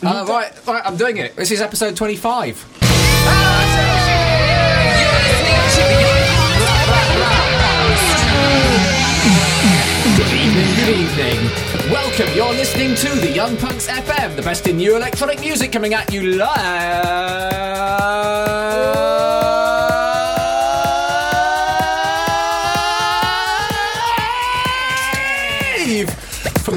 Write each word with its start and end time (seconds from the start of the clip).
Uh, 0.00 0.24
right, 0.28 0.52
right, 0.66 0.82
I'm 0.84 0.96
doing 0.96 1.16
it. 1.16 1.34
This 1.34 1.50
is 1.50 1.60
episode 1.60 1.96
25. 1.96 2.78
Good 10.16 10.32
evening, 10.32 10.74
good 10.74 10.88
evening. 10.96 11.92
Welcome, 11.92 12.28
you're 12.34 12.52
listening 12.52 12.94
to 12.96 13.08
the 13.20 13.30
Young 13.30 13.56
Punks 13.56 13.86
FM, 13.88 14.34
the 14.36 14.42
best 14.42 14.66
in 14.66 14.76
new 14.76 14.96
electronic 14.96 15.40
music 15.40 15.70
coming 15.70 15.94
at 15.94 16.12
you 16.12 16.36
live 16.36 17.67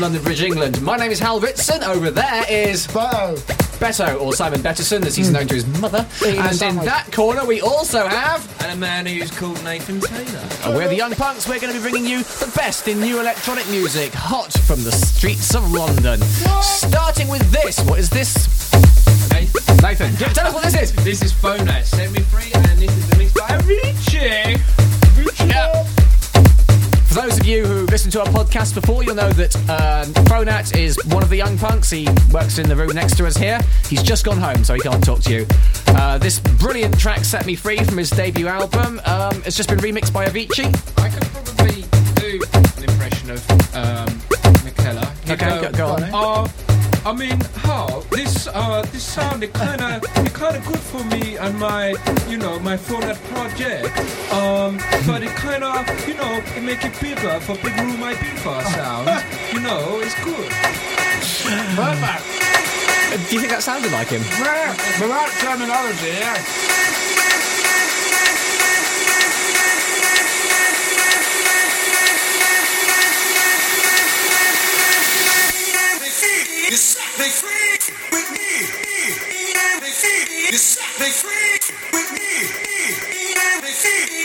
London 0.02 0.24
Bridge, 0.24 0.42
England. 0.42 0.82
My 0.82 0.98
name 0.98 1.12
is 1.12 1.20
Hal 1.20 1.40
Ritson. 1.40 1.84
Over 1.84 2.10
there 2.10 2.44
is 2.50 2.88
Bo. 2.88 3.36
Betto, 3.80 4.20
or 4.20 4.34
Simon 4.34 4.60
Betterson, 4.62 5.06
as 5.06 5.16
he's 5.16 5.30
known 5.30 5.48
to 5.48 5.54
his 5.54 5.68
mother. 5.80 6.08
And 6.26 6.60
in 6.60 6.76
that 6.78 7.12
corner, 7.12 7.46
we 7.46 7.62
also 7.62 8.08
have. 8.08 8.64
And 8.64 8.72
a 8.72 8.76
man 8.76 9.06
who's 9.06 9.30
called 9.30 9.64
Nathan 9.64 10.02
Taylor. 10.02 10.50
And 10.64 10.76
we're 10.76 10.88
the 10.88 10.96
Young 10.96 11.12
Punks. 11.14 11.48
We're 11.48 11.60
going 11.60 11.72
to 11.74 11.80
be 11.80 11.88
bringing 11.88 12.10
you 12.10 12.24
the 12.24 12.52
best 12.56 12.88
in 12.88 13.00
new 13.00 13.20
electronic 13.20 13.70
music, 13.70 14.12
hot 14.14 14.52
from 14.52 14.84
the 14.84 14.92
streets 14.92 15.54
of 15.54 15.72
London. 15.72 16.20
Starting 16.62 17.28
with 17.28 17.50
this. 17.52 17.80
What 17.82 18.00
is 18.00 18.10
this? 18.10 18.48
Nathan, 19.30 19.78
Nathan, 19.84 20.16
tell 20.34 20.48
us 20.48 20.54
what 20.54 20.64
this 20.64 20.82
is. 20.82 20.94
this 21.04 21.22
is 21.22 21.32
Phonat, 21.32 21.86
Set 21.86 22.12
Me 22.12 22.22
Free, 22.22 22.52
and 22.54 22.66
this 22.80 22.96
is 22.98 23.10
the 23.10 23.18
mix 23.18 23.34
by 23.34 23.56
Richie. 23.68 24.62
Yeah. 25.48 25.91
For 27.12 27.20
those 27.24 27.38
of 27.38 27.46
you 27.46 27.66
who 27.66 27.86
listened 27.88 28.14
to 28.14 28.22
our 28.22 28.28
podcast 28.28 28.74
before, 28.74 29.04
you'll 29.04 29.16
know 29.16 29.34
that 29.34 29.54
um, 29.70 30.14
Phonat 30.28 30.78
is 30.78 30.98
one 31.08 31.22
of 31.22 31.30
the 31.30 31.36
young 31.36 31.58
punks. 31.58 31.90
He 31.90 32.08
works 32.32 32.58
in 32.58 32.70
the 32.70 32.76
room 32.76 32.92
next 32.96 33.18
to 33.18 33.26
us 33.26 33.36
here. 33.36 33.60
He's 33.90 34.02
just 34.02 34.24
gone 34.24 34.38
home, 34.38 34.64
so 34.64 34.76
he 34.76 34.80
can't 34.80 35.04
talk 35.04 35.20
to 35.24 35.34
you. 35.34 35.46
Uh, 35.88 36.18
this 36.18 36.40
brilliant 36.40 36.98
track, 36.98 37.26
Set 37.26 37.46
Me 37.46 37.54
Free, 37.56 37.84
from 37.84 37.98
his 37.98 38.10
debut 38.12 38.48
album, 38.48 39.02
um, 39.04 39.44
it's 39.46 39.58
just 39.58 39.68
been 39.68 39.80
remixed 39.80 40.14
by 40.14 40.26
Avicii. 40.26 40.68
I 41.04 41.10
could 41.10 41.28
probably 41.28 41.82
do 42.16 42.42
an 42.54 42.84
impression 42.90 43.32
of 43.32 43.76
um. 43.76 44.22
Okay, 45.30 45.62
go- 45.62 45.72
go 45.72 45.88
on. 45.88 46.04
Uh, 46.04 46.71
I 47.04 47.14
mean, 47.14 47.40
how 47.66 48.02
this 48.12 48.48
uh, 48.48 48.84
this 48.92 49.02
sounded 49.04 49.52
kind 49.54 49.82
of 49.82 50.04
kind 50.34 50.56
of 50.56 50.66
good 50.68 50.80
for 50.80 51.04
me 51.06 51.36
and 51.36 51.58
my 51.58 51.96
you 52.30 52.38
know 52.38 52.60
my 52.60 52.78
Phonat 52.78 53.18
project. 53.34 53.90
Um, 54.32 54.78
but 55.08 55.24
it 55.24 55.34
kind 55.34 55.64
of 55.64 55.82
you 56.08 56.14
know 56.14 56.42
it 56.56 56.62
make 56.62 56.86
it 56.86 56.94
bigger 57.02 57.40
for 57.40 57.56
big 57.56 57.76
room 57.82 57.98
Ibiza 57.98 58.64
sound. 58.78 59.08
You 59.52 59.62
know, 59.62 60.00
it's 60.00 60.14
good. 60.24 60.52
Perfect. 61.74 62.42
Do 63.12 63.36
you 63.36 63.42
think 63.42 63.52
that 63.52 63.64
sounded 63.64 63.92
like 63.92 64.08
him? 64.08 64.22
Yeah, 64.40 64.72
the 65.02 65.08
right 65.08 65.32
terminology, 65.42 66.16
yeah. 66.22 67.01
Me 77.22 77.30
free 77.30 77.78
with 78.12 78.32
me. 78.32 78.50
You 80.52 80.58
set 80.58 81.00
me 81.00 81.06
free 81.06 81.60
with 81.94 82.12
me. 82.18 82.32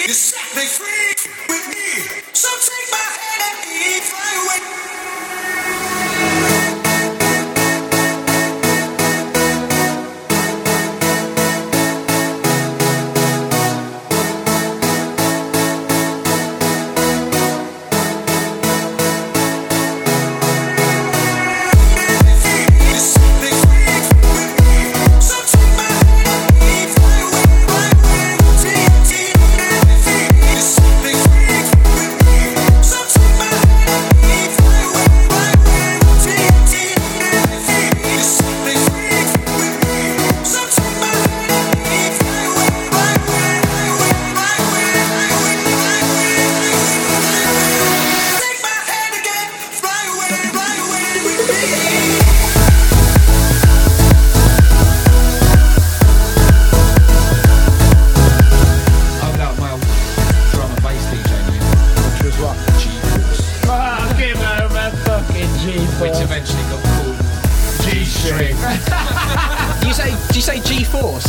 You 0.09 0.15
set 0.15 0.57
me 0.57 0.65
free 0.65 1.13
with 1.47 1.69
me. 1.69 1.89
So 2.33 2.49
take 2.65 2.89
my 2.91 3.05
hand 3.21 3.69
and 3.69 4.03
fly 4.03 4.33
away. 4.41 5.06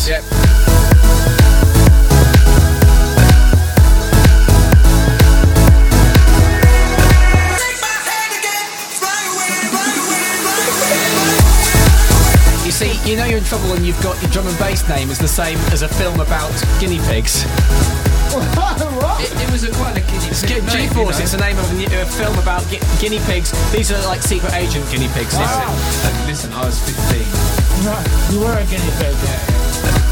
Away. 0.10 1.28
You 12.66 12.72
see, 12.76 12.92
you 13.10 13.16
know 13.16 13.24
you're 13.26 13.38
in 13.38 13.46
trouble 13.46 13.70
when 13.72 13.86
you've 13.86 14.02
got 14.04 14.20
your 14.22 14.30
drum 14.32 14.46
and 14.48 14.58
bass 14.60 14.88
name 14.90 15.10
is 15.10 15.18
the 15.20 15.28
same 15.28 15.58
as 15.72 15.84
a 15.84 15.88
film 15.88 16.20
about 16.20 16.52
guinea 16.82 17.00
pigs. 17.08 17.44
what? 18.36 19.22
It, 19.24 19.32
it 19.40 19.50
was 19.52 19.64
a 19.64 19.72
quite 19.72 19.96
a 19.96 20.02
kiddie 20.02 20.36
G- 20.36 20.60
name, 20.68 20.92
you 20.92 21.04
know. 21.06 21.10
it's 21.10 21.32
the 21.32 21.38
name 21.40 21.58
of 21.58 21.72
a, 21.72 21.76
new- 21.76 21.88
a 21.88 22.06
film 22.06 22.38
about 22.40 22.64
gu- 22.70 22.84
guinea 23.00 23.20
pigs. 23.24 23.56
These 23.72 23.92
are 23.94 24.04
like 24.06 24.22
secret 24.22 24.54
agent 24.54 24.84
guinea 24.92 25.08
pigs. 25.16 25.32
Listen, 25.40 25.64
uh, 25.64 26.26
listen, 26.28 26.52
I 26.54 26.66
was 26.66 26.78
15. 26.84 27.24
Right, 27.88 28.34
you 28.34 28.40
were 28.42 28.52
a 28.60 28.66
guinea 28.66 28.92
pig. 29.00 29.57
You 29.78 30.07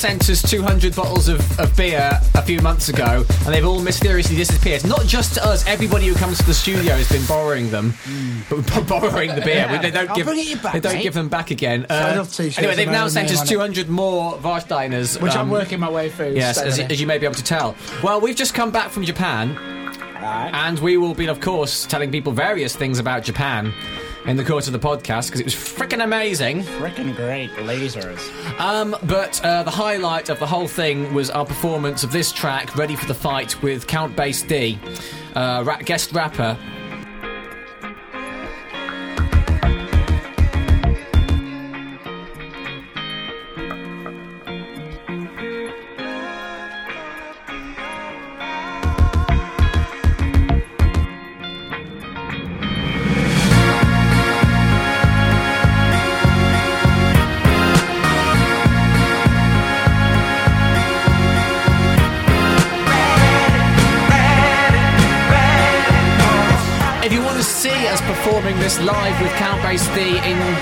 sent 0.00 0.30
us 0.30 0.40
200 0.48 0.96
bottles 0.96 1.28
of, 1.28 1.40
of 1.60 1.76
beer 1.76 2.18
a 2.34 2.40
few 2.42 2.60
months 2.62 2.88
ago, 2.88 3.22
and 3.28 3.54
they've 3.54 3.66
all 3.66 3.80
mysteriously 3.82 4.34
disappeared. 4.34 4.82
Not 4.86 5.04
just 5.04 5.34
to 5.34 5.44
us, 5.44 5.66
everybody 5.66 6.06
who 6.06 6.14
comes 6.14 6.38
to 6.38 6.44
the 6.46 6.54
studio 6.54 6.94
has 6.94 7.06
been 7.12 7.24
borrowing 7.26 7.70
them, 7.70 7.92
but 8.48 8.62
b- 8.66 8.82
borrowing 8.88 9.34
the 9.34 9.42
beer. 9.42 9.68
We- 9.70 9.76
They 9.78 9.90
don't 9.90 10.08
I'll 10.08 10.16
give 10.16 10.26
bring 10.26 10.38
it 10.38 10.62
back, 10.62 10.72
they 10.72 10.80
don't 10.80 10.94
mate. 10.94 11.02
give 11.02 11.12
them 11.14 11.28
back 11.28 11.50
again. 11.50 11.84
Uh, 11.90 11.94
I 12.12 12.16
love 12.16 12.32
t-shirts 12.32 12.56
anyway, 12.58 12.76
they've 12.76 12.86
with 12.88 12.94
now 12.94 13.08
sent 13.08 13.30
us 13.30 13.42
it. 13.42 13.46
200 13.48 13.88
more 13.90 14.34
Warsteiners, 14.38 15.20
which 15.20 15.32
um, 15.34 15.40
I'm 15.42 15.50
working 15.50 15.78
my 15.78 15.90
way 15.90 16.08
through. 16.08 16.32
Yes, 16.34 16.56
as, 16.58 16.74
steadily. 16.74 16.94
as 16.94 17.00
you 17.00 17.06
may 17.06 17.18
be 17.18 17.26
able 17.26 17.34
to 17.34 17.44
tell. 17.44 17.76
Well, 18.02 18.20
we've 18.22 18.36
just 18.36 18.54
come 18.54 18.70
back 18.70 18.90
from 18.90 19.04
Japan, 19.04 19.54
Right. 20.20 20.50
and 20.52 20.78
we 20.80 20.96
will 20.98 21.14
be, 21.14 21.26
of 21.28 21.40
course, 21.40 21.86
telling 21.86 22.10
people 22.10 22.32
various 22.32 22.76
things 22.76 22.98
about 22.98 23.22
Japan 23.22 23.72
in 24.26 24.36
the 24.36 24.44
course 24.44 24.66
of 24.66 24.72
the 24.72 24.78
podcast 24.78 25.26
because 25.26 25.40
it 25.40 25.44
was 25.44 25.54
freaking 25.54 26.02
amazing. 26.02 26.62
Freaking 26.62 27.14
great 27.16 27.50
lasers. 27.52 28.20
Um, 28.60 28.96
but 29.04 29.42
uh, 29.44 29.62
the 29.62 29.70
highlight 29.70 30.28
of 30.28 30.38
the 30.38 30.46
whole 30.46 30.68
thing 30.68 31.12
was 31.14 31.30
our 31.30 31.44
performance 31.46 32.04
of 32.04 32.12
this 32.12 32.32
track, 32.32 32.76
Ready 32.76 32.96
for 32.96 33.06
the 33.06 33.14
Fight, 33.14 33.60
with 33.62 33.86
Count 33.86 34.14
Bass 34.16 34.42
D, 34.42 34.78
uh, 35.34 35.62
ra- 35.66 35.78
guest 35.78 36.12
rapper. 36.12 36.56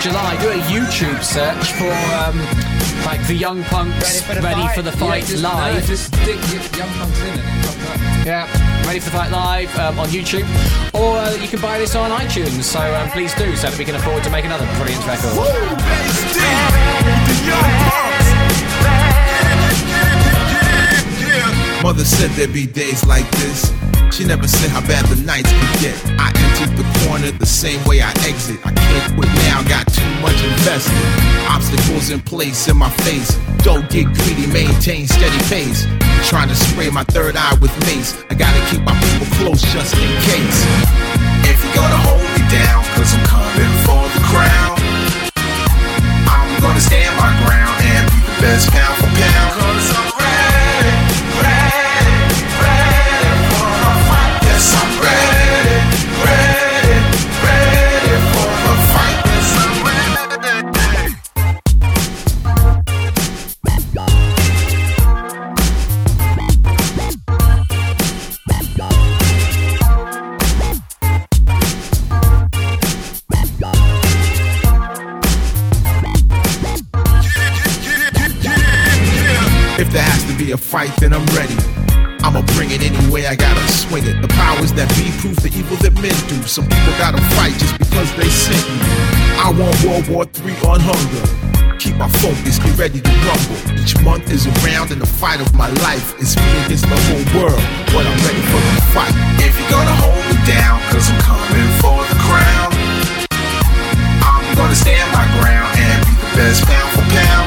July, 0.08 0.40
do 0.40 0.48
a 0.48 0.54
YouTube 0.72 1.22
search 1.22 1.72
for 1.72 1.92
um, 2.16 2.38
like 3.04 3.20
the 3.26 3.34
Young 3.34 3.62
Punks 3.64 4.26
Ready 4.26 4.66
for 4.74 4.80
the 4.80 4.90
Fight. 4.90 5.22
Fight 5.22 5.24
just, 5.26 5.42
live. 5.42 5.74
No, 5.74 5.86
just 5.86 6.06
stick 6.06 6.78
young 6.78 6.88
punks 6.94 7.20
in 7.20 7.26
it 7.26 7.40
and 7.40 7.60
it 7.60 7.66
comes 7.66 7.84
up. 7.84 8.26
Yeah, 8.26 8.86
Ready 8.86 9.00
for 9.00 9.10
the 9.10 9.16
Fight 9.16 9.30
Live 9.30 9.78
um, 9.78 9.98
on 9.98 10.08
YouTube. 10.08 10.48
Or 10.94 11.18
uh, 11.18 11.34
you 11.34 11.46
can 11.46 11.60
buy 11.60 11.76
this 11.76 11.94
on 11.94 12.10
iTunes, 12.10 12.62
so 12.62 12.80
um, 12.80 13.10
please 13.10 13.34
do, 13.34 13.54
so 13.54 13.68
that 13.68 13.78
we 13.78 13.84
can 13.84 13.96
afford 13.96 14.24
to 14.24 14.30
make 14.30 14.46
another 14.46 14.64
brilliant 14.76 15.06
record. 15.06 15.34
Mother 21.82 22.04
said 22.04 22.30
there'd 22.30 22.54
be 22.54 22.66
days 22.66 23.04
like 23.04 23.30
this. 23.32 23.77
She 24.10 24.24
never 24.24 24.48
said 24.48 24.70
how 24.70 24.80
bad 24.80 25.04
the 25.06 25.22
nights 25.22 25.52
could 25.52 25.80
get. 25.80 25.96
I 26.18 26.32
entered 26.34 26.74
the 26.74 26.86
corner 27.04 27.30
the 27.30 27.46
same 27.46 27.78
way 27.84 28.00
I 28.02 28.10
exit. 28.26 28.58
I 28.66 28.72
can't 28.72 29.14
quit 29.14 29.28
now, 29.46 29.62
got 29.62 29.86
too 29.86 30.10
much 30.18 30.38
invested. 30.42 30.98
Obstacles 31.46 32.10
in 32.10 32.20
place 32.20 32.68
in 32.68 32.76
my 32.76 32.90
face. 33.06 33.38
Don't 33.62 33.88
get 33.90 34.06
greedy, 34.18 34.46
maintain 34.46 35.06
steady 35.06 35.38
pace. 35.46 35.86
Trying 36.26 36.48
to 36.48 36.56
spray 36.56 36.90
my 36.90 37.04
third 37.04 37.36
eye 37.36 37.56
with 37.60 37.70
mace. 37.86 38.16
I 38.30 38.34
gotta 38.34 38.58
keep 38.70 38.82
my 38.82 38.96
people 38.98 39.28
close 39.38 39.62
just 39.72 39.94
in 39.94 40.10
case. 40.26 40.60
If 41.46 41.62
you're 41.62 41.74
gonna 41.78 42.02
hold 42.02 42.26
me 42.34 42.42
down, 42.50 42.82
cause 42.96 43.14
I'm 43.14 43.24
coming 43.24 43.74
for 43.86 44.02
the 44.02 44.22
crown. 44.26 44.76
I'm 46.26 46.50
gonna 46.60 46.80
stand 46.80 47.14
my 47.16 47.30
ground 47.46 47.76
and 47.86 48.04
be 48.10 48.18
the 48.18 48.34
best 48.42 48.70
pound 48.72 48.96
for 48.98 49.10
pound. 49.14 49.50
Cause 49.62 49.88
I'm 49.94 50.07
I 83.28 83.36
gotta 83.36 83.60
swing 83.68 84.08
it. 84.08 84.24
The 84.24 84.32
powers 84.40 84.72
that 84.72 84.88
be 84.96 85.12
proof 85.20 85.36
the 85.44 85.52
evil 85.52 85.76
that 85.84 85.92
men 86.00 86.16
do. 86.32 86.40
Some 86.48 86.64
people 86.64 86.96
gotta 86.96 87.20
fight 87.36 87.52
just 87.60 87.76
because 87.76 88.08
they 88.16 88.24
sent 88.24 88.64
me. 88.72 88.80
I 89.36 89.52
want 89.52 89.76
World 89.84 90.08
War 90.08 90.24
III 90.24 90.56
on 90.64 90.80
hunger. 90.80 91.24
Keep 91.76 92.00
my 92.00 92.08
focus, 92.24 92.56
be 92.56 92.72
ready 92.80 93.04
to 93.04 93.12
rumble. 93.28 93.60
Each 93.76 93.92
month 94.00 94.32
is 94.32 94.48
around 94.48 94.96
in 94.96 94.98
the 94.98 95.06
fight 95.20 95.44
of 95.44 95.52
my 95.52 95.68
life 95.84 96.16
It's 96.16 96.40
me 96.40 96.48
against 96.64 96.88
the 96.88 96.96
whole 96.96 97.26
world. 97.36 97.60
But 97.92 98.08
I'm 98.08 98.16
ready 98.24 98.40
for 98.48 98.60
the 98.64 98.80
fight. 98.96 99.12
If 99.44 99.52
you're 99.60 99.76
gonna 99.76 99.92
hold 100.00 100.24
me 100.32 100.40
down, 100.48 100.80
cause 100.88 101.12
I'm 101.12 101.20
coming 101.20 101.68
for 101.84 102.00
the 102.08 102.16
crown. 102.24 102.72
I'm 104.24 104.56
gonna 104.56 104.72
stand 104.72 105.04
my 105.12 105.28
ground 105.36 105.68
and 105.76 106.00
be 106.00 106.16
the 106.16 106.30
best 106.32 106.64
pound 106.64 106.88
for 106.96 107.04
pound. 107.12 107.37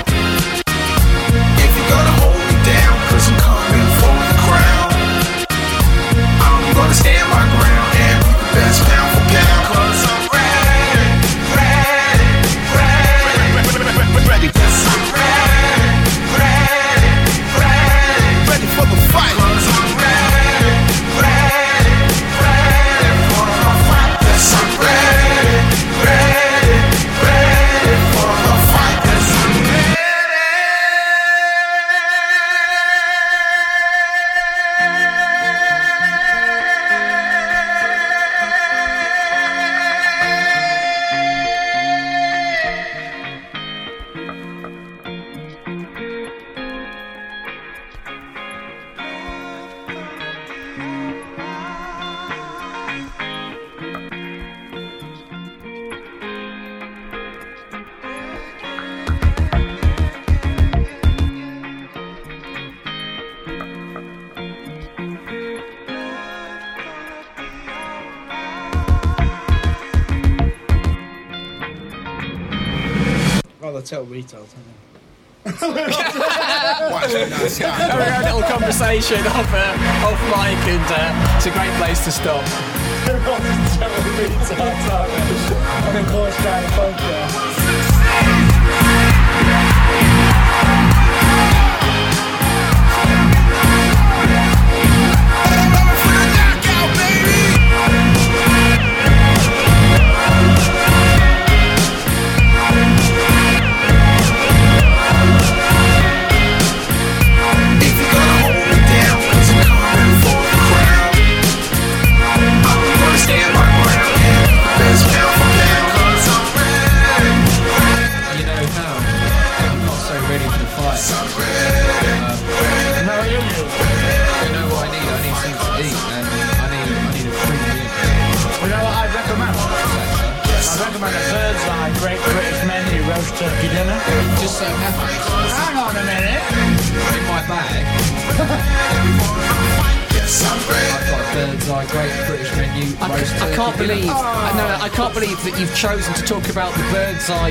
Can't 145.02 145.14
believe 145.16 145.44
that 145.44 145.60
you've 145.60 145.76
chosen 145.76 146.14
to 146.14 146.22
talk 146.22 146.48
about 146.50 146.72
the 146.78 146.84
bird's 146.94 147.28
eye. 147.28 147.50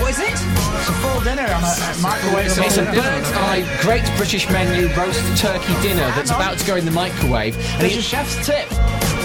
What 0.00 0.08
is 0.08 0.20
it? 0.20 0.32
It's 0.32 0.88
a 0.88 0.96
full 1.04 1.20
dinner 1.20 1.44
on 1.44 1.60
a, 1.60 1.68
a 1.68 2.00
microwave. 2.00 2.46
It's 2.46 2.56
a 2.56 2.64
It's 2.64 2.78
a 2.78 2.84
bird's 2.88 3.30
eye 3.44 3.60
Great 3.82 4.08
British 4.16 4.48
Menu 4.48 4.88
roast 4.96 5.20
turkey 5.36 5.76
dinner 5.82 6.08
that's 6.16 6.30
about 6.30 6.56
to 6.56 6.66
go 6.66 6.76
in 6.76 6.86
the 6.86 6.90
microwave. 6.90 7.56
And 7.76 7.84
It's 7.84 7.96
a 7.96 8.00
chef's 8.00 8.46
tip. 8.46 8.64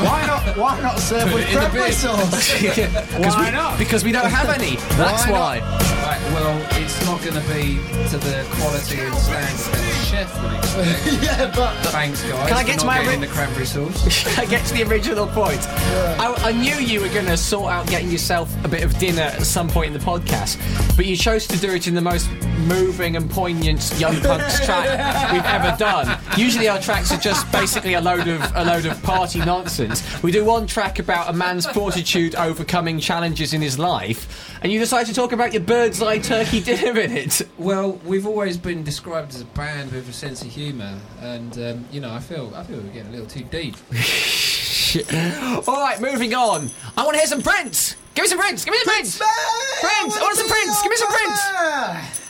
Why 0.03 0.27
not? 0.27 0.57
Why 0.57 0.81
not 0.81 0.99
serve 0.99 1.31
with 1.33 1.47
in 1.47 1.53
the 1.53 1.59
cranberry 1.59 1.85
bin. 1.85 1.93
sauce? 1.93 2.51
because 2.59 3.35
Why 3.35 3.45
we, 3.45 3.51
not? 3.55 3.79
Because 3.79 4.03
we 4.03 4.11
don't 4.11 4.29
have 4.29 4.49
any. 4.49 4.75
That's 4.99 5.25
Why 5.27 5.31
why. 5.31 5.87
Right, 6.03 6.21
well, 6.35 6.59
it's 6.83 6.99
not 7.05 7.23
going 7.23 7.39
to 7.39 7.47
be 7.47 7.79
to 8.11 8.17
the 8.19 8.45
quality 8.59 8.99
and 8.99 9.15
standard 9.15 9.71
that 9.71 9.71
the 9.71 9.86
chef 10.17 10.57
yeah, 11.23 11.51
but 11.55 11.73
Thanks, 11.87 12.21
guys. 12.23 12.47
Can 12.47 12.57
I 12.57 12.63
get 12.63 12.79
to 12.79 12.85
my 12.85 13.05
ri- 13.07 13.17
the 13.17 13.27
cranberry 13.27 13.65
sauce? 13.65 14.37
I 14.37 14.45
get 14.45 14.65
to 14.67 14.73
the 14.73 14.83
original 14.83 15.27
point. 15.27 15.59
I, 15.67 16.33
I 16.37 16.51
knew 16.51 16.75
you 16.75 17.01
were 17.01 17.09
going 17.09 17.25
to 17.25 17.37
sort 17.37 17.71
out 17.71 17.87
getting 17.87 18.11
yourself 18.11 18.53
a 18.63 18.67
bit 18.67 18.83
of 18.83 18.97
dinner 18.99 19.23
at 19.23 19.43
some 19.43 19.69
point 19.69 19.87
in 19.87 19.93
the 19.93 20.05
podcast, 20.05 20.57
but 20.95 21.05
you 21.05 21.17
chose 21.17 21.47
to 21.47 21.57
do 21.57 21.71
it 21.71 21.87
in 21.87 21.95
the 21.95 22.01
most 22.01 22.29
moving 22.59 23.15
and 23.15 23.29
poignant 23.29 23.93
Young 23.99 24.15
Punks 24.21 24.65
track 24.65 25.31
we've 25.31 25.43
ever 25.43 25.75
done. 25.77 26.19
Usually 26.37 26.67
our 26.67 26.79
tracks 26.79 27.11
are 27.11 27.19
just 27.19 27.49
basically 27.51 27.93
a 27.93 28.01
load 28.01 28.27
of 28.27 28.41
a 28.55 28.63
load 28.63 28.85
of 28.85 29.01
party 29.03 29.39
nonsense. 29.39 30.03
We 30.23 30.31
do 30.31 30.43
one 30.43 30.67
track 30.67 30.99
about 30.99 31.29
a 31.29 31.33
man's 31.33 31.65
fortitude 31.65 32.35
overcoming 32.35 32.99
challenges 32.99 33.53
in 33.53 33.61
his 33.61 33.77
life, 33.77 34.57
and 34.61 34.71
you 34.71 34.79
decide 34.79 35.05
to 35.07 35.13
talk 35.13 35.31
about 35.31 35.53
your 35.53 35.63
bird's 35.63 36.01
eye 36.01 36.19
turkey 36.19 36.61
dinner 36.61 36.99
in 36.99 37.11
it. 37.11 37.41
Well, 37.57 37.93
we've 38.05 38.25
always 38.25 38.57
been 38.57 38.83
described 38.83 39.33
as 39.33 39.41
a 39.41 39.45
band 39.45 39.91
with 39.91 40.09
a 40.09 40.13
sense 40.13 40.41
of 40.41 40.49
humour, 40.49 40.99
and 41.21 41.57
um, 41.59 41.85
you 41.91 42.01
know, 42.01 42.11
I 42.13 42.19
feel 42.19 42.51
I 42.55 42.63
feel 42.63 42.77
we're 42.77 42.93
getting 42.93 43.09
a 43.09 43.11
little 43.11 43.27
too 43.27 43.43
deep. 43.43 43.75
All 45.67 45.81
right, 45.81 45.99
moving 45.99 46.33
on. 46.33 46.69
I 46.95 47.03
want 47.03 47.15
to 47.15 47.19
hear 47.19 47.27
some 47.27 47.41
Prince. 47.41 47.95
Give 48.15 48.23
me 48.23 48.29
some 48.29 48.39
Prince. 48.39 48.65
Give 48.65 48.71
me 48.71 48.79
some 48.79 48.93
Prince. 48.93 49.17
Prince. 49.17 50.17
I 50.17 50.21
want 50.21 50.37
some 50.37 50.47
Prince. 50.47 50.81
Give 50.81 50.89
me 50.89 50.95
some 50.97 51.09
Prince. 51.09 52.26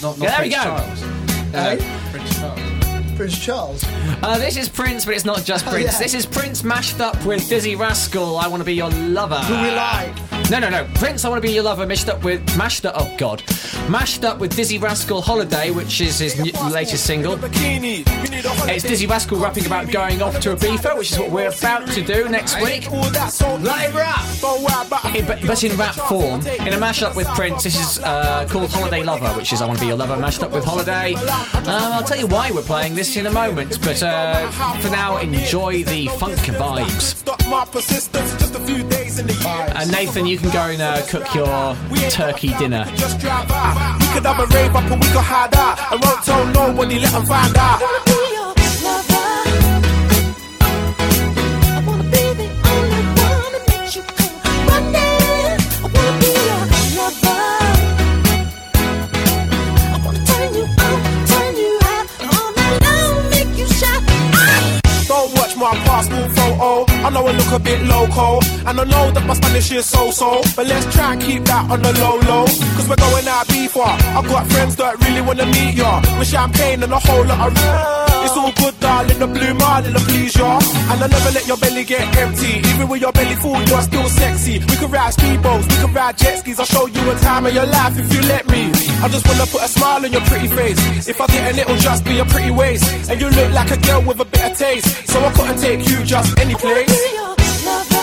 Not, 0.00 0.16
not, 0.16 0.28
Yeah, 0.28 0.30
there 0.30 0.42
we 0.42 0.50
go. 0.50 0.58
Uh, 0.58 1.76
Charles. 1.76 2.07
Prince 3.18 3.44
Charles. 3.44 3.84
Uh, 4.22 4.38
this 4.38 4.56
is 4.56 4.68
Prince, 4.68 5.04
but 5.04 5.12
it's 5.12 5.24
not 5.24 5.42
just 5.42 5.66
Prince. 5.66 5.94
yeah. 5.94 5.98
This 5.98 6.14
is 6.14 6.24
Prince 6.24 6.62
mashed 6.62 7.00
up 7.00 7.16
with 7.26 7.40
Dizzee 7.50 7.76
Rascal. 7.76 8.36
I 8.36 8.46
want 8.46 8.60
to 8.60 8.64
be 8.64 8.74
your 8.74 8.90
lover. 8.90 9.34
Who 9.40 9.54
we 9.60 9.72
like? 9.72 10.14
No, 10.50 10.60
no, 10.60 10.70
no. 10.70 10.86
Prince, 10.94 11.24
I 11.24 11.28
want 11.28 11.42
to 11.42 11.46
be 11.48 11.52
your 11.52 11.64
lover. 11.64 11.84
Mashed 11.84 12.08
up 12.08 12.22
with 12.22 12.40
mashed 12.56 12.86
up. 12.86 12.94
Oh 12.96 13.12
God, 13.18 13.42
mashed 13.90 14.24
up 14.24 14.38
with 14.38 14.52
Dizzee 14.56 14.80
Rascal 14.80 15.20
Holiday, 15.20 15.72
which 15.72 16.00
is 16.00 16.20
his 16.20 16.40
new, 16.40 16.52
latest 16.70 17.04
single. 17.06 17.36
It's 17.42 18.84
Dizzee 18.84 19.08
Rascal 19.10 19.38
rapping 19.38 19.66
about 19.66 19.90
going 19.90 20.22
off 20.22 20.38
to 20.40 20.54
Ibiza, 20.54 20.96
which 20.96 21.10
is 21.10 21.18
what 21.18 21.30
we're 21.32 21.48
about 21.50 21.88
to 21.88 22.02
do 22.04 22.28
next 22.28 22.62
week. 22.62 22.88
Live 22.90 23.94
rap. 23.96 24.24
In- 25.16 25.26
but, 25.26 25.40
but 25.44 25.64
in 25.64 25.76
rap 25.76 25.94
form, 25.96 26.40
in 26.46 26.72
a 26.72 26.78
mashup 26.78 27.16
with 27.16 27.26
Prince, 27.28 27.64
this 27.64 27.78
is 27.78 27.98
uh, 28.04 28.46
called 28.48 28.70
Holiday 28.70 29.02
Lover, 29.02 29.28
which 29.30 29.52
is 29.52 29.60
I 29.60 29.66
Want 29.66 29.78
to 29.80 29.84
Be 29.84 29.88
Your 29.88 29.96
Lover, 29.96 30.16
mashed 30.16 30.44
up 30.44 30.52
with 30.52 30.64
Holiday. 30.64 31.14
Um, 31.14 31.64
I'll 31.66 32.04
tell 32.04 32.16
you 32.18 32.28
why 32.28 32.52
we're 32.52 32.62
playing 32.62 32.94
this 32.94 33.07
in 33.16 33.26
a 33.26 33.30
moment, 33.30 33.78
but 33.82 34.02
uh, 34.02 34.50
for 34.80 34.90
now, 34.90 35.18
enjoy 35.18 35.84
the 35.84 36.08
funk 36.18 36.36
vibes. 36.36 37.24
And 39.76 39.90
Nathan, 39.92 40.26
you 40.26 40.38
can 40.38 40.50
go 40.50 40.60
and 40.60 40.82
uh, 40.82 41.06
cook 41.06 41.34
your 41.34 41.74
turkey 42.10 42.54
dinner. 42.58 42.84
We 42.86 42.92
could 42.92 44.26
have 44.26 44.40
a 44.40 44.46
rave 44.54 44.74
up 44.74 44.90
and 44.90 45.00
we 45.00 45.08
could 45.08 45.24
hide 45.24 45.54
out. 45.54 45.78
I 45.78 45.96
won't 46.02 46.24
tell 46.24 46.46
nobody, 46.46 46.98
let 46.98 47.12
them 47.12 47.26
find 47.26 47.56
out. 47.56 48.37
Watch 65.68 65.76
my 65.80 65.84
passport 65.84 66.32
photo. 66.32 66.87
I 67.04 67.10
know 67.10 67.26
I 67.26 67.32
look 67.32 67.52
a 67.52 67.58
bit 67.58 67.80
loco. 67.84 68.40
And 68.66 68.80
I 68.80 68.84
know 68.84 69.10
that 69.10 69.24
my 69.26 69.34
Spanish 69.34 69.70
is 69.72 69.86
so 69.86 70.10
so. 70.10 70.40
But 70.56 70.66
let's 70.66 70.86
try 70.94 71.12
and 71.12 71.22
keep 71.22 71.44
that 71.44 71.70
on 71.70 71.80
the 71.82 71.92
low 72.00 72.16
low. 72.30 72.46
Cause 72.76 72.88
we're 72.88 72.96
going 72.96 73.26
out 73.28 73.46
before. 73.48 73.94
I've 74.16 74.26
got 74.26 74.46
friends 74.52 74.76
that 74.76 74.98
really 75.04 75.22
wanna 75.22 75.46
meet 75.46 75.74
ya. 75.74 76.00
With 76.18 76.28
champagne 76.28 76.82
and 76.82 76.92
a 76.92 76.98
whole 76.98 77.24
lot 77.24 77.48
of 77.48 77.54
It's 78.24 78.36
all 78.36 78.52
good, 78.52 78.78
darling. 78.80 79.18
The 79.18 79.26
blue 79.26 79.54
marlin 79.54 79.94
will 79.94 80.06
please 80.10 80.36
ya. 80.36 80.58
And 80.90 81.02
I 81.02 81.06
never 81.06 81.30
let 81.30 81.46
your 81.46 81.56
belly 81.56 81.84
get 81.84 82.04
empty. 82.16 82.60
Even 82.70 82.88
with 82.88 83.00
your 83.00 83.12
belly 83.12 83.36
full, 83.36 83.60
you're 83.62 83.82
still 83.82 84.08
sexy. 84.08 84.58
We 84.58 84.74
can 84.80 84.90
ride 84.90 85.12
speedboats, 85.14 85.66
we 85.70 85.76
can 85.82 85.92
ride 85.94 86.18
jet 86.18 86.38
skis. 86.40 86.58
I'll 86.58 86.66
show 86.66 86.86
you 86.86 87.02
a 87.10 87.14
time 87.20 87.46
of 87.46 87.54
your 87.54 87.66
life 87.66 87.98
if 87.98 88.12
you 88.12 88.20
let 88.22 88.48
me. 88.48 88.70
I 89.02 89.08
just 89.08 89.26
wanna 89.26 89.46
put 89.46 89.62
a 89.62 89.68
smile 89.68 90.04
on 90.04 90.12
your 90.12 90.22
pretty 90.22 90.48
face. 90.48 91.08
If 91.08 91.20
I 91.20 91.26
in, 91.48 91.58
it'll 91.58 91.76
just 91.76 92.04
be 92.04 92.18
a 92.18 92.24
pretty 92.24 92.50
waist. 92.50 92.84
And 93.10 93.20
you 93.20 93.28
look 93.30 93.52
like 93.52 93.70
a 93.70 93.78
girl 93.86 94.02
with 94.02 94.20
a 94.20 94.24
bit 94.24 94.50
of 94.50 94.58
taste. 94.58 95.08
So 95.08 95.24
I 95.24 95.30
couldn't 95.32 95.58
take 95.58 95.88
you 95.88 96.04
just 96.04 96.38
any 96.38 96.54
place. 96.54 96.87
Be 96.88 97.00
your 97.14 97.97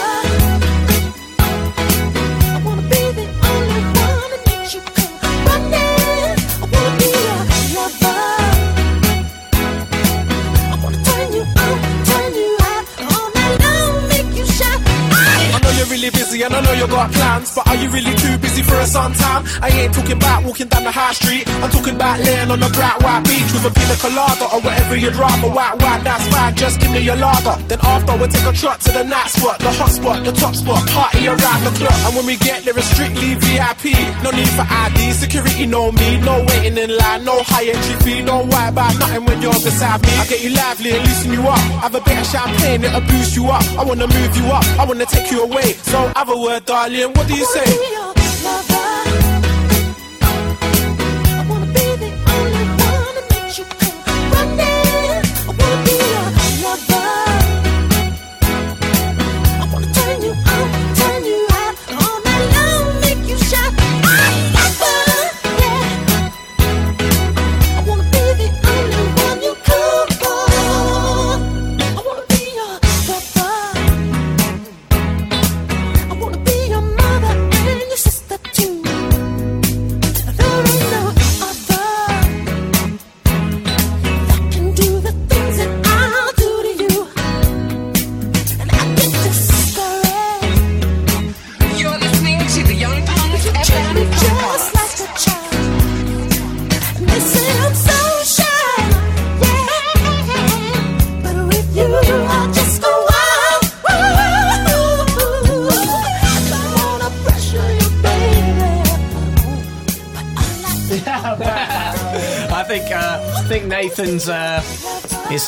really 16.06 16.18
busy 16.18 16.44
and 16.44 16.54
I 16.54 16.62
know 16.62 16.74
you 16.74 16.88
got 16.88 17.12
plans, 17.12 17.56
but 17.56 17.68
are 17.68 17.76
you 17.76 17.90
really 17.90 18.14
too 18.16 18.38
busy 18.38 18.62
for 18.62 18.76
a 18.76 18.86
suntan? 18.86 19.46
I 19.62 19.70
ain't 19.70 19.94
talking 19.94 20.18
about 20.18 20.44
walking 20.44 20.68
down 20.68 20.84
the 20.84 20.92
high 20.92 21.14
street. 21.14 21.48
I'm 21.64 21.72
talking 21.72 21.96
about 21.96 22.20
laying 22.20 22.52
on 22.52 22.62
a 22.62 22.70
bright 22.70 23.02
white 23.02 23.24
beach 23.26 23.50
with 23.54 23.66
a 23.66 23.72
pina 23.74 23.96
colada 23.98 24.46
or 24.54 24.62
whatever 24.62 24.96
you'd 24.96 25.16
rather. 25.16 25.50
White 25.50 25.82
wine, 25.82 26.04
that's 26.04 26.26
fine. 26.30 26.56
Just 26.56 26.80
give 26.80 26.92
me 26.92 27.00
your 27.00 27.16
lager. 27.16 27.58
Then 27.68 27.80
after 27.82 28.14
we'll 28.18 28.30
take 28.30 28.46
a 28.46 28.54
trot 28.54 28.82
to 28.82 28.92
the 28.92 29.04
night 29.04 29.30
spot, 29.30 29.60
the 29.60 29.72
hot 29.72 29.92
spot, 29.92 30.24
the 30.26 30.32
top 30.32 30.56
spot, 30.56 30.82
party 30.90 31.28
around 31.28 31.62
the 31.66 31.74
clock. 31.80 31.98
And 32.06 32.16
when 32.16 32.26
we 32.26 32.38
get 32.38 32.64
there, 32.66 32.78
it's 32.78 32.90
strictly 32.94 33.36
VIP. 33.36 33.98
No 34.22 34.30
need 34.32 34.52
for 34.54 34.66
ID, 34.68 35.12
security 35.14 35.66
know 35.66 35.92
me. 35.92 36.22
No 36.22 36.46
waiting 36.46 36.78
in 36.78 36.96
line, 36.96 37.26
no 37.26 37.42
high 37.50 37.66
entry 37.66 37.96
fee, 38.06 38.22
no 38.22 38.46
white 38.46 38.74
bar, 38.76 38.94
nothing 39.00 39.26
when 39.26 39.42
you're 39.42 39.54
beside 39.54 40.02
me. 40.06 40.14
I 40.22 40.26
get 40.28 40.44
you 40.44 40.52
lively 40.54 40.92
and 40.94 41.02
loosen 41.08 41.32
you 41.34 41.42
up. 41.48 41.66
Have 41.82 41.96
a 41.96 42.02
bit 42.02 42.18
of 42.20 42.28
champagne, 42.28 42.84
it'll 42.84 43.02
boost 43.02 43.36
you 43.36 43.50
up. 43.50 43.66
I 43.80 43.84
wanna 43.84 44.08
move 44.08 44.38
you 44.38 44.46
up, 44.54 44.66
I 44.78 44.86
wanna 44.86 45.06
take 45.06 45.32
you 45.32 45.42
away. 45.42 45.74
So 45.90 45.95
have 46.16 46.30
a 46.30 46.38
word, 46.38 46.66
darling. 46.66 47.12
What 47.14 47.28
do 47.28 47.36
you 47.36 47.46
say? 47.46 48.15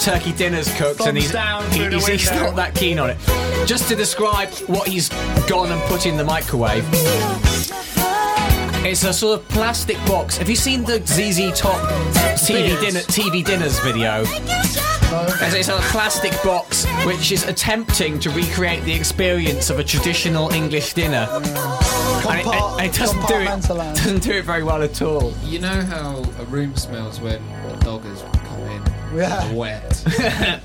Turkey 0.07 0.31
dinner's 0.31 0.73
cooked 0.77 1.01
and 1.01 1.17
he's, 1.17 1.33
down 1.33 1.69
he, 1.69 1.85
he's, 1.89 2.07
he's 2.07 2.31
not 2.31 2.55
that 2.55 2.73
keen 2.73 2.97
on 2.97 3.09
it. 3.09 3.17
Just 3.67 3.89
to 3.89 3.95
describe 3.95 4.47
what 4.67 4.87
he's 4.87 5.09
gone 5.49 5.69
and 5.69 5.81
put 5.81 6.05
in 6.05 6.15
the 6.15 6.23
microwave. 6.23 6.85
It's 8.85 9.03
a 9.03 9.11
sort 9.11 9.41
of 9.41 9.47
plastic 9.49 9.97
box. 10.05 10.37
Have 10.37 10.49
you 10.49 10.55
seen 10.55 10.85
the 10.85 11.05
ZZ 11.05 11.59
Top 11.59 11.81
TV 12.37 12.79
dinner 12.79 13.01
TV 13.01 13.43
dinners 13.43 13.79
video? 13.81 14.23
It's 15.41 15.53
it's 15.53 15.67
a 15.67 15.77
plastic 15.91 16.31
box 16.41 16.85
which 17.05 17.33
is 17.33 17.45
attempting 17.45 18.17
to 18.19 18.29
recreate 18.29 18.85
the 18.85 18.93
experience 18.93 19.69
of 19.69 19.79
a 19.79 19.83
traditional 19.83 20.49
English 20.53 20.93
dinner. 20.93 21.27
And 21.29 22.39
it, 22.39 22.47
and 22.47 22.85
it 22.85 22.93
doesn't 22.93 23.27
do 23.27 23.35
it 23.35 23.45
doesn't 23.45 24.23
do 24.23 24.31
it 24.31 24.45
very 24.45 24.63
well 24.63 24.83
at 24.83 25.01
all. 25.01 25.33
You 25.43 25.59
know 25.59 25.81
how 25.81 26.23
a 26.39 26.45
room 26.45 26.77
smells 26.77 27.19
when 27.19 27.41
a 27.41 27.77
dog 27.81 28.03
has 28.03 28.21
come 28.21 28.31
in 28.33 28.37
Yeah. 29.17 29.51
wet. 29.53 29.84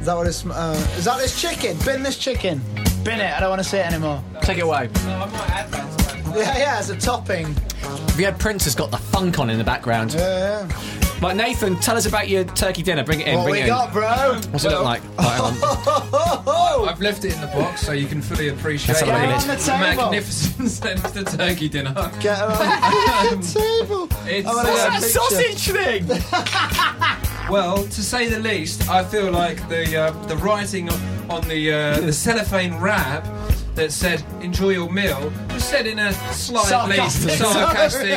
Is 0.00 0.06
that 0.06 0.16
what 0.16 0.26
it's? 0.26 0.44
Uh, 0.44 0.74
is 0.98 1.06
that 1.06 1.16
this 1.18 1.40
chicken? 1.40 1.78
Bin 1.86 2.02
this 2.02 2.18
chicken. 2.18 2.60
Bin 3.04 3.20
it. 3.20 3.32
I 3.32 3.40
don't 3.40 3.48
want 3.48 3.62
to 3.62 3.68
see 3.68 3.78
it 3.78 3.86
anymore. 3.86 4.22
Take 4.42 4.58
it 4.58 4.64
away. 4.64 4.90
no, 5.06 5.10
I 5.10 5.24
might 5.24 5.50
add 5.50 5.70
that 5.70 6.36
Yeah, 6.36 6.58
yeah, 6.58 6.76
as 6.78 6.90
a 6.90 6.96
topping. 6.98 7.54
Have 7.54 8.18
you 8.20 8.26
had 8.26 8.38
Prince 8.38 8.64
has 8.64 8.74
got 8.74 8.90
the 8.90 8.98
funk 8.98 9.38
on 9.38 9.48
in 9.48 9.56
the 9.56 9.64
background? 9.64 10.12
Yeah, 10.12 10.66
yeah. 10.68 10.76
Right, 11.22 11.34
Nathan, 11.34 11.76
tell 11.76 11.96
us 11.96 12.04
about 12.04 12.28
your 12.28 12.44
turkey 12.44 12.82
dinner. 12.82 13.02
Bring 13.02 13.20
it 13.20 13.28
in. 13.28 13.36
What 13.38 13.44
bring 13.44 13.52
we 13.54 13.60
it 13.60 13.62
in. 13.62 13.68
Got, 13.68 13.92
bro? 13.94 14.34
What's 14.50 14.64
it 14.66 14.70
look 14.72 14.84
like? 14.84 15.02
Right. 15.16 15.40
I've 16.90 17.00
left 17.00 17.24
it 17.24 17.34
in 17.34 17.40
the 17.40 17.46
box 17.46 17.80
so 17.80 17.92
you 17.92 18.06
can 18.06 18.20
fully 18.20 18.48
appreciate 18.48 18.88
Let's 18.88 19.00
the 19.00 19.06
look 19.06 19.16
at. 19.16 19.40
On 19.40 19.48
the 19.48 19.56
table. 19.56 20.02
magnificence 20.02 20.80
of 20.84 21.14
the 21.14 21.24
turkey 21.24 21.68
dinner. 21.70 21.94
Get 22.20 22.36
her 22.36 22.44
on 22.44 23.40
the 23.40 23.46
table. 23.46 24.08
It's, 24.26 24.46
I 24.46 24.54
wanna 24.54 25.00
see 25.00 25.06
a 25.06 25.10
Sausage 25.12 25.70
thing. 25.70 27.23
Well, 27.50 27.76
to 27.84 28.02
say 28.02 28.28
the 28.28 28.38
least, 28.38 28.88
I 28.88 29.04
feel 29.04 29.30
like 29.30 29.68
the 29.68 29.96
uh, 29.96 30.10
the 30.26 30.36
writing 30.36 30.88
on- 30.90 31.00
the 31.48 31.72
uh, 31.72 32.00
the 32.00 32.12
cellophane 32.12 32.76
wrap 32.78 33.26
that 33.74 33.92
said 33.92 34.22
"Enjoy 34.40 34.70
your 34.70 34.90
meal" 34.90 35.32
was 35.52 35.64
said 35.64 35.86
in 35.86 35.98
a 35.98 36.12
slightly 36.32 36.96
Sarcastic. 36.96 37.30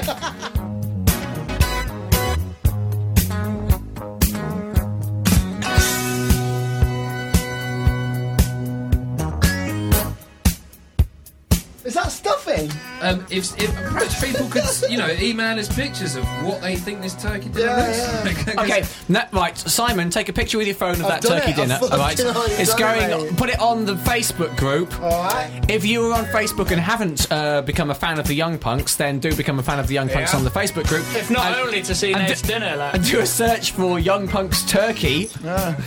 sarcastic. 0.02 0.63
that? 12.65 13.13
Um, 13.13 13.26
if, 13.30 13.56
if 13.62 13.74
perhaps 13.76 14.24
people 14.24 14.48
could, 14.50 14.63
you 14.89 14.98
know, 14.98 15.10
email 15.20 15.60
us 15.60 15.74
pictures 15.74 16.15
of 16.15 16.24
what 16.43 16.62
they 16.62 16.76
think 16.76 17.02
this 17.02 17.13
turkey 17.13 17.50
dinner 17.50 17.65
Yeah, 17.67 17.86
looks 17.86 17.98
yeah. 17.98 18.22
like. 18.26 18.46
'Cause 18.46 18.56
Okay, 18.65 18.84
na- 19.08 19.26
right, 19.32 19.56
Simon, 19.58 20.10
take 20.10 20.30
a 20.30 20.34
picture 20.34 20.58
with 20.58 20.65
your 20.67 20.76
phone 20.76 20.96
of 20.96 21.04
I've 21.06 21.22
that 21.22 21.24
turkey 21.24 21.52
it, 21.52 21.56
dinner. 21.56 21.76
fucking 21.78 21.93
All 21.93 22.00
right, 22.00 22.20
it's 22.20 22.24
done 22.76 22.98
it, 22.98 23.10
going. 23.10 23.36
Put 23.36 23.50
it 23.50 23.60
on 23.60 23.86
the 23.86 23.93
Facebook 23.96 24.56
group. 24.58 25.00
All 25.02 25.24
right. 25.24 25.63
If 25.70 25.86
you 25.86 26.06
are 26.08 26.13
on 26.17 26.26
Facebook 26.26 26.72
and 26.72 26.82
haven't 26.82 27.32
uh, 27.32 27.62
become 27.62 27.91
a 27.91 27.96
fan 27.96 28.20
of 28.20 28.26
the 28.28 28.34
Young 28.34 28.58
Punks, 28.58 28.96
then 28.96 29.20
do 29.20 29.36
become 29.36 29.60
a 29.60 29.63
fan 29.63 29.80
of 29.80 29.88
the 29.88 29.93
Young 29.93 30.10
Punks 30.10 30.32
Yeah. 30.34 30.39
on 30.39 30.43
the 30.43 30.52
Facebook 30.52 30.88
group. 30.88 31.06
If 31.15 31.30
not 31.30 31.46
And- 31.48 31.56
only 31.56 31.82
to 31.84 31.93
see 31.93 32.13
and 32.13 32.28
d- 32.28 32.48
dinner, 32.48 32.76
like. 32.78 32.96
and 32.96 33.04
do 33.06 33.20
a 33.20 33.26
search 33.26 33.72
for 33.72 34.00
Young 34.00 34.28
Punks 34.28 34.63
Turkey. 34.63 35.30
Yeah. 35.43 35.80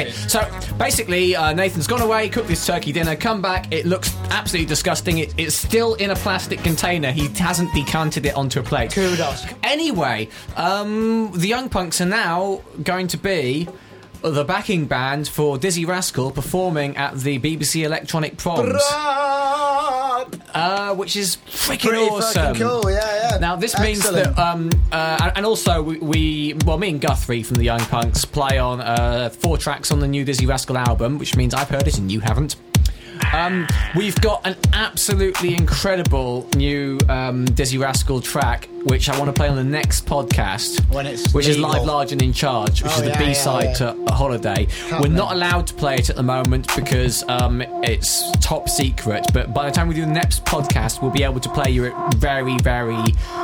Okay, 0.00 0.12
so 0.12 0.48
basically, 0.78 1.36
uh, 1.36 1.52
Nathan's 1.52 1.86
gone 1.86 2.00
away, 2.00 2.28
cooked 2.28 2.48
this 2.48 2.64
turkey 2.64 2.92
dinner, 2.92 3.16
come 3.16 3.42
back. 3.42 3.72
It 3.72 3.84
looks 3.84 4.14
absolutely 4.30 4.66
disgusting. 4.66 5.18
It, 5.18 5.34
it's 5.36 5.54
still 5.54 5.94
in 5.94 6.10
a 6.10 6.16
plastic 6.16 6.60
container. 6.62 7.12
He 7.12 7.28
hasn't 7.28 7.72
decanted 7.74 8.24
it 8.24 8.34
onto 8.34 8.60
a 8.60 8.62
plate. 8.62 8.92
Kudos. 8.92 9.44
Anyway, 9.62 10.28
um, 10.56 11.32
the 11.32 11.48
Young 11.48 11.68
Punks 11.68 12.00
are 12.00 12.06
now 12.06 12.62
going 12.82 13.08
to 13.08 13.18
be 13.18 13.68
the 14.22 14.44
backing 14.44 14.86
band 14.86 15.28
for 15.28 15.56
Dizzee 15.58 15.86
Rascal 15.86 16.30
performing 16.30 16.96
at 16.96 17.16
the 17.18 17.38
BBC 17.38 17.84
Electronic 17.84 18.36
Proms, 18.36 18.82
Up. 20.20 20.36
uh, 20.54 20.94
which 20.94 21.16
is 21.16 21.36
freaking 21.46 21.88
Pretty 21.88 22.04
awesome. 22.04 22.54
cool. 22.56 22.90
Yeah, 22.90 23.30
yeah. 23.32 23.38
Now 23.38 23.56
this 23.56 23.78
means 23.78 24.02
that, 24.08 24.38
um, 24.38 24.70
uh, 24.92 25.30
and 25.34 25.46
also 25.46 25.82
we, 25.82 25.98
we, 25.98 26.54
well, 26.66 26.78
me 26.78 26.90
and 26.90 27.00
Guthrie 27.00 27.42
from 27.42 27.56
the 27.56 27.64
Young 27.64 27.80
Punks 27.80 28.24
play 28.24 28.58
on 28.58 28.80
uh, 28.80 29.30
four 29.30 29.56
tracks 29.58 29.90
on 29.90 30.00
the 30.00 30.08
new 30.08 30.24
Dizzee 30.24 30.46
Rascal 30.48 30.76
album, 30.78 31.18
which 31.18 31.36
means 31.36 31.54
I've 31.54 31.68
heard 31.68 31.86
it 31.88 31.98
and 31.98 32.10
you 32.12 32.20
haven't. 32.20 32.56
Um, 33.32 33.68
we've 33.94 34.18
got 34.20 34.46
an 34.46 34.56
absolutely 34.72 35.54
incredible 35.54 36.48
new 36.56 36.98
um, 37.08 37.46
Dizzee 37.46 37.78
Rascal 37.80 38.20
track, 38.20 38.68
which 38.84 39.08
I 39.08 39.18
want 39.18 39.28
to 39.28 39.32
play 39.32 39.48
on 39.48 39.56
the 39.56 39.64
next 39.64 40.06
podcast, 40.06 40.80
When 40.92 41.06
it's 41.06 41.32
which 41.34 41.46
is. 41.46 41.58
Live, 41.58 41.84
Large 41.84 42.12
and 42.12 42.22
in 42.22 42.32
Charge, 42.32 42.82
which 42.82 42.92
Oh, 42.92 42.96
is 42.96 43.02
the 43.02 43.08
yeah, 43.08 43.18
B 43.18 43.34
side 43.34 43.64
yeah, 43.64 43.74
to 43.74 43.96
a 44.06 44.12
Holiday. 44.12 44.66
We're 44.90 44.98
Can't 45.00 45.12
not 45.12 45.32
allowed 45.32 45.66
to 45.68 45.74
play 45.74 45.96
it 45.96 46.08
at 46.10 46.16
the 46.16 46.22
moment 46.22 46.74
because 46.74 47.22
um, 47.28 47.60
it's 47.82 48.30
top 48.40 48.68
secret. 48.68 49.26
But 49.34 49.52
by 49.52 49.66
the 49.66 49.72
time 49.72 49.88
we 49.88 49.94
do 49.94 50.02
the 50.06 50.12
next 50.12 50.44
podcast, 50.46 51.02
we'll 51.02 51.10
be 51.10 51.22
able 51.22 51.40
to 51.40 51.48
play 51.50 51.70
you 51.70 51.84
it 51.84 51.94
very, 52.16 52.56
very. 52.58 52.96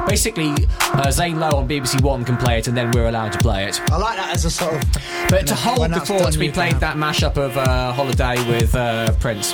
Basically, 0.07 0.55
uh, 0.81 1.11
Zane 1.11 1.39
Lowe 1.39 1.57
on 1.57 1.69
BBC 1.69 2.01
One 2.03 2.25
can 2.25 2.37
play 2.39 2.59
it, 2.59 2.69
and 2.69 2.77
then 2.77 2.91
we're 2.93 3.09
allowed 3.09 3.33
to 3.33 3.39
play 3.39 3.65
it. 3.65 3.81
I 3.91 3.97
like 3.97 4.17
that 4.17 4.33
as 4.35 4.45
a 4.45 4.51
sort 4.51 4.75
of. 4.75 4.83
But 5.29 5.47
to 5.49 5.55
know, 5.55 5.61
hold 5.61 5.91
the 5.93 6.01
fort, 6.01 6.37
we 6.37 6.51
played 6.51 6.77
that 6.77 6.97
mashup 6.97 7.37
of 7.37 7.57
uh, 7.59 7.93
Holiday 7.93 8.37
with 8.49 8.75
uh, 8.75 9.13
Prince. 9.21 9.53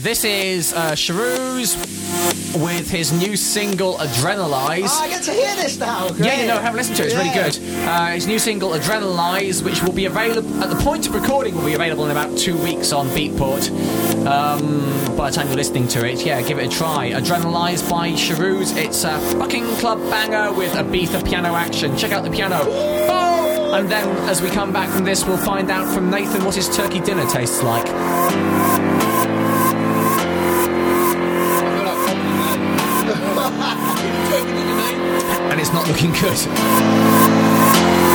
This 0.00 0.24
is 0.24 0.72
uh, 0.72 0.92
Sharooz 0.92 1.76
with 2.60 2.90
his 2.90 3.12
new 3.12 3.36
single 3.36 3.94
Adrenalize. 3.94 4.88
Oh, 4.88 5.00
I 5.02 5.08
get 5.08 5.22
to 5.24 5.32
hear 5.32 5.54
this 5.56 5.78
now. 5.78 6.08
Great. 6.08 6.20
Yeah, 6.20 6.40
you 6.40 6.46
know, 6.48 6.58
have 6.58 6.74
a 6.74 6.76
listen 6.76 6.94
to 6.96 7.02
it. 7.02 7.06
It's 7.06 7.14
really 7.14 7.32
good. 7.32 7.88
Uh, 7.88 8.08
his 8.08 8.26
new 8.26 8.38
single, 8.38 8.70
Adrenalize, 8.70 9.62
which 9.62 9.82
will 9.82 9.92
be 9.92 10.06
available 10.06 10.62
at 10.62 10.70
the 10.70 10.76
point 10.76 11.06
of 11.06 11.14
recording, 11.14 11.54
will 11.54 11.66
be 11.66 11.74
available 11.74 12.04
in 12.06 12.10
about 12.10 12.36
two 12.36 12.56
weeks 12.62 12.92
on 12.92 13.08
Beatport. 13.08 13.70
Um, 14.26 15.16
by 15.16 15.30
the 15.30 15.36
time 15.36 15.46
you're 15.48 15.56
listening 15.56 15.88
to 15.88 16.06
it, 16.06 16.24
yeah, 16.24 16.42
give 16.42 16.58
it 16.58 16.66
a 16.66 16.76
try. 16.76 17.10
Adrenalize 17.10 17.88
by 17.88 18.10
Sharooz. 18.10 18.76
It's 18.76 19.04
a 19.04 19.18
fucking 19.38 19.64
club 19.76 19.98
banger 20.10 20.52
with 20.52 20.72
Ibiza 20.72 21.24
piano 21.28 21.54
action. 21.54 21.96
Check 21.96 22.12
out 22.12 22.24
the 22.24 22.30
piano. 22.30 22.58
Oh! 22.62 23.74
And 23.74 23.90
then, 23.90 24.08
as 24.28 24.42
we 24.42 24.50
come 24.50 24.72
back 24.72 24.88
from 24.90 25.04
this, 25.04 25.24
we'll 25.24 25.36
find 25.36 25.70
out 25.70 25.92
from 25.92 26.10
Nathan 26.10 26.44
what 26.44 26.54
his 26.54 26.74
turkey 26.76 27.00
dinner 27.00 27.26
tastes 27.28 27.62
like. 27.62 29.13
Not 35.74 35.88
looking 35.88 36.12
good. 36.12 38.13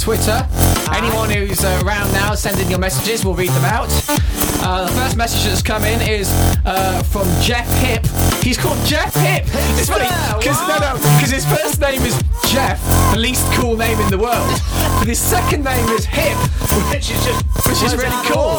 Twitter. 0.00 0.48
Anyone 0.94 1.28
who's 1.30 1.62
uh, 1.62 1.82
around 1.84 2.10
now, 2.12 2.34
send 2.34 2.58
in 2.58 2.70
your 2.70 2.78
messages. 2.78 3.24
We'll 3.24 3.34
read 3.34 3.50
them 3.50 3.64
out. 3.66 3.90
Second 15.30 15.62
name 15.62 15.88
is 15.90 16.04
Hip, 16.06 16.36
which 16.90 17.08
is 17.08 17.24
just 17.24 17.46
which 17.68 17.80
is 17.86 17.94
really 17.94 18.10
cool. 18.26 18.58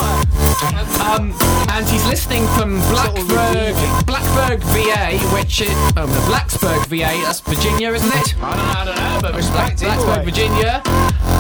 Um, 1.04 1.36
and 1.68 1.90
he's 1.90 2.06
listening 2.08 2.48
from 2.56 2.80
Blackburg, 2.88 3.76
Blackburg, 4.06 4.64
VA, 4.72 5.20
which 5.36 5.60
is 5.60 5.68
oh, 5.70 6.08
no, 6.08 6.08
Blacksburg, 6.32 6.86
VA. 6.86 7.20
That's 7.26 7.42
Virginia, 7.42 7.92
isn't 7.92 8.08
it? 8.16 8.36
I 8.42 8.56
don't 8.56 8.58
know, 8.58 8.72
I 8.72 8.86
don't 8.86 8.96
know, 8.96 9.20
but 9.22 9.36
respect 9.36 9.84
either 9.84 10.02
Blacksburg, 10.02 10.18
way. 10.20 10.24
Virginia, 10.24 10.82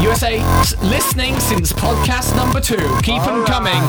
USA. 0.01 0.43
Listening 0.83 1.39
since 1.39 1.71
podcast 1.71 2.35
number 2.35 2.59
two. 2.59 2.75
Keep 3.01 3.23
them 3.23 3.45
coming. 3.45 3.81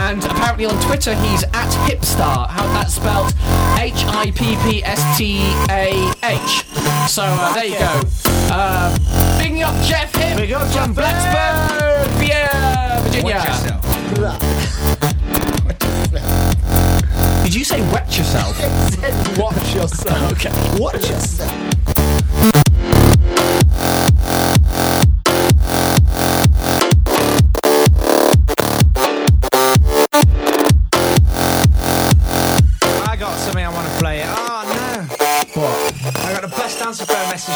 And 0.00 0.24
apparently 0.24 0.64
on 0.64 0.80
Twitter 0.80 1.14
he's 1.16 1.44
at 1.52 1.70
Hipstar. 1.84 2.48
How 2.48 2.66
that's 2.72 2.94
spelled? 2.94 3.34
H 3.78 4.06
I 4.06 4.32
P 4.34 4.56
P 4.64 4.82
S 4.82 5.18
T 5.18 5.36
A 5.68 6.10
H. 6.24 6.64
So 7.10 7.24
uh, 7.24 7.52
there 7.52 7.66
you 7.66 7.78
go. 7.78 8.27
Uh, 8.50 9.38
bigging 9.38 9.62
up 9.62 9.74
Jeff 9.84 10.14
Hip. 10.16 10.36
Big 10.36 10.52
up, 10.52 10.70
Jeff 10.72 10.84
from 10.84 10.94
Blacksburg, 10.94 12.08
VA, 12.18 13.02
Virginia. 13.04 13.36
Watch 13.36 13.46
yourself. 13.46 13.82
Did 17.44 17.54
you 17.54 17.64
say 17.64 17.80
wet 17.92 18.16
yourself? 18.16 18.58
Watch 19.38 19.74
yourself. 19.74 20.32
okay. 20.32 20.52
Watch 20.78 21.08
yourself. 21.08 21.77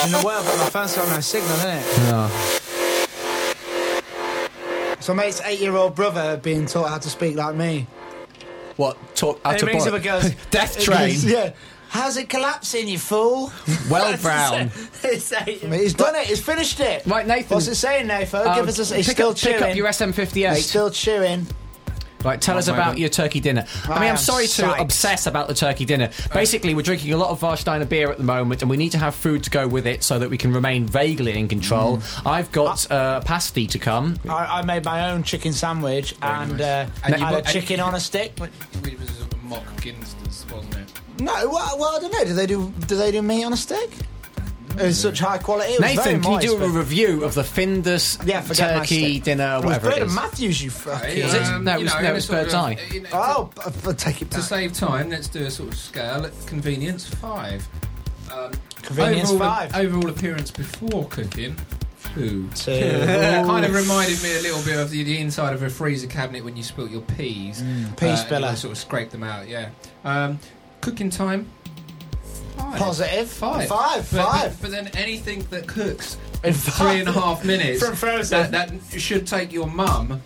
In 0.06 0.12
the 0.12 0.22
world, 0.24 0.44
but 0.46 0.56
my 0.58 0.70
phone's 0.70 0.94
got 0.96 1.08
no 1.08 1.20
signal 1.20 1.58
in 1.60 1.78
it. 1.78 1.98
No. 2.10 2.30
So 5.00 5.14
mate's 5.14 5.40
eight-year-old 5.40 5.94
brother 5.96 6.36
being 6.36 6.66
taught 6.66 6.88
how 6.88 6.98
to 6.98 7.10
speak 7.10 7.34
like 7.36 7.56
me. 7.56 7.86
What? 8.76 8.96
Talk 9.16 9.40
out 9.44 9.52
And 9.54 9.60
to 9.60 9.66
it 9.68 9.68
rings 9.70 9.82
boy. 9.84 9.88
up 9.90 9.94
and 9.96 10.04
goes, 10.04 10.30
Death 10.50 10.80
train. 10.80 11.16
yeah. 11.22 11.52
How's 11.88 12.16
it 12.16 12.28
collapsing, 12.30 12.88
you 12.88 12.98
fool? 12.98 13.52
Well, 13.90 14.16
Brown. 14.22 14.70
it's 15.02 15.32
eight. 15.32 15.58
He's 15.60 15.92
done 15.94 16.14
it. 16.14 16.26
He's 16.26 16.40
finished 16.40 16.80
it. 16.80 17.04
Right, 17.04 17.26
Nathan. 17.26 17.54
What's 17.56 17.66
it 17.68 17.74
saying, 17.74 18.06
Nathan? 18.06 18.46
Um, 18.46 18.54
Give 18.56 18.68
us 18.68 18.90
a. 18.90 18.96
He's 18.96 19.10
still 19.10 19.30
up, 19.30 19.36
chewing. 19.36 19.56
Pick 19.58 19.62
up 19.70 19.76
your 19.76 19.88
SM58. 19.88 20.54
He's 20.54 20.68
still 20.70 20.90
chewing. 20.90 21.46
Right, 22.24 22.40
tell 22.40 22.56
us 22.58 22.68
about 22.68 22.98
your 22.98 23.08
turkey 23.08 23.40
dinner. 23.40 23.66
I 23.84 23.88
mean, 23.88 23.92
I 23.92 23.96
I'm 23.96 24.02
am 24.12 24.16
sorry 24.16 24.46
to 24.46 24.80
obsess 24.80 25.26
about 25.26 25.48
the 25.48 25.54
turkey 25.54 25.84
dinner. 25.84 26.10
Basically, 26.32 26.74
we're 26.74 26.82
drinking 26.82 27.12
a 27.12 27.16
lot 27.16 27.30
of 27.30 27.40
Warsteiner 27.40 27.88
beer 27.88 28.10
at 28.10 28.18
the 28.18 28.24
moment, 28.24 28.62
and 28.62 28.70
we 28.70 28.76
need 28.76 28.92
to 28.92 28.98
have 28.98 29.14
food 29.14 29.42
to 29.44 29.50
go 29.50 29.66
with 29.66 29.86
it 29.86 30.02
so 30.02 30.18
that 30.18 30.30
we 30.30 30.38
can 30.38 30.52
remain 30.52 30.86
vaguely 30.86 31.38
in 31.38 31.48
control. 31.48 32.00
I've 32.24 32.50
got 32.52 32.90
uh, 32.90 33.20
pasty 33.20 33.66
to 33.68 33.78
come. 33.78 34.18
I, 34.28 34.60
I 34.60 34.62
made 34.62 34.84
my 34.84 35.10
own 35.10 35.22
chicken 35.22 35.52
sandwich 35.52 36.14
and, 36.22 36.60
uh, 36.60 36.86
And 37.04 37.18
you 37.18 37.24
had 37.24 37.34
a 37.34 37.42
chicken 37.42 37.80
on 37.80 37.94
a 37.94 38.00
stick. 38.00 38.32
It 38.40 38.98
was 38.98 39.20
a 39.20 39.36
mock 39.44 39.64
Ginsters, 39.80 40.50
wasn't 40.52 40.76
it? 40.76 40.92
No, 41.20 41.32
well, 41.48 41.78
well, 41.78 41.96
I 41.96 42.00
don't 42.00 42.12
know. 42.12 42.24
Do 42.24 42.34
they 42.34 42.46
do? 42.46 42.72
Do 42.86 42.96
they 42.96 43.10
do 43.10 43.22
meat 43.22 43.44
on 43.44 43.52
a 43.52 43.56
stick? 43.56 43.90
It 44.78 44.82
was 44.86 44.98
such 44.98 45.18
high 45.20 45.38
quality. 45.38 45.72
It 45.74 45.80
Nathan, 45.80 46.22
can 46.22 46.32
you 46.34 46.40
do 46.40 46.64
a 46.64 46.68
review 46.68 47.24
of 47.24 47.34
the 47.34 47.42
Findus 47.42 48.18
Yeah, 48.26 48.40
turkey 48.42 49.20
dinner, 49.20 49.54
It 49.54 49.56
was 49.56 49.64
whatever 49.64 49.88
it 49.88 49.94
Bird 49.94 50.02
is? 50.02 50.02
and 50.04 50.14
Matthews, 50.14 50.62
you 50.62 50.70
fucking. 50.70 51.08
Is 51.18 51.34
it? 51.34 51.40
No, 51.60 51.74
it 51.74 51.78
you 51.78 51.84
was- 51.84 51.94
know, 51.94 52.00
no, 52.00 52.06
it 52.06 52.10
a 52.10 52.14
was 52.14 52.24
sort 52.24 52.38
Bird's 52.40 52.54
of- 52.54 52.60
Eye. 52.60 52.78
in- 52.94 53.06
Oh, 53.12 53.50
I'll, 53.60 53.72
I'll 53.86 53.94
take 53.94 54.22
it 54.22 54.30
To 54.32 54.42
save 54.42 54.72
time, 54.72 55.10
let's 55.10 55.28
do 55.28 55.44
a 55.44 55.50
sort 55.50 55.68
of 55.70 55.76
scale. 55.78 56.30
Convenience, 56.46 57.06
five. 57.06 57.66
Um, 58.32 58.52
Convenience 58.82 59.30
overall, 59.30 59.50
five. 59.50 59.74
Overall 59.76 60.08
appearance 60.08 60.50
before 60.50 61.06
cooking, 61.08 61.56
two. 62.14 62.48
Two. 62.54 62.80
kind 63.46 63.64
of 63.64 63.74
reminded 63.74 64.22
me 64.22 64.36
a 64.36 64.42
little 64.42 64.62
bit 64.64 64.76
of 64.78 64.90
the, 64.90 65.02
the 65.02 65.18
inside 65.18 65.52
of 65.54 65.62
a 65.62 65.70
freezer 65.70 66.06
cabinet 66.06 66.44
when 66.44 66.56
you 66.56 66.62
spilt 66.62 66.90
your 66.90 67.00
peas. 67.02 67.62
Mm, 67.62 67.96
pea 67.96 68.08
Uh, 68.08 68.16
spiller. 68.16 68.50
you 68.50 68.56
Sort 68.56 68.72
of 68.72 68.78
scrape 68.78 69.10
them 69.10 69.22
out, 69.22 69.48
yeah. 69.48 69.68
Um, 70.04 70.38
cooking 70.80 71.10
time, 71.10 71.48
five. 72.56 72.78
Positive. 72.78 73.28
Five. 73.30 73.68
Five. 73.68 74.10
But, 74.10 74.24
Five. 74.24 74.50
But, 74.60 74.62
but 74.62 74.70
then 74.70 74.88
anything 74.94 75.42
that 75.50 75.66
cooks 75.66 76.16
In 76.42 76.50
in 76.50 76.54
three 76.54 77.00
and 77.00 77.08
a 77.08 77.12
half 77.12 77.44
minutes, 77.44 77.84
From 77.84 77.94
frozen. 77.96 78.50
that, 78.50 78.68
that 78.68 79.00
should 79.00 79.26
take 79.26 79.52
your 79.52 79.66
mum 79.66 80.22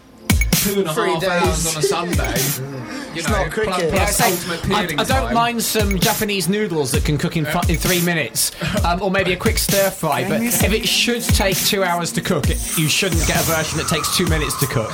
two 0.63 0.81
and 0.81 0.89
a 0.89 0.95
Three 0.95 1.11
half 1.13 1.21
days. 1.21 1.31
hours 1.31 1.67
on 1.67 1.83
a 1.83 1.83
Sunday. 1.83 2.77
you 3.17 3.23
know, 3.23 3.29
not 3.31 3.51
cricket. 3.51 3.91
plus, 3.91 3.93
Yeah, 3.93 3.95
Yeah, 3.95 4.07
say, 4.07 4.31
ultimate 4.53 4.71
I, 4.77 4.81
I 5.03 5.05
don't 5.05 5.07
time. 5.27 5.35
mind 5.35 5.63
some 5.63 5.99
Japanese 5.99 6.49
noodles 6.49 6.91
that 6.93 7.05
can 7.05 7.17
cook 7.19 7.37
in, 7.37 7.45
fu- 7.47 7.73
in 7.73 7.79
three 7.79 8.03
minutes, 8.03 8.53
um, 8.85 9.01
or 9.03 9.11
maybe 9.11 9.33
a 9.33 9.37
quick 9.37 9.57
stir 9.59 9.91
fry. 9.91 10.29
But 10.29 10.43
if 10.43 10.73
it 10.73 10.87
should 10.87 11.23
take 11.23 11.57
two 11.57 11.83
hours 11.83 12.13
to 12.13 12.21
cook, 12.21 12.51
it, 12.51 12.59
you 12.79 12.89
shouldn't 12.89 13.27
get 13.27 13.41
a 13.41 13.45
version 13.45 13.79
that 13.79 13.89
takes 13.89 14.17
two 14.17 14.27
minutes 14.27 14.59
to 14.61 14.67
cook. 14.67 14.91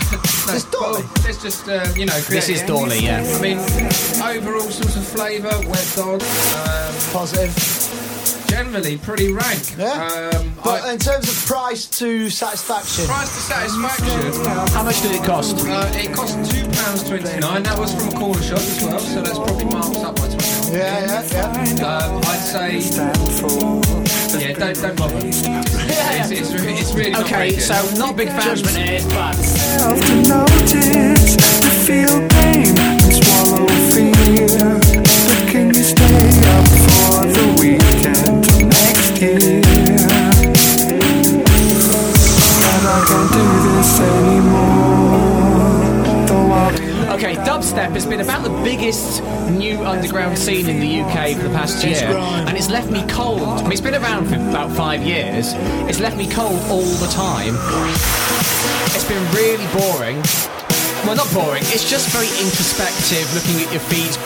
No, 0.47 0.55
It's 0.55 0.65
Dolly. 0.65 1.03
well, 1.03 1.13
It's 1.29 1.43
just, 1.43 1.69
uh, 1.69 1.85
you 1.97 2.07
know, 2.07 2.19
This 2.21 2.49
is 2.49 2.63
creative. 2.63 2.67
Dolly, 2.69 2.99
yeah. 3.01 3.23
I 3.37 3.41
mean, 3.41 3.59
overall 3.59 4.71
sort 4.71 4.97
of 4.97 5.07
flavour, 5.07 5.51
wet 5.69 5.93
dog, 5.97 6.23
um, 6.23 6.95
Positive. 7.13 8.12
Generally 8.57 8.97
pretty 8.99 9.33
rank. 9.33 9.63
Yeah. 9.79 10.31
Um, 10.35 10.53
But 10.63 10.83
I, 10.85 10.93
in 10.93 10.99
terms 10.99 11.27
of 11.33 11.37
price 11.47 11.87
to 12.01 12.29
satisfaction, 12.29 13.07
price 13.07 13.31
to 13.37 13.41
satisfaction, 13.53 14.45
How 14.77 14.83
much 14.83 15.01
did 15.01 15.13
it 15.13 15.25
cost? 15.25 15.57
uh, 15.67 15.91
it 15.95 16.13
cost 16.13 16.35
two 16.53 16.65
pounds 16.79 17.03
twenty 17.03 17.41
nine. 17.41 17.63
That 17.63 17.79
was 17.79 17.95
from 17.95 18.09
a 18.09 18.13
corner 18.13 18.43
shop 18.43 18.59
as 18.59 18.83
well, 18.85 18.99
so 19.01 19.23
that's 19.23 19.39
probably 19.39 19.65
marked 19.65 19.97
up 20.09 20.17
by 20.17 20.29
twenty. 20.29 20.77
yeah, 20.77 21.23
yeah, 21.33 21.35
yeah. 21.81 21.97
Um, 21.97 22.21
I'd 22.33 22.45
say, 22.53 22.69
yeah, 24.39 24.53
don't, 24.53 24.77
don't 24.83 24.97
bother. 24.99 25.21
It's, 26.23 26.31
it's, 26.31 26.53
re- 26.53 26.75
it's 26.75 26.93
really 26.95 27.11
not 27.11 27.27
very 27.29 27.49
Okay, 27.49 27.57
good. 27.57 27.63
so 27.63 27.75
not 27.99 28.11
a 28.13 28.15
big 28.15 28.29
fan. 28.29 28.57
but 29.17 29.37
biggest 48.83 49.23
new 49.53 49.79
underground 49.85 50.37
scene 50.37 50.69
in 50.69 50.81
the 50.81 51.03
UK 51.03 51.37
for 51.37 51.45
the 51.47 51.55
past 51.55 51.87
year, 51.87 52.03
and 52.51 52.59
it's 52.59 52.69
left 52.69 52.91
me 52.91 53.01
cold. 53.07 53.39
I 53.41 53.63
mean, 53.63 53.71
it's 53.71 53.81
been 53.81 53.95
around 53.95 54.27
for 54.27 54.35
about 54.35 54.73
five 54.73 55.05
years. 55.05 55.53
It's 55.87 56.01
left 56.01 56.17
me 56.17 56.27
cold 56.29 56.59
all 56.67 56.91
the 56.99 57.07
time. 57.07 57.55
It's 58.91 59.07
been 59.07 59.23
really 59.39 59.63
boring. 59.71 60.19
Well, 61.07 61.15
not 61.15 61.31
boring. 61.31 61.63
It's 61.71 61.89
just 61.89 62.11
very 62.11 62.27
introspective, 62.43 63.23
looking 63.39 63.63
at 63.63 63.71
your 63.71 63.87
feet, 63.87 64.19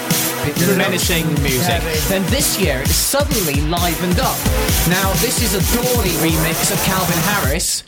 menacing 0.78 1.28
music. 1.44 1.84
Then 2.08 2.24
this 2.32 2.58
year, 2.58 2.80
it's 2.80 2.96
suddenly 2.96 3.60
livened 3.68 4.20
up. 4.20 4.40
Now, 4.88 5.12
this 5.20 5.44
is 5.44 5.52
a 5.52 5.60
Dawley 5.76 6.16
remix 6.24 6.72
of 6.72 6.80
Calvin 6.88 7.20
Harris, 7.28 7.84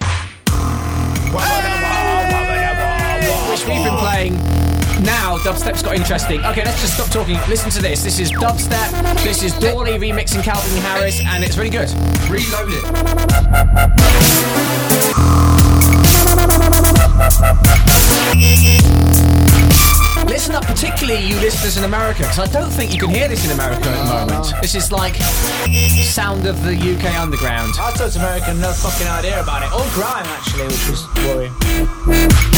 which 3.48 3.64
we've 3.64 3.84
been 3.88 3.96
playing. 3.96 4.67
Now, 5.04 5.38
dubstep's 5.38 5.82
got 5.82 5.94
interesting. 5.94 6.44
Okay, 6.44 6.64
let's 6.64 6.80
just 6.80 6.94
stop 6.94 7.10
talking. 7.10 7.38
Listen 7.48 7.70
to 7.70 7.80
this. 7.80 8.02
This 8.02 8.18
is 8.18 8.32
dubstep. 8.32 9.22
This 9.22 9.42
is 9.42 9.52
Dawley 9.58 9.92
remixing 9.92 10.42
Calvin 10.42 10.82
Harris, 10.82 11.20
and 11.24 11.44
it's 11.44 11.56
really 11.56 11.70
good. 11.70 11.88
Reload 12.28 12.68
it. 12.72 12.82
Listen 20.26 20.54
up, 20.54 20.64
particularly 20.64 21.24
you 21.24 21.36
listeners 21.36 21.76
in 21.76 21.84
America, 21.84 22.22
because 22.22 22.38
I 22.40 22.46
don't 22.46 22.70
think 22.70 22.92
you 22.92 22.98
can 22.98 23.10
hear 23.10 23.28
this 23.28 23.44
in 23.44 23.52
America 23.52 23.88
at 23.88 24.04
the 24.04 24.26
moment. 24.26 24.52
This 24.60 24.74
is 24.74 24.90
like 24.90 25.14
sound 25.14 26.46
of 26.46 26.62
the 26.64 26.74
UK 26.74 27.18
underground. 27.20 27.74
I 27.78 27.92
told 27.92 28.16
American 28.16 28.60
no 28.60 28.72
fucking 28.72 29.06
idea 29.06 29.40
about 29.40 29.62
it. 29.62 29.72
All 29.72 29.88
grime 29.90 30.26
actually, 30.26 30.66
which 30.66 30.90
was 30.90 31.06
worrying. 31.24 32.57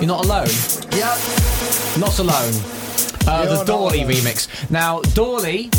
You're 0.00 0.06
Not 0.06 0.24
Alone? 0.24 0.46
Yeah. 0.92 1.18
Not 1.98 2.16
Alone. 2.20 2.54
Uh, 3.26 3.56
the 3.56 3.64
Doorly 3.64 4.00
remix. 4.00 4.70
Now, 4.70 5.00
Doorly 5.00 5.70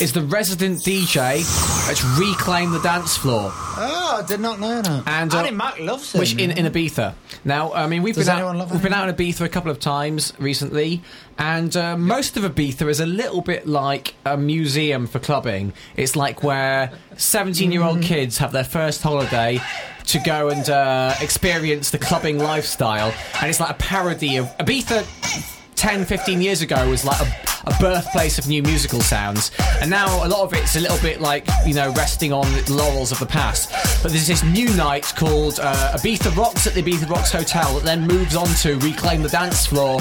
is 0.00 0.12
the 0.12 0.22
resident 0.22 0.78
DJ 0.80 1.44
that's 1.86 2.04
reclaimed 2.18 2.74
the 2.74 2.80
dance 2.80 3.16
floor. 3.16 3.52
Oh, 3.52 4.20
I 4.22 4.26
did 4.26 4.40
not 4.40 4.58
know 4.58 4.82
that. 4.82 5.02
And, 5.06 5.32
uh, 5.32 5.38
Annie 5.38 5.52
Mac 5.52 5.78
loves 5.78 6.12
him. 6.12 6.18
Which 6.18 6.34
in, 6.34 6.50
in 6.50 6.66
Ibiza. 6.66 7.14
Now, 7.48 7.72
I 7.72 7.86
mean, 7.86 8.02
we've 8.02 8.14
Does 8.14 8.26
been 8.26 8.36
out, 8.36 8.70
we've 8.70 8.82
been 8.82 8.92
out 8.92 9.08
in 9.08 9.14
Ibiza 9.14 9.40
a 9.40 9.48
couple 9.48 9.70
of 9.70 9.80
times 9.80 10.34
recently, 10.38 11.00
and 11.38 11.74
uh, 11.74 11.96
most 11.96 12.36
of 12.36 12.42
Ibiza 12.44 12.88
is 12.90 13.00
a 13.00 13.06
little 13.06 13.40
bit 13.40 13.66
like 13.66 14.12
a 14.26 14.36
museum 14.36 15.06
for 15.06 15.18
clubbing. 15.18 15.72
It's 15.96 16.14
like 16.14 16.42
where 16.42 16.92
seventeen-year-old 17.16 18.00
Mm. 18.00 18.02
kids 18.02 18.36
have 18.38 18.52
their 18.52 18.64
first 18.64 19.02
holiday 19.02 19.60
to 20.08 20.18
go 20.20 20.50
and 20.50 20.68
uh, 20.68 21.14
experience 21.22 21.90
the 21.90 21.98
clubbing 21.98 22.38
lifestyle, 22.38 23.14
and 23.40 23.48
it's 23.48 23.60
like 23.60 23.70
a 23.70 23.74
parody 23.74 24.36
of 24.36 24.46
Ibiza. 24.58 25.57
10, 25.78 26.06
15 26.06 26.42
years 26.42 26.60
ago 26.60 26.90
was 26.90 27.04
like 27.04 27.20
a, 27.20 27.32
a 27.68 27.74
birthplace 27.78 28.36
of 28.36 28.48
new 28.48 28.64
musical 28.64 29.00
sounds. 29.00 29.52
And 29.80 29.88
now 29.88 30.26
a 30.26 30.28
lot 30.28 30.42
of 30.42 30.52
it's 30.52 30.74
a 30.74 30.80
little 30.80 30.98
bit 30.98 31.20
like, 31.20 31.46
you 31.64 31.72
know, 31.72 31.92
resting 31.92 32.32
on 32.32 32.52
the 32.64 32.72
laurels 32.72 33.12
of 33.12 33.20
the 33.20 33.26
past. 33.26 33.70
But 34.02 34.10
there's 34.10 34.26
this 34.26 34.42
new 34.42 34.68
night 34.74 35.04
called 35.04 35.60
uh, 35.60 35.96
Ibiza 35.96 36.36
Rocks 36.36 36.66
at 36.66 36.74
the 36.74 36.82
Ibiza 36.82 37.08
Rocks 37.08 37.30
Hotel 37.30 37.74
that 37.74 37.84
then 37.84 38.08
moves 38.08 38.34
on 38.34 38.48
to 38.56 38.76
Reclaim 38.78 39.22
the 39.22 39.28
Dance 39.28 39.66
Floor 39.66 40.00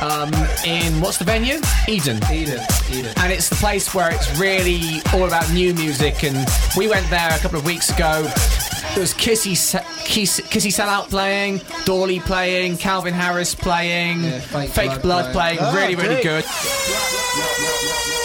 um, 0.00 0.32
in, 0.64 1.00
what's 1.00 1.18
the 1.18 1.24
venue? 1.24 1.60
Eden. 1.88 2.18
Eden, 2.32 2.60
Eden. 2.90 3.12
And 3.16 3.32
it's 3.32 3.48
the 3.48 3.56
place 3.56 3.94
where 3.94 4.10
it's 4.12 4.38
really 4.38 5.00
all 5.12 5.24
about 5.26 5.50
new 5.52 5.74
music. 5.74 6.22
And 6.24 6.46
we 6.76 6.88
went 6.88 7.08
there 7.10 7.30
a 7.34 7.38
couple 7.38 7.58
of 7.58 7.64
weeks 7.64 7.90
ago. 7.90 8.22
There 8.94 9.00
was 9.00 9.12
Kissy, 9.14 9.56
Se- 9.56 9.84
Kiss, 10.04 10.40
Kissy 10.40 10.70
Sellout 10.72 11.08
playing, 11.10 11.60
Doorly 11.84 12.20
playing, 12.20 12.78
Calvin 12.78 13.12
Harris 13.14 13.54
playing, 13.54 14.22
Yeah, 14.24 14.40
Fake, 14.40 14.70
Fake 14.70 14.88
Blood, 14.90 15.02
Blood 15.02 15.32
playing. 15.32 15.58
playing. 15.58 15.74
really, 15.74 15.94
Oh, 15.94 15.98
really 16.02 16.22
great. 16.22 16.44
good. 16.44 18.17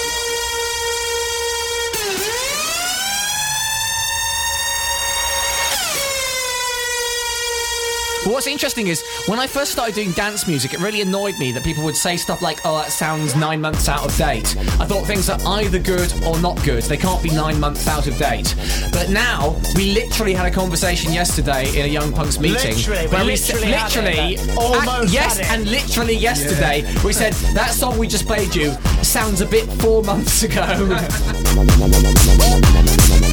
But 8.24 8.32
what's 8.32 8.48
interesting 8.48 8.88
is 8.88 9.04
when 9.28 9.40
I 9.40 9.48
first 9.48 9.74
started 9.74 9.96
doing 9.96 10.12
dance 10.12 10.48
music, 10.48 10.74
it 10.74 10.80
really 10.80 11.02
annoyed 11.02 11.38
me 11.40 11.52
that 11.52 11.64
people 11.64 11.84
would 11.84 11.96
say 11.96 12.16
stuff 12.16 12.42
like, 12.42 12.62
"Oh, 12.64 12.78
that 12.78 12.92
sounds 12.92 13.36
nine 13.36 13.60
months 13.60 13.90
out 13.90 14.06
of 14.06 14.16
date." 14.16 14.56
I 14.80 14.86
thought 14.86 15.06
things 15.06 15.30
are 15.30 15.40
either 15.46 15.78
good 15.78 16.14
or 16.26 16.40
not 16.40 16.62
good. 16.64 16.84
They 16.84 16.98
can't 16.98 17.22
be 17.22 17.30
nine 17.32 17.60
months 17.60 17.88
out 17.88 18.08
of 18.08 18.18
date. 18.18 18.56
But 18.94 19.10
now 19.10 19.56
we 19.76 19.94
literally 19.94 20.34
had 20.34 20.46
a 20.46 20.52
conversation 20.52 21.12
yesterday 21.12 21.68
in 21.78 21.86
a 21.86 21.90
Young 21.90 22.14
Punks 22.14 22.40
meeting 22.40 22.76
Literally, 22.76 23.08
where 23.08 23.26
we 23.26 23.32
literally 23.32 23.74
it. 23.74 23.84
literally, 23.84 24.38
Almost 24.58 25.14
yes, 25.14 25.40
and 25.52 25.70
literally 25.70 26.16
yesterday 26.16 26.86
we 27.04 27.12
said 27.12 27.34
that 27.54 27.72
song 27.72 27.98
we 27.98 28.08
just 28.08 28.26
played 28.26 28.56
you 28.56 28.74
sounds 29.02 29.42
a 29.42 29.46
bit 29.46 29.66
four 29.82 30.02
months 30.04 30.44
ago. 30.44 30.64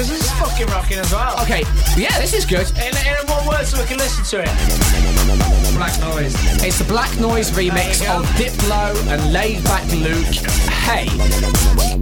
Because 0.00 0.18
this 0.18 0.32
is 0.32 0.38
fucking 0.38 0.66
rocking 0.68 0.96
as 0.96 1.12
well. 1.12 1.38
okay, 1.42 1.62
yeah, 1.94 2.18
this 2.18 2.32
is 2.32 2.46
good. 2.46 2.66
In, 2.78 2.96
in 2.96 3.26
one 3.28 3.46
word 3.46 3.66
so 3.66 3.78
we 3.78 3.86
can 3.86 3.98
listen 3.98 4.24
to 4.24 4.40
it. 4.40 5.76
Black 5.76 6.00
noise. 6.00 6.34
It's 6.64 6.78
the 6.78 6.86
Black 6.88 7.14
Noise 7.20 7.50
remix 7.50 8.00
of 8.08 8.24
Diplo 8.28 8.96
and 9.12 9.30
Laid 9.30 9.62
Back 9.64 9.84
Luke. 9.92 10.24
Hey. 10.72 11.06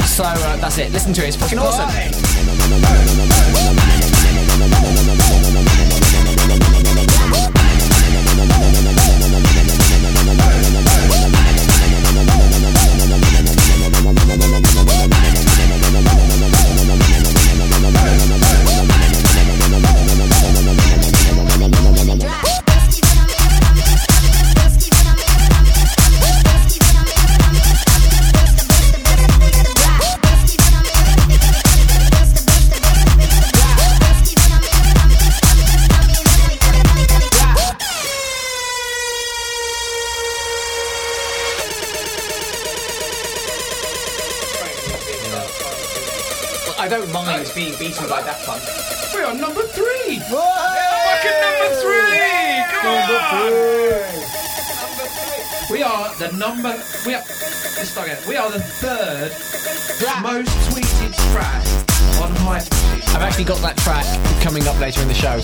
So 0.06 0.22
uh, 0.22 0.56
that's 0.58 0.78
it. 0.78 0.92
Listen 0.92 1.12
to 1.14 1.24
it. 1.24 1.26
It's 1.26 1.36
fucking 1.36 1.58
awesome. 1.58 1.88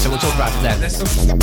So 0.05 0.11
we'll 0.11 0.19
talk 0.19 0.35
about 0.35 0.53
it 0.55 0.81
then. 0.81 1.34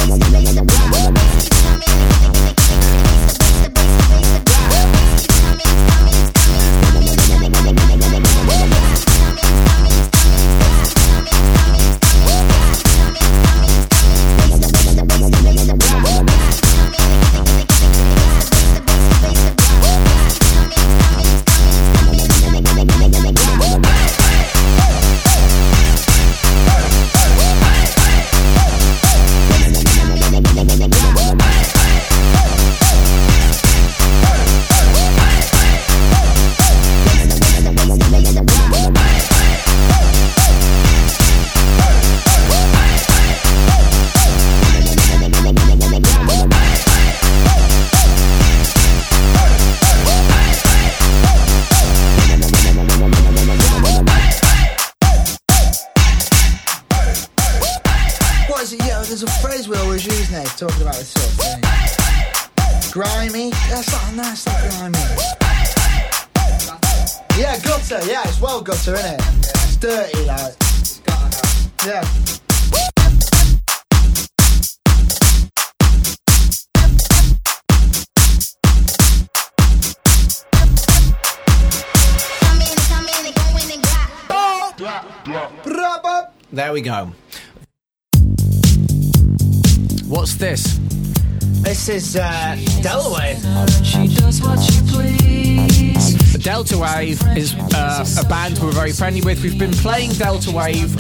wave 100.52 100.96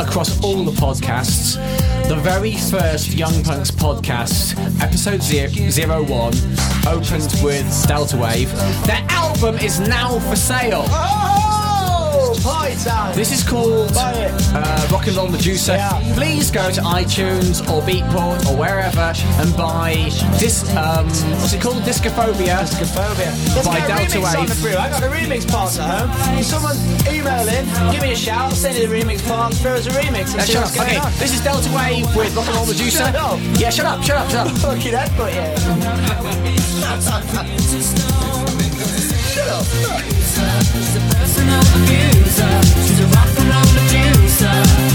across 0.00 0.42
all 0.42 0.64
the 0.64 0.72
podcasts. 0.72 1.56
The 2.08 2.16
very 2.16 2.52
first 2.56 3.14
Young 3.14 3.42
Punks 3.42 3.70
podcast, 3.70 4.54
episode 4.82 5.22
zero, 5.22 5.48
zero 5.70 6.02
01, 6.04 6.34
opened 6.86 7.32
with 7.42 7.86
Delta 7.86 8.16
Wave. 8.16 8.50
Their 8.86 9.04
album 9.10 9.56
is 9.56 9.80
now 9.80 10.18
for 10.20 10.36
sale. 10.36 10.84
Oh! 10.86 11.53
party 12.44 12.76
time. 12.84 13.16
This 13.16 13.32
is 13.32 13.42
called 13.42 13.90
uh, 13.96 14.88
Rockin' 14.92 15.16
and 15.16 15.28
the 15.28 15.32
Medusa. 15.32 15.72
Yeah. 15.72 16.14
Please 16.14 16.50
go 16.50 16.70
to 16.70 16.82
iTunes 16.82 17.62
or 17.72 17.80
Beatport 17.80 18.44
or 18.46 18.54
wherever 18.56 19.14
and 19.40 19.56
buy 19.56 20.10
this. 20.38 20.62
Um, 20.76 21.06
what's 21.40 21.54
it 21.54 21.62
called? 21.62 21.82
Discophobia. 21.82 22.60
Discophobia. 22.60 23.32
Let's 23.56 23.66
by 23.66 23.78
get 23.80 23.88
Delta 23.88 24.20
Wave. 24.20 24.36
I 24.76 24.90
got 24.90 25.02
a 25.02 25.08
remix 25.08 25.48
part 25.50 25.74
at 25.78 25.88
home. 25.88 26.10
Someone 26.42 26.76
email 27.08 27.48
in, 27.48 27.64
give 27.90 28.02
me 28.02 28.12
a 28.12 28.16
shout, 28.16 28.52
send 28.52 28.76
you 28.76 28.86
the 28.86 28.94
remix 28.94 29.26
part, 29.26 29.54
throw 29.54 29.72
us 29.72 29.86
a 29.86 29.90
remix. 29.90 30.34
And 30.36 30.42
uh, 30.42 30.46
yeah, 30.46 30.68
okay, 30.84 30.98
on. 30.98 31.10
this 31.18 31.32
is 31.32 31.40
Delta 31.42 31.70
Wave 31.74 32.14
with 32.14 32.36
Rockin' 32.36 32.54
and 32.54 32.68
the 32.68 32.74
Medusa. 32.74 32.98
Shut 32.98 33.16
up. 33.16 33.40
Yeah, 33.56 33.70
shut 33.70 33.86
up, 33.86 34.02
shut 34.02 34.18
up, 34.18 34.28
shut 34.30 34.46
up. 34.46 34.52
Fucking 34.58 34.92
headbutt, 34.92 35.32
yeah. 35.32 35.54
shut 39.32 39.48
up. 39.48 39.64
Shut 39.64 40.20
up. 40.20 40.24
She's 42.34 42.98
a 42.98 43.06
rock 43.06 43.28
and 43.38 43.48
roll 43.48 43.74
medusa. 43.74 44.93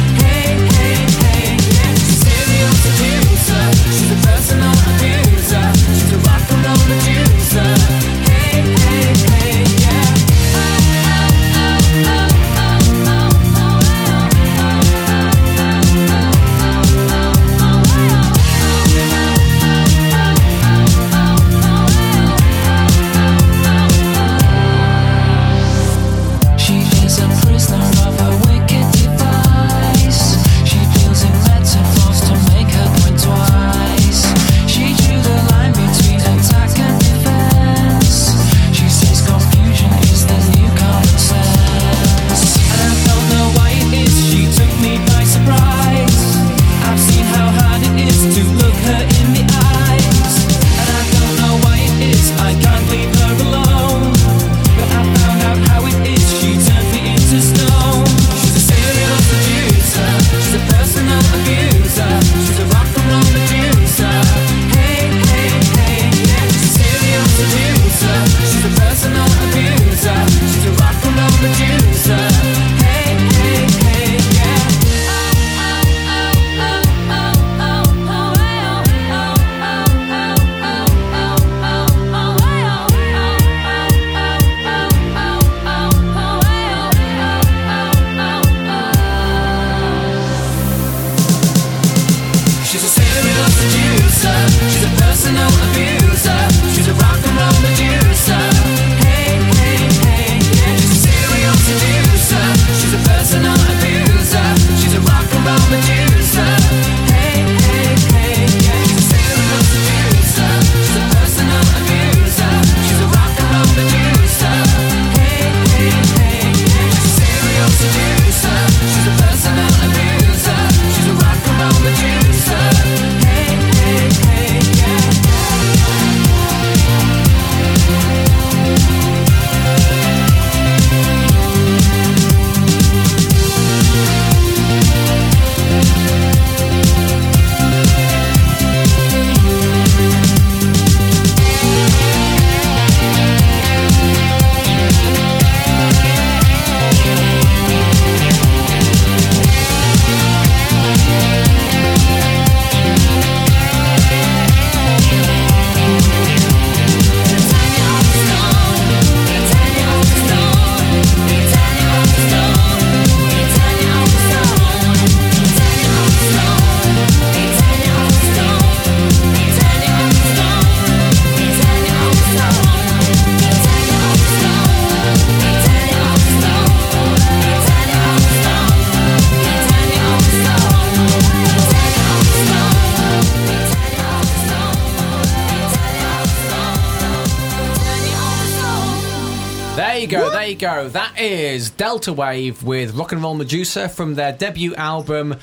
Go, 190.59 190.67
there 190.67 190.83
you 190.83 190.83
go. 190.85 190.89
That 190.89 191.19
is 191.19 191.69
Delta 191.71 192.13
Wave 192.13 192.63
with 192.63 192.93
Rock 192.95 193.11
and 193.11 193.21
Roll 193.23 193.35
Medusa 193.35 193.89
from 193.89 194.15
their 194.15 194.31
debut 194.31 194.75
album. 194.75 195.35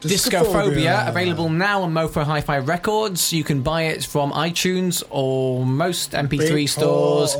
Discophobia, 0.00 1.06
available 1.08 1.50
now 1.50 1.82
on 1.82 1.92
Mofo 1.92 2.24
Hi-Fi 2.24 2.58
Records. 2.60 3.34
You 3.34 3.44
can 3.44 3.60
buy 3.60 3.82
it 3.82 4.02
from 4.02 4.32
iTunes 4.32 5.02
or 5.10 5.66
most 5.66 6.12
MP3 6.14 6.54
Big- 6.54 6.68
stores. 6.70 7.36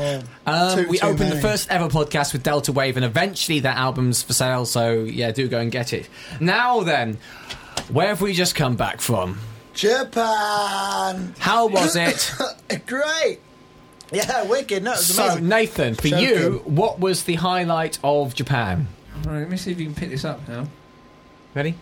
um, 0.46 0.76
too- 0.78 0.86
we 0.90 0.98
too 0.98 1.06
opened 1.06 1.32
the 1.32 1.40
first 1.40 1.70
ever 1.70 1.88
podcast 1.88 2.34
with 2.34 2.42
Delta 2.42 2.70
Wave, 2.70 2.96
and 2.96 3.04
eventually 3.06 3.60
that 3.60 3.78
album's 3.78 4.22
for 4.22 4.34
sale. 4.34 4.66
So 4.66 4.92
yeah, 5.04 5.30
do 5.30 5.48
go 5.48 5.58
and 5.58 5.72
get 5.72 5.94
it. 5.94 6.06
Now 6.38 6.82
then, 6.82 7.16
where 7.90 8.08
have 8.08 8.20
we 8.20 8.34
just 8.34 8.54
come 8.54 8.76
back 8.76 9.00
from? 9.00 9.38
Japan. 9.72 11.34
How 11.38 11.66
was 11.66 11.96
it? 11.96 12.30
Great. 12.86 13.40
Yeah, 14.12 14.42
wicked. 14.48 14.82
No, 14.82 14.94
so 14.94 15.24
amazing. 15.24 15.48
Nathan, 15.48 15.94
for 15.94 16.08
Shocking. 16.08 16.28
you, 16.28 16.62
what 16.64 16.98
was 17.00 17.24
the 17.24 17.34
highlight 17.36 17.98
of 18.02 18.34
Japan? 18.34 18.88
Right, 19.24 19.40
let 19.40 19.50
me 19.50 19.56
see 19.56 19.70
if 19.72 19.78
you 19.80 19.86
can 19.86 19.94
pick 19.94 20.10
this 20.10 20.24
up 20.24 20.46
now. 20.48 20.66
Ready? 21.54 21.74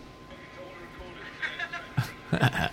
That's, 2.31 2.71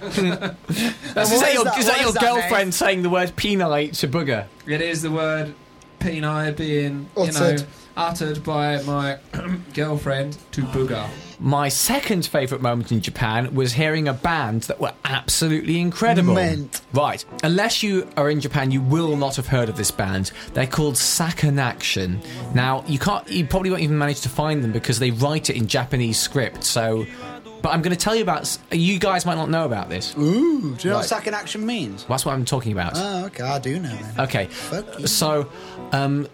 is 0.18 0.22
what 0.22 1.40
that 1.40 1.48
is 1.48 1.54
your, 1.54 1.64
that? 1.64 1.78
is 1.78 1.86
that 1.86 2.00
your 2.00 2.08
is 2.08 2.14
that, 2.14 2.20
girlfriend 2.22 2.66
mate? 2.68 2.74
saying 2.74 3.02
the 3.02 3.10
word 3.10 3.30
penite 3.36 3.98
to 4.00 4.08
booger? 4.08 4.46
It 4.66 4.80
is 4.80 5.02
the 5.02 5.10
word 5.10 5.54
penile 6.00 6.56
being, 6.56 7.08
you 7.16 7.24
know, 7.24 7.28
Uttered. 7.30 7.64
uttered 7.96 8.44
by 8.44 8.82
my 8.82 9.18
girlfriend 9.74 10.38
to 10.52 10.62
booger. 10.62 11.08
My 11.38 11.68
second 11.68 12.26
favourite 12.26 12.62
moment 12.62 12.92
in 12.92 13.00
Japan 13.00 13.54
was 13.54 13.72
hearing 13.72 14.08
a 14.08 14.12
band 14.12 14.62
that 14.64 14.80
were 14.80 14.92
absolutely 15.04 15.80
incredible. 15.80 16.34
Mint. 16.34 16.80
Right. 16.92 17.24
Unless 17.42 17.82
you 17.82 18.08
are 18.16 18.30
in 18.30 18.40
Japan, 18.40 18.70
you 18.70 18.80
will 18.80 19.16
not 19.16 19.36
have 19.36 19.46
heard 19.46 19.68
of 19.68 19.76
this 19.76 19.90
band. 19.90 20.32
They're 20.54 20.66
called 20.66 20.94
Sakanaction. 20.94 22.24
Now, 22.54 22.84
you 22.86 22.98
can't 22.98 23.28
you 23.28 23.46
probably 23.46 23.70
won't 23.70 23.82
even 23.82 23.98
manage 23.98 24.22
to 24.22 24.28
find 24.28 24.64
them 24.64 24.72
because 24.72 24.98
they 24.98 25.10
write 25.10 25.50
it 25.50 25.56
in 25.56 25.66
Japanese 25.66 26.18
script. 26.18 26.64
So 26.64 27.06
but 27.62 27.70
I'm 27.70 27.82
going 27.82 27.96
to 27.96 27.98
tell 27.98 28.14
you 28.14 28.22
about 28.22 28.56
you 28.70 28.98
guys 29.00 29.26
might 29.26 29.34
not 29.34 29.50
know 29.50 29.64
about 29.64 29.88
this. 29.88 30.16
Ooh, 30.16 30.76
do 30.76 30.86
you 30.86 30.90
know 30.90 30.98
what 30.98 31.06
Sakanaction 31.06 31.62
means? 31.62 32.04
That's 32.04 32.24
what 32.24 32.32
I'm 32.32 32.44
talking 32.44 32.70
about. 32.70 32.92
Oh, 32.94 33.24
okay, 33.26 33.42
I 33.42 33.58
do 33.58 33.80
know 33.80 33.88
then. 33.88 34.20
Okay. 34.20 34.48
So, 35.04 35.50
um, 35.90 36.28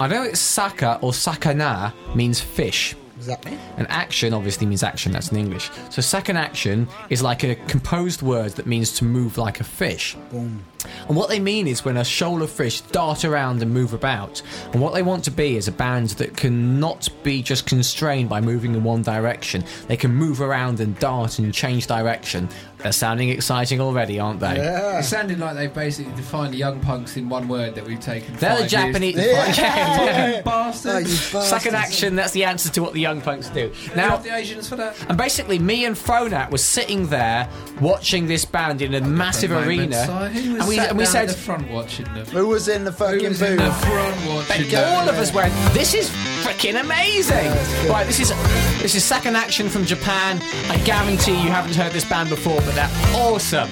I 0.00 0.08
know 0.08 0.24
it's 0.24 0.40
Saka 0.40 0.98
or 1.00 1.12
Sakana 1.12 1.92
means 2.16 2.40
fish. 2.40 2.96
Mean? 3.44 3.58
And 3.76 3.86
action 3.90 4.32
obviously 4.32 4.66
means 4.66 4.82
action, 4.82 5.12
that's 5.12 5.30
in 5.30 5.38
English. 5.38 5.70
So, 5.90 6.02
Sakanaction 6.02 6.88
is 7.10 7.22
like 7.22 7.44
a 7.44 7.54
composed 7.54 8.22
word 8.22 8.52
that 8.52 8.66
means 8.66 8.92
to 8.92 9.04
move 9.04 9.38
like 9.38 9.60
a 9.60 9.64
fish. 9.64 10.16
Boom. 10.30 10.64
And 11.08 11.16
what 11.16 11.28
they 11.28 11.38
mean 11.40 11.66
is 11.66 11.84
when 11.84 11.96
a 11.96 12.04
shoal 12.04 12.42
of 12.42 12.50
fish 12.50 12.80
dart 12.80 13.24
around 13.24 13.62
and 13.62 13.72
move 13.72 13.92
about. 13.92 14.42
And 14.72 14.80
what 14.82 14.94
they 14.94 15.02
want 15.02 15.24
to 15.24 15.30
be 15.30 15.56
is 15.56 15.68
a 15.68 15.72
band 15.72 16.10
that 16.10 16.36
can 16.36 16.78
not 16.80 17.08
be 17.22 17.42
just 17.42 17.66
constrained 17.66 18.28
by 18.28 18.40
moving 18.40 18.74
in 18.74 18.82
one 18.84 19.02
direction. 19.02 19.64
They 19.88 19.96
can 19.96 20.14
move 20.14 20.40
around 20.40 20.80
and 20.80 20.98
dart 20.98 21.38
and 21.38 21.52
change 21.52 21.86
direction. 21.86 22.48
They're 22.78 22.92
sounding 22.92 23.30
exciting 23.30 23.80
already, 23.80 24.20
aren't 24.20 24.38
they? 24.40 24.56
Yeah. 24.56 24.98
It 24.98 25.02
sounded 25.04 25.38
like 25.40 25.56
they've 25.56 25.72
basically 25.72 26.12
defined 26.14 26.52
the 26.52 26.58
young 26.58 26.78
punks 26.80 27.16
in 27.16 27.28
one 27.28 27.48
word 27.48 27.74
that 27.74 27.84
we've 27.86 27.98
taken. 28.00 28.36
They're 28.36 28.60
the 28.62 28.66
Japanese. 28.68 29.14
to 29.14 29.22
define. 29.22 29.54
Yeah, 29.64 30.30
yeah. 30.30 30.42
Bastards. 30.42 30.86
Oh, 30.86 30.98
you 30.98 31.06
bastards. 31.40 31.64
Sakanaction, 31.66 32.16
that's 32.16 32.32
the 32.32 32.44
answer 32.44 32.68
to 32.70 32.82
what 32.82 32.92
the 32.92 33.00
young 33.00 33.20
punks 33.22 33.48
do. 33.48 33.72
Now 33.96 34.08
Now, 34.08 34.16
the 34.18 34.34
Asians 34.34 34.68
for 34.68 34.76
that. 34.76 34.94
and 35.08 35.16
basically, 35.18 35.58
me 35.58 35.84
and 35.86 35.96
Phonat 35.96 36.50
were 36.50 36.58
sitting 36.58 37.06
there 37.08 37.48
watching 37.80 38.26
this 38.26 38.44
band 38.44 38.82
in 38.82 38.94
a 38.94 39.00
massive 39.00 39.52
arena. 39.52 39.96
Si. 40.34 40.40
Who 40.42 40.52
was 40.54 40.60
and 40.60 40.68
we, 40.68 40.75
sat 40.76 40.90
and 40.90 40.98
we 40.98 41.04
down 41.04 41.12
said, 41.12 41.28
the 41.28 41.34
front 41.34 41.70
watching 41.70 42.04
them. 42.14 42.26
Who 42.26 42.46
was 42.48 42.68
in 42.68 42.84
the 42.84 42.90
Who 42.92 42.96
fucking 42.96 43.28
was 43.28 43.42
in 43.42 43.56
the 43.56 43.72
front 43.72 44.16
watching 44.28 44.70
them? 44.70 44.98
all 44.98 45.08
of 45.08 45.16
us 45.16 45.32
went, 45.32 45.52
this 45.72 45.94
is 45.94 46.10
freaking 46.44 46.80
amazing. 46.80 47.50
Right, 47.90 48.06
this 48.06 48.20
is 48.20 48.28
this 48.82 48.94
is 48.94 49.02
Sakanaction 49.02 49.68
from 49.68 49.84
Japan. 49.84 50.40
I 50.70 50.78
guarantee 50.84 51.32
you 51.32 51.50
haven't 51.50 51.74
heard 51.74 51.92
this 51.92 52.04
band 52.04 52.28
before, 52.28 52.60
but 52.60 52.74
they're 52.74 52.90
awesome. 53.14 53.68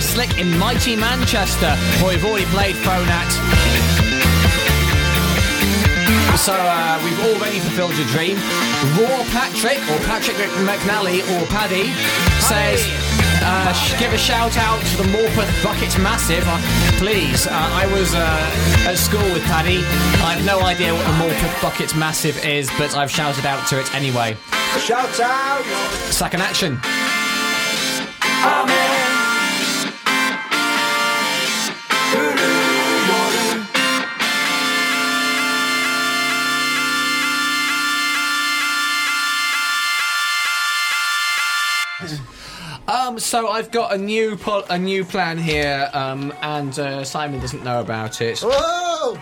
Slick 0.00 0.38
in 0.38 0.56
mighty 0.58 0.96
Manchester. 0.96 1.76
Boy, 2.00 2.14
we've 2.14 2.24
already 2.24 2.46
played 2.46 2.74
Phonat. 2.76 3.30
So 6.36 6.52
uh, 6.52 7.00
we've 7.04 7.20
already 7.20 7.58
fulfilled 7.60 7.96
your 7.96 8.06
dream. 8.08 8.36
Raw 8.98 9.22
Patrick, 9.30 9.78
or 9.88 9.98
Patrick 10.04 10.36
McNally, 10.66 11.22
or 11.32 11.46
Paddy, 11.46 11.92
says, 12.42 12.82
uh, 13.42 13.72
sh- 13.72 13.98
give 13.98 14.12
a 14.12 14.18
shout 14.18 14.56
out 14.56 14.82
to 14.84 14.96
the 14.98 15.04
Morpeth 15.04 15.62
Bucket 15.62 15.96
Massive. 16.00 16.44
Uh, 16.46 16.58
please, 16.98 17.46
uh, 17.46 17.50
I 17.52 17.86
was 17.92 18.14
uh, 18.14 18.88
at 18.90 18.96
school 18.96 19.22
with 19.32 19.44
Paddy. 19.44 19.78
I 20.24 20.34
have 20.34 20.44
no 20.44 20.60
idea 20.60 20.92
what 20.92 21.06
the 21.06 21.12
Morpeth 21.22 21.62
Bucket 21.62 21.94
Massive 21.96 22.44
is, 22.44 22.68
but 22.78 22.96
I've 22.96 23.10
shouted 23.10 23.46
out 23.46 23.66
to 23.68 23.80
it 23.80 23.94
anyway. 23.94 24.36
Shout 24.78 25.20
out! 25.20 25.62
Sakanaction. 26.10 26.80
Um, 42.94 43.18
so 43.18 43.48
I've 43.48 43.72
got 43.72 43.92
a 43.92 43.98
new 43.98 44.36
pol- 44.36 44.64
a 44.70 44.78
new 44.78 45.04
plan 45.04 45.36
here, 45.36 45.90
um, 45.92 46.32
and 46.42 46.78
uh, 46.78 47.02
Simon 47.04 47.40
doesn't 47.40 47.64
know 47.64 47.80
about 47.80 48.20
it. 48.20 48.38
Whoa! 48.40 49.18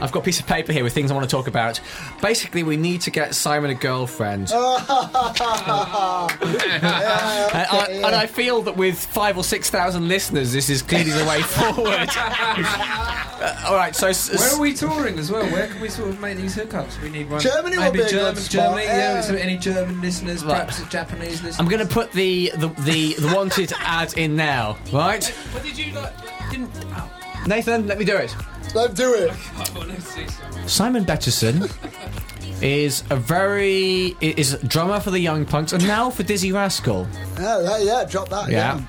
I've 0.00 0.12
got 0.12 0.20
a 0.20 0.22
piece 0.22 0.38
of 0.38 0.46
paper 0.46 0.72
here 0.72 0.84
with 0.84 0.92
things 0.92 1.10
I 1.10 1.14
want 1.14 1.28
to 1.28 1.34
talk 1.34 1.48
about. 1.48 1.80
Basically, 2.22 2.62
we 2.62 2.76
need 2.76 3.00
to 3.02 3.10
get 3.10 3.34
Simon 3.34 3.70
a 3.70 3.74
girlfriend. 3.74 4.52
Oh, 4.60 6.28
and, 6.42 6.84
I, 6.84 7.86
and 7.90 8.14
I 8.14 8.26
feel 8.26 8.62
that 8.62 8.76
with 8.76 8.98
five 8.98 9.36
or 9.36 9.44
six 9.44 9.70
thousand 9.70 10.08
listeners, 10.08 10.52
this 10.52 10.70
is 10.70 10.82
clearly 10.82 11.10
the 11.10 11.24
way 11.24 11.42
forward. 11.42 12.08
Uh, 13.40 13.64
all 13.68 13.76
right, 13.76 13.94
so 13.94 14.08
s- 14.08 14.36
Where 14.36 14.54
are 14.54 14.60
we 14.60 14.74
touring 14.74 15.18
as 15.18 15.30
well? 15.30 15.44
Where 15.52 15.68
can 15.68 15.80
we 15.80 15.88
sort 15.88 16.08
of 16.08 16.20
make 16.20 16.36
these 16.38 16.56
hookups? 16.56 17.00
We 17.00 17.08
need 17.08 17.30
one. 17.30 17.40
Germany 17.40 17.76
will 17.76 17.84
Maybe 17.84 17.98
be 17.98 18.04
a 18.04 18.08
German, 18.08 18.34
good 18.34 18.42
spot, 18.42 18.50
Germany. 18.64 18.84
Yeah. 18.84 19.14
yeah. 19.14 19.20
So 19.20 19.34
any 19.34 19.56
German 19.56 20.00
listeners, 20.00 20.44
Right. 20.44 20.66
perhaps 20.66 20.82
Japanese 20.88 21.30
listeners. 21.42 21.60
I'm 21.60 21.68
going 21.68 21.86
to 21.86 21.92
put 21.92 22.10
the, 22.12 22.50
the, 22.56 22.68
the, 22.80 23.14
the 23.14 23.32
wanted 23.34 23.72
ad 23.78 24.16
in 24.18 24.34
now, 24.34 24.76
right? 24.92 25.32
But 25.52 25.62
did 25.62 25.78
you 25.78 25.92
like? 25.94 26.12
Didn't? 26.50 26.70
Oh, 26.96 27.10
Nathan, 27.46 27.86
let 27.86 27.98
me 27.98 28.04
do 28.04 28.16
it. 28.16 28.34
Let's 28.74 28.94
do 28.94 29.14
it. 29.14 29.30
I 29.56 29.78
want 29.78 29.94
to 29.94 30.00
see 30.00 30.26
some. 30.26 30.68
Simon 30.68 31.04
Betterson 31.04 31.60
is 32.62 33.04
a 33.10 33.16
very 33.16 34.16
is 34.20 34.54
a 34.54 34.66
drummer 34.66 35.00
for 35.00 35.10
the 35.10 35.18
Young 35.18 35.44
Punks 35.44 35.72
and 35.72 35.86
now 35.86 36.10
for 36.10 36.22
Dizzee 36.22 36.52
Rascal. 36.52 37.06
Yeah, 37.38 37.60
yeah, 37.62 37.78
yeah, 37.78 38.04
drop 38.04 38.28
that. 38.30 38.50
Yeah. 38.50 38.80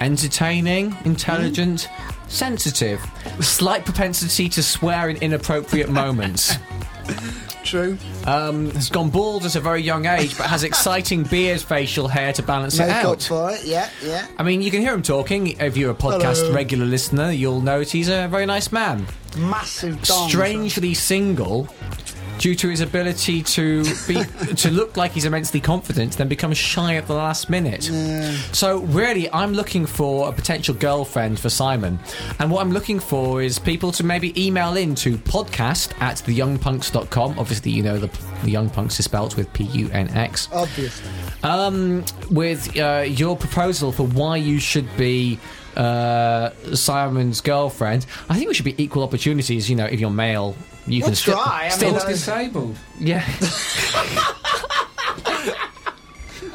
Entertaining, 0.00 0.96
intelligent, 1.04 1.88
sensitive, 2.28 3.00
slight 3.40 3.84
propensity 3.84 4.48
to 4.50 4.62
swear 4.62 5.08
in 5.08 5.16
inappropriate 5.18 5.88
moments. 5.88 6.54
True. 7.64 7.98
Um, 8.26 8.70
has 8.70 8.90
gone 8.90 9.10
bald 9.10 9.44
at 9.44 9.56
a 9.56 9.60
very 9.60 9.82
young 9.82 10.06
age, 10.06 10.38
but 10.38 10.46
has 10.46 10.62
exciting 10.62 11.24
beard 11.24 11.60
facial 11.60 12.06
hair 12.06 12.32
to 12.34 12.42
balance 12.42 12.78
it 12.78 12.86
Make 12.86 12.90
up 12.96 13.04
out. 13.06 13.22
for 13.24 13.50
it. 13.50 13.64
Yeah, 13.64 13.90
yeah. 14.04 14.24
I 14.38 14.44
mean, 14.44 14.62
you 14.62 14.70
can 14.70 14.80
hear 14.80 14.94
him 14.94 15.02
talking. 15.02 15.48
If 15.58 15.76
you're 15.76 15.90
a 15.90 15.94
podcast 15.94 16.42
Hello. 16.42 16.52
regular 16.54 16.86
listener, 16.86 17.32
you'll 17.32 17.60
know 17.60 17.80
he's 17.80 18.08
a 18.08 18.28
very 18.28 18.46
nice 18.46 18.70
man. 18.70 19.04
Massive 19.36 20.00
dong. 20.02 20.28
Strangely 20.28 20.94
single, 20.94 21.68
due 22.38 22.54
to 22.54 22.68
his 22.68 22.80
ability 22.80 23.42
to 23.42 23.82
be 24.06 24.22
to 24.56 24.70
look 24.70 24.96
like 24.96 25.12
he's 25.12 25.24
immensely 25.24 25.60
confident, 25.60 26.16
then 26.16 26.28
become 26.28 26.52
shy 26.52 26.96
at 26.96 27.06
the 27.06 27.14
last 27.14 27.48
minute. 27.50 27.84
So 28.52 28.80
really, 28.80 29.30
I'm 29.32 29.52
looking 29.52 29.86
for 29.86 30.28
a 30.28 30.32
potential 30.32 30.74
girlfriend 30.74 31.38
for 31.40 31.48
Simon, 31.48 31.98
and 32.38 32.50
what 32.50 32.60
I'm 32.60 32.72
looking 32.72 32.98
for 33.00 33.42
is 33.42 33.58
people 33.58 33.92
to 33.92 34.04
maybe 34.04 34.32
email 34.42 34.76
in 34.76 34.94
to 34.96 35.16
podcast 35.18 35.92
at 36.00 36.16
theyoungpunks.com. 36.18 37.38
Obviously, 37.38 37.72
you 37.72 37.82
know 37.82 37.98
the, 37.98 38.10
the 38.44 38.50
Young 38.50 38.70
Punks 38.70 38.98
is 38.98 39.04
spelt 39.04 39.36
with 39.36 39.52
P 39.52 39.64
U 39.64 39.90
N 39.92 40.08
X 40.10 40.48
Obviously. 40.52 41.10
um, 41.42 42.04
with 42.30 42.76
uh, 42.78 43.04
your 43.06 43.36
proposal 43.36 43.92
for 43.92 44.06
why 44.06 44.36
you 44.36 44.58
should 44.58 44.88
be 44.96 45.38
uh, 45.76 46.50
Simon's 46.74 47.40
girlfriend. 47.40 48.06
I 48.28 48.36
think 48.36 48.48
we 48.48 48.54
should 48.54 48.64
be 48.64 48.80
equal 48.82 49.02
opportunities. 49.02 49.68
You 49.68 49.76
know, 49.76 49.84
if 49.86 50.00
you're 50.00 50.10
male, 50.10 50.56
you 50.86 51.00
We'll 51.00 51.08
can 51.08 51.14
still, 51.16 51.34
try, 51.34 51.68
still 51.68 51.88
mean, 51.92 51.94
Who's 51.94 52.04
I- 52.04 52.08
disabled? 52.08 52.76
yeah. 52.98 53.24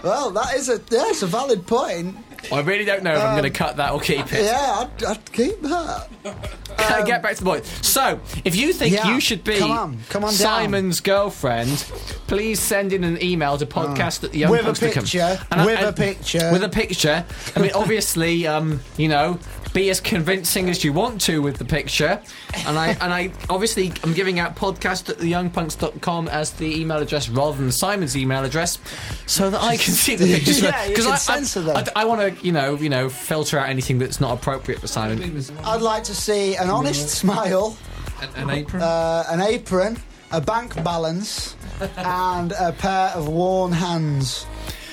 Well, 0.04 0.32
that 0.32 0.56
is 0.56 0.68
a 0.68 0.74
yeah, 0.90 1.10
it's 1.10 1.22
a 1.22 1.28
valid 1.28 1.68
point. 1.68 2.16
I 2.52 2.62
really 2.62 2.86
don't 2.86 3.04
know 3.04 3.14
if 3.14 3.22
I'm 3.22 3.34
going 3.38 3.44
to 3.52 3.56
cut 3.56 3.78
that 3.78 3.92
or 3.94 4.00
keep 4.00 4.34
it. 4.34 4.46
Yeah, 4.46 4.88
I'd, 4.98 5.04
I'd 5.04 5.32
keep 5.32 5.62
that. 5.62 6.10
I 6.80 7.04
get 7.06 7.22
back 7.22 7.36
to 7.36 7.44
the 7.44 7.48
point? 7.48 7.66
So, 7.66 8.20
if 8.44 8.56
you 8.56 8.74
think 8.74 8.96
Yeah, 8.96 9.14
you 9.14 9.20
should 9.22 9.44
be 9.44 9.60
come 9.60 9.70
on, 9.70 10.00
come 10.10 10.24
on 10.24 10.32
down. 10.32 10.38
Simon's 10.40 11.02
girlfriend, 11.02 11.70
please 12.26 12.60
send 12.60 12.94
in 12.94 13.04
an 13.04 13.22
email 13.24 13.60
to 13.60 13.68
podcast 13.68 14.24
at 14.24 14.32
the 14.32 14.40
young 14.40 14.50
With 14.50 14.62
a 14.62 14.64
Punks 14.64 14.80
dot 14.80 14.92
com. 14.94 15.04
picture, 15.04 15.40
I- 15.52 15.66
with 15.68 15.80
a 15.88 15.94
picture. 15.94 16.50
With 16.52 16.64
a 16.64 16.70
picture. 16.70 17.24
I 17.56 17.60
mean, 17.60 17.72
obviously, 17.76 18.48
um, 18.48 18.80
you 18.98 19.08
know, 19.08 19.38
be 19.74 19.90
as 19.90 20.00
convincing 20.02 20.70
as 20.70 20.84
you 20.84 20.94
want 20.94 21.22
to 21.22 21.42
with 21.42 21.58
the 21.58 21.66
picture. 21.66 22.22
And 22.66 22.78
I 22.78 22.90
and 22.90 23.14
I 23.14 23.32
obviously 23.50 23.92
I'm 24.04 24.14
giving 24.14 24.40
out 24.40 24.56
podcast 24.56 25.10
at 25.10 25.18
theyoungpunks.com 25.18 26.28
as 26.28 26.52
the 26.52 26.80
email 26.80 26.98
address 26.98 27.30
rather 27.30 27.58
than 27.58 27.72
Simon's 27.72 28.18
email 28.18 28.44
address, 28.44 28.78
so 29.28 29.50
that 29.50 29.62
I 29.62 29.78
can 29.78 29.94
see 29.94 30.16
the 30.16 30.26
pictures. 30.26 30.62
Yeah, 30.62 30.86
you 30.86 30.96
can 30.96 31.08
I, 31.12 31.16
censor 31.16 31.62
them. 31.62 31.84
I, 31.96 32.06
want 32.06 32.38
to, 32.38 32.46
you 32.46 32.52
know, 32.52 32.76
you 32.76 32.90
know, 32.90 33.10
filter 33.10 33.58
out 33.60 33.70
anything 33.70 33.98
that's 34.00 34.20
not 34.20 34.38
appropriate 34.38 34.82
for 34.82 34.88
Simon. 34.88 35.22
I'd 35.64 35.82
like 35.82 36.04
to 36.06 36.16
see 36.16 36.56
an 36.56 36.70
honest 36.70 37.10
smile, 37.10 37.78
An, 38.22 38.30
an 38.36 38.50
apron. 38.50 38.82
uh, 38.82 39.24
an 39.30 39.42
apron, 39.42 39.98
a 40.32 40.42
bank 40.42 40.76
balance, 40.84 41.56
and 41.98 42.52
a 42.54 42.74
pair 42.74 43.10
of 43.10 43.28
worn 43.28 43.72
hands. 43.72 44.46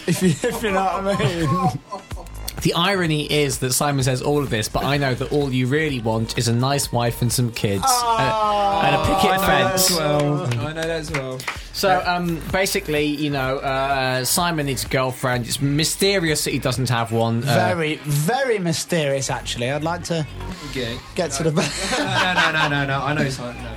If 0.06 0.22
you, 0.22 0.28
if 0.30 0.62
you 0.62 0.70
know 0.70 0.84
what 0.84 1.20
I 1.20 1.24
mean. 1.24 1.80
The 2.62 2.74
irony 2.74 3.30
is 3.32 3.58
that 3.58 3.72
Simon 3.72 4.02
says 4.02 4.20
all 4.20 4.42
of 4.42 4.50
this, 4.50 4.68
but 4.68 4.84
I 4.84 4.96
know 4.96 5.14
that 5.14 5.30
all 5.32 5.52
you 5.52 5.68
really 5.68 6.00
want 6.00 6.36
is 6.36 6.48
a 6.48 6.52
nice 6.52 6.90
wife 6.90 7.22
and 7.22 7.32
some 7.32 7.52
kids 7.52 7.84
uh, 7.86 8.82
and 8.84 8.96
a 8.96 8.98
picket 9.04 9.30
I 9.30 9.36
know 9.36 9.68
fence. 9.68 9.90
as 9.92 9.96
well. 9.96 10.42
I 10.42 10.72
know 10.72 10.82
that 10.82 10.90
as 10.90 11.10
well. 11.12 11.38
So 11.72 12.02
um, 12.04 12.42
basically, 12.50 13.04
you 13.04 13.30
know, 13.30 13.58
uh, 13.58 14.24
Simon 14.24 14.66
needs 14.66 14.84
a 14.84 14.88
girlfriend. 14.88 15.46
It's 15.46 15.60
mysterious 15.60 16.42
that 16.44 16.50
he 16.50 16.58
doesn't 16.58 16.88
have 16.88 17.12
one. 17.12 17.42
Uh, 17.44 17.54
Very, 17.54 17.96
very 18.04 18.58
mysterious, 18.58 19.30
actually. 19.30 19.70
I'd 19.70 19.84
like 19.84 20.02
to 20.04 20.26
Okay. 20.70 20.98
Get 21.14 21.30
to 21.32 21.44
the 21.44 21.52
back. 21.52 21.70
no, 21.96 22.34
no, 22.34 22.50
no, 22.52 22.68
no, 22.68 22.86
no. 22.86 23.04
I 23.04 23.14
know 23.14 23.22
it's 23.22 23.38
like 23.38 23.54
no. 23.56 23.68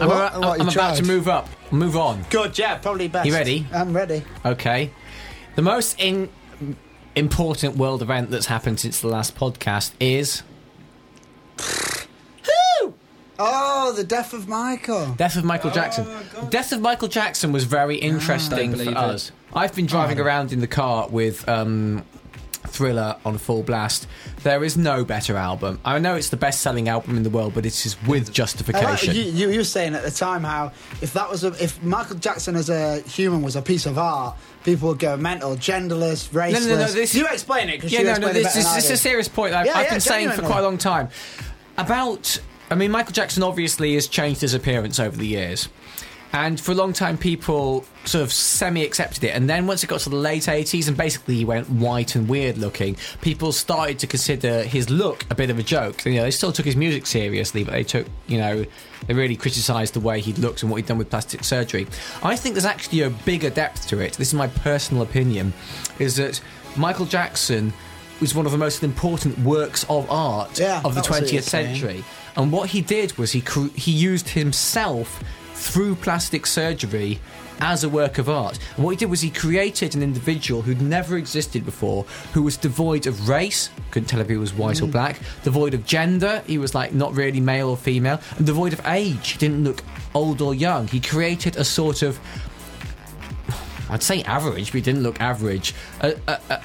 I'm, 0.00 0.08
What? 0.08 0.16
about- 0.16 0.40
What, 0.40 0.60
I'm 0.62 0.68
about 0.68 0.96
to 0.96 1.02
move 1.04 1.28
up. 1.28 1.46
Move 1.70 1.96
on. 1.98 2.24
Good, 2.30 2.58
yeah, 2.58 2.78
probably 2.78 3.08
best. 3.08 3.26
You 3.26 3.34
ready? 3.34 3.66
I'm 3.72 3.92
ready. 3.94 4.22
Okay. 4.46 4.90
The 5.56 5.62
most 5.62 6.00
in, 6.00 6.30
important 7.16 7.76
world 7.76 8.02
event 8.02 8.30
that's 8.30 8.46
happened 8.46 8.78
since 8.80 9.00
the 9.00 9.08
last 9.08 9.36
podcast 9.36 9.92
is 10.00 10.42
Oh, 13.42 13.94
the 13.96 14.04
death 14.04 14.34
of 14.34 14.48
Michael. 14.48 15.14
Death 15.14 15.34
of 15.36 15.44
Michael 15.44 15.70
Jackson. 15.70 16.06
Death 16.50 16.72
of 16.72 16.82
Michael 16.82 17.08
Jackson 17.08 17.52
was 17.52 17.64
very 17.64 17.96
interesting 17.96 18.72
for 18.72 18.76
believe 18.76 18.96
us. 18.96 19.32
I've 19.54 19.74
been 19.74 19.86
driving 19.86 20.20
around 20.20 20.52
in 20.52 20.60
the 20.60 20.66
car 20.66 21.08
with 21.08 21.48
um, 21.48 22.04
Thriller 22.66 23.16
on 23.24 23.38
full 23.38 23.62
blast. 23.62 24.06
There 24.42 24.62
is 24.62 24.76
no 24.76 25.04
better 25.04 25.36
album. 25.36 25.80
I 25.84 25.98
know 25.98 26.14
it's 26.14 26.28
the 26.28 26.36
best-selling 26.36 26.88
album 26.88 27.16
in 27.16 27.22
the 27.22 27.30
world, 27.30 27.54
but 27.54 27.64
it 27.66 27.86
is 27.86 27.96
with 28.06 28.26
like- 28.26 28.32
justification. 28.34 29.14
you, 29.14 29.22
you, 29.22 29.50
you 29.50 29.58
were 29.58 29.64
saying 29.64 29.94
at 29.94 30.02
the 30.02 30.10
time 30.10 30.44
how 30.44 30.72
if 31.00 31.12
that 31.14 31.28
was 31.30 31.42
a, 31.42 31.48
if 31.62 31.82
Michael 31.82 32.16
Jackson 32.16 32.56
as 32.56 32.68
a 32.68 33.00
human 33.00 33.42
was 33.42 33.56
a 33.56 33.62
piece 33.62 33.86
of 33.86 33.98
art, 33.98 34.36
people 34.64 34.88
would 34.88 34.98
go 34.98 35.16
mental, 35.16 35.56
genderless, 35.56 36.28
raceless. 36.30 36.52
no, 36.66 36.74
no, 36.74 36.78
no. 36.86 36.92
this- 36.92 37.14
you 37.14 37.26
explain 37.26 37.68
it 37.70 37.76
because 37.78 37.92
yeah, 37.92 38.00
you 38.00 38.06
no, 38.06 38.14
no, 38.16 38.32
this, 38.32 38.54
this, 38.54 38.72
this 38.74 38.84
is 38.84 38.90
a 38.90 38.96
serious 38.96 39.28
point 39.28 39.54
I've, 39.54 39.66
Yeah, 39.66 39.78
I've 39.78 39.84
yeah, 39.86 39.90
been 39.92 40.00
saying 40.00 40.30
for 40.30 40.42
quite 40.42 40.60
a 40.60 40.62
long 40.62 40.78
time. 40.78 41.08
About, 41.78 42.38
I 42.70 42.74
mean, 42.74 42.90
Michael 42.90 43.12
Jackson 43.12 43.42
obviously 43.42 43.94
has 43.94 44.06
changed 44.06 44.42
his 44.42 44.52
appearance 44.54 45.00
over 45.00 45.16
the 45.16 45.26
years. 45.26 45.68
And 46.32 46.60
for 46.60 46.70
a 46.70 46.74
long 46.76 46.92
time, 46.92 47.18
people 47.18 47.84
sort 48.04 48.22
of 48.22 48.32
semi 48.32 48.84
accepted 48.84 49.24
it. 49.24 49.34
And 49.34 49.50
then 49.50 49.66
once 49.66 49.82
it 49.82 49.88
got 49.88 50.00
to 50.00 50.10
the 50.10 50.16
late 50.16 50.44
80s 50.44 50.86
and 50.86 50.96
basically 50.96 51.34
he 51.34 51.44
went 51.44 51.68
white 51.68 52.14
and 52.14 52.28
weird 52.28 52.56
looking, 52.56 52.96
people 53.20 53.50
started 53.50 53.98
to 53.98 54.06
consider 54.06 54.62
his 54.62 54.88
look 54.90 55.24
a 55.28 55.34
bit 55.34 55.50
of 55.50 55.58
a 55.58 55.62
joke. 55.64 56.04
You 56.06 56.14
know, 56.14 56.22
they 56.22 56.30
still 56.30 56.52
took 56.52 56.66
his 56.66 56.76
music 56.76 57.06
seriously, 57.06 57.64
but 57.64 57.72
they 57.72 57.82
took, 57.82 58.06
you 58.28 58.38
know, 58.38 58.64
they 59.08 59.14
really 59.14 59.34
criticised 59.34 59.94
the 59.94 60.00
way 60.00 60.20
he'd 60.20 60.38
looked 60.38 60.62
and 60.62 60.70
what 60.70 60.76
he'd 60.76 60.86
done 60.86 60.98
with 60.98 61.10
plastic 61.10 61.42
surgery. 61.42 61.88
I 62.22 62.36
think 62.36 62.54
there's 62.54 62.64
actually 62.64 63.02
a 63.02 63.10
bigger 63.10 63.50
depth 63.50 63.88
to 63.88 63.98
it. 63.98 64.12
This 64.12 64.28
is 64.28 64.34
my 64.34 64.46
personal 64.46 65.02
opinion, 65.02 65.52
is 65.98 66.14
that 66.16 66.40
Michael 66.76 67.06
Jackson 67.06 67.72
was 68.20 68.34
one 68.36 68.46
of 68.46 68.52
the 68.52 68.58
most 68.58 68.84
important 68.84 69.36
works 69.40 69.84
of 69.88 70.08
art 70.10 70.60
Yeah, 70.60 70.76
of 70.84 70.94
the 70.94 71.00
that 71.00 71.08
was 71.08 71.20
what 71.20 71.22
20th 71.24 71.32
you're 71.32 71.42
saying. 71.42 71.74
century. 71.74 72.04
And 72.36 72.52
what 72.52 72.68
he 72.70 72.82
did 72.82 73.18
was 73.18 73.32
he 73.32 73.40
cr- 73.40 73.74
he 73.74 73.90
used 73.90 74.28
himself 74.28 75.20
through 75.60 75.94
plastic 75.94 76.46
surgery 76.46 77.20
as 77.60 77.84
a 77.84 77.88
work 77.88 78.16
of 78.16 78.28
art. 78.30 78.58
And 78.76 78.84
what 78.84 78.92
he 78.92 78.96
did 78.96 79.10
was 79.10 79.20
he 79.20 79.28
created 79.30 79.94
an 79.94 80.02
individual 80.02 80.62
who'd 80.62 80.80
never 80.80 81.18
existed 81.18 81.64
before, 81.66 82.04
who 82.32 82.42
was 82.42 82.56
devoid 82.56 83.06
of 83.06 83.28
race, 83.28 83.68
couldn't 83.90 84.08
tell 84.08 84.20
if 84.20 84.28
he 84.30 84.38
was 84.38 84.54
white 84.54 84.80
or 84.80 84.86
Mm. 84.86 84.92
black, 84.92 85.20
devoid 85.44 85.74
of 85.74 85.84
gender, 85.84 86.42
he 86.46 86.56
was 86.56 86.74
like 86.74 86.94
not 86.94 87.14
really 87.14 87.40
male 87.40 87.68
or 87.68 87.76
female, 87.76 88.18
and 88.38 88.46
devoid 88.46 88.72
of 88.72 88.80
age. 88.86 89.32
He 89.32 89.38
didn't 89.38 89.62
look 89.62 89.82
old 90.14 90.40
or 90.40 90.54
young. 90.54 90.88
He 90.88 91.00
created 91.00 91.56
a 91.56 91.64
sort 91.64 92.00
of 92.02 92.18
I'd 93.90 94.04
say 94.04 94.22
average, 94.22 94.66
but 94.66 94.74
he 94.74 94.80
didn't 94.82 95.02
look 95.02 95.20
average. 95.20 95.74
A, 96.00 96.14
a, 96.28 96.38
a, 96.48 96.60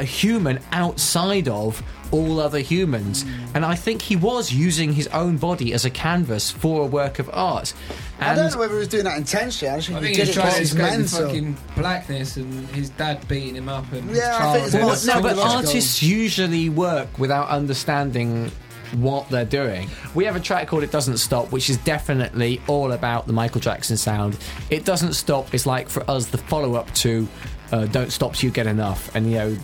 a 0.00 0.04
human 0.04 0.60
outside 0.72 1.48
of 1.48 1.82
all 2.10 2.40
other 2.40 2.58
humans. 2.60 3.24
And 3.54 3.64
I 3.64 3.74
think 3.74 4.02
he 4.02 4.16
was 4.16 4.52
using 4.52 4.92
his 4.92 5.06
own 5.08 5.36
body 5.36 5.72
as 5.72 5.84
a 5.84 5.90
canvas 5.90 6.50
for 6.50 6.82
a 6.82 6.86
work 6.86 7.18
of 7.18 7.30
art. 7.32 7.74
I 8.20 8.34
don't 8.34 8.52
know 8.52 8.58
whether 8.58 8.74
he 8.74 8.78
was 8.80 8.88
doing 8.88 9.04
that 9.04 9.16
intentionally. 9.16 9.72
I 9.72 9.76
just 9.76 9.88
think, 9.88 9.98
I 9.98 10.00
he 10.00 10.06
think 10.06 10.16
did 10.16 10.26
he's 10.28 10.36
it 10.36 10.40
trying 10.40 10.52
to 10.52 10.58
he's 10.58 10.68
escape 10.74 10.90
the 10.92 10.98
mental. 10.98 11.26
fucking 11.26 11.56
blackness 11.76 12.36
and 12.36 12.68
his 12.70 12.90
dad 12.90 13.26
beating 13.28 13.54
him 13.54 13.68
up 13.68 13.90
and 13.92 14.10
Yeah, 14.14 14.34
I 14.34 14.38
child. 14.38 14.54
think 14.70 14.84
it's 14.92 15.06
more- 15.06 15.14
no, 15.16 15.22
but 15.22 15.38
artists 15.38 16.02
usually 16.02 16.68
work 16.68 17.18
without 17.18 17.48
understanding 17.48 18.50
what 18.96 19.28
they're 19.28 19.44
doing. 19.44 19.88
We 20.14 20.24
have 20.24 20.34
a 20.34 20.40
track 20.40 20.66
called 20.68 20.82
It 20.82 20.90
Doesn't 20.90 21.18
Stop, 21.18 21.52
which 21.52 21.68
is 21.68 21.76
definitely 21.78 22.60
all 22.68 22.92
about 22.92 23.26
the 23.26 23.34
Michael 23.34 23.60
Jackson 23.60 23.98
sound. 23.98 24.38
It 24.70 24.84
Doesn't 24.86 25.12
Stop 25.12 25.52
is 25.54 25.66
like 25.66 25.88
for 25.90 26.08
us 26.10 26.26
the 26.26 26.38
follow 26.38 26.74
up 26.74 26.92
to 26.94 27.28
uh, 27.70 27.84
Don't 27.86 28.10
Stop 28.10 28.34
Till 28.34 28.48
You 28.48 28.50
Get 28.52 28.66
Enough. 28.66 29.14
And, 29.14 29.26
you 29.30 29.36
know, 29.36 29.56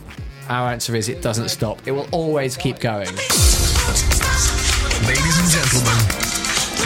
our 0.49 0.70
answer 0.70 0.95
is 0.95 1.09
It 1.09 1.22
Doesn't 1.22 1.49
Stop. 1.49 1.86
It 1.86 1.92
will 1.92 2.09
always 2.12 2.57
keep 2.57 2.78
going. 2.80 3.09
Ladies 5.07 5.36
and 5.38 5.49
gentlemen, 5.51 5.99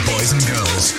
boys 0.05 0.31
and 0.31 0.41
girls, 0.47 0.93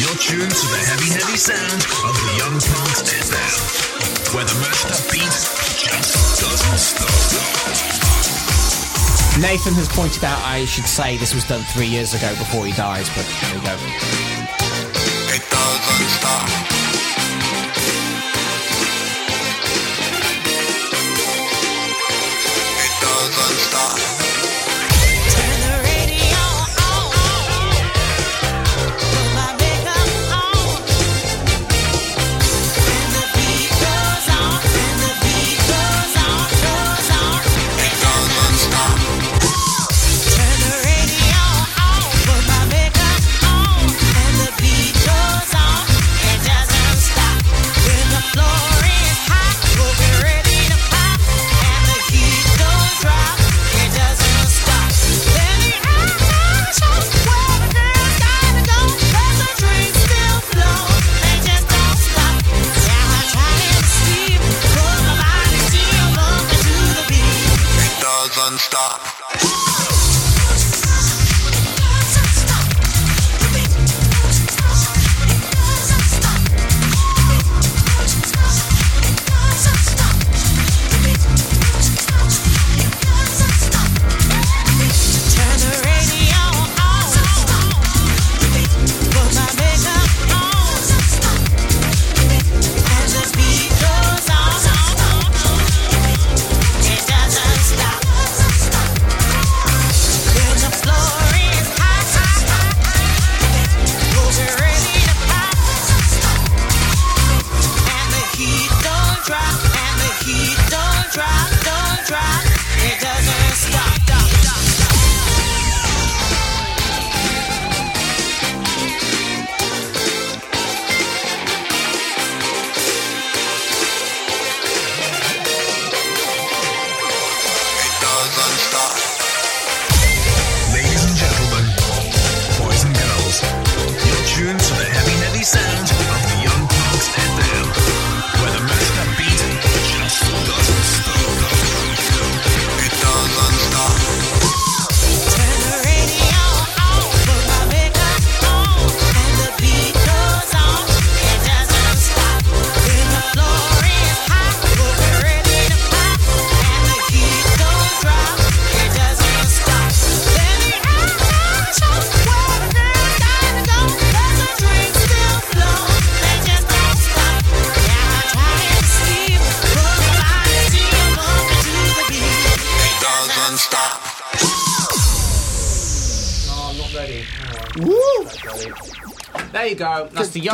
you're 0.00 0.18
tuned 0.20 0.50
to 0.52 0.66
the 0.68 0.80
heavy, 0.84 1.10
heavy 1.10 1.36
sound 1.36 1.82
of 2.04 2.14
the 2.14 2.30
Young 2.38 2.56
Punks 2.60 3.02
FM, 3.08 4.34
where 4.34 4.44
the 4.44 4.54
mashed 4.60 4.86
up 4.86 5.00
beat 5.12 5.22
just 5.22 6.40
doesn't 6.40 6.78
stop. 6.78 7.14
Nathan 9.40 9.74
has 9.74 9.88
pointed 9.88 10.24
out 10.24 10.40
I 10.44 10.64
should 10.64 10.86
say 10.86 11.16
this 11.16 11.34
was 11.34 11.44
done 11.44 11.62
three 11.62 11.88
years 11.88 12.14
ago 12.14 12.28
before 12.36 12.66
he 12.66 12.72
dies, 12.72 13.08
but 13.10 13.26
there 13.40 13.54
we 13.54 13.66
go. 13.66 13.74
It 15.34 15.42
doesn't 15.50 16.08
stop. 16.08 16.83
Doesn't 23.74 24.13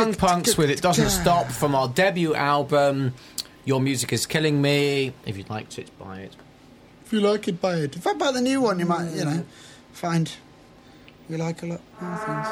Young 0.01 0.15
Punks 0.15 0.57
with 0.57 0.71
It 0.71 0.81
Doesn't 0.81 1.11
Stop 1.11 1.45
from 1.45 1.75
our 1.75 1.87
debut 1.87 2.33
album. 2.33 3.13
Your 3.65 3.79
music 3.79 4.11
is 4.11 4.25
killing 4.25 4.59
me. 4.59 5.13
If 5.27 5.37
you'd 5.37 5.51
like 5.51 5.69
to, 5.69 5.85
buy 5.99 6.21
it. 6.21 6.35
If 7.05 7.13
you 7.13 7.19
like 7.19 7.47
it, 7.47 7.61
buy 7.61 7.75
it. 7.75 7.95
If 7.95 8.07
I 8.07 8.13
buy 8.13 8.31
the 8.31 8.41
new 8.41 8.61
one, 8.61 8.79
you 8.79 8.87
might, 8.87 9.11
you 9.11 9.23
know, 9.23 9.45
find 9.91 10.31
you 11.29 11.37
like 11.37 11.61
a 11.61 11.67
lot 11.67 11.81
more 12.01 12.17
things. 12.17 12.47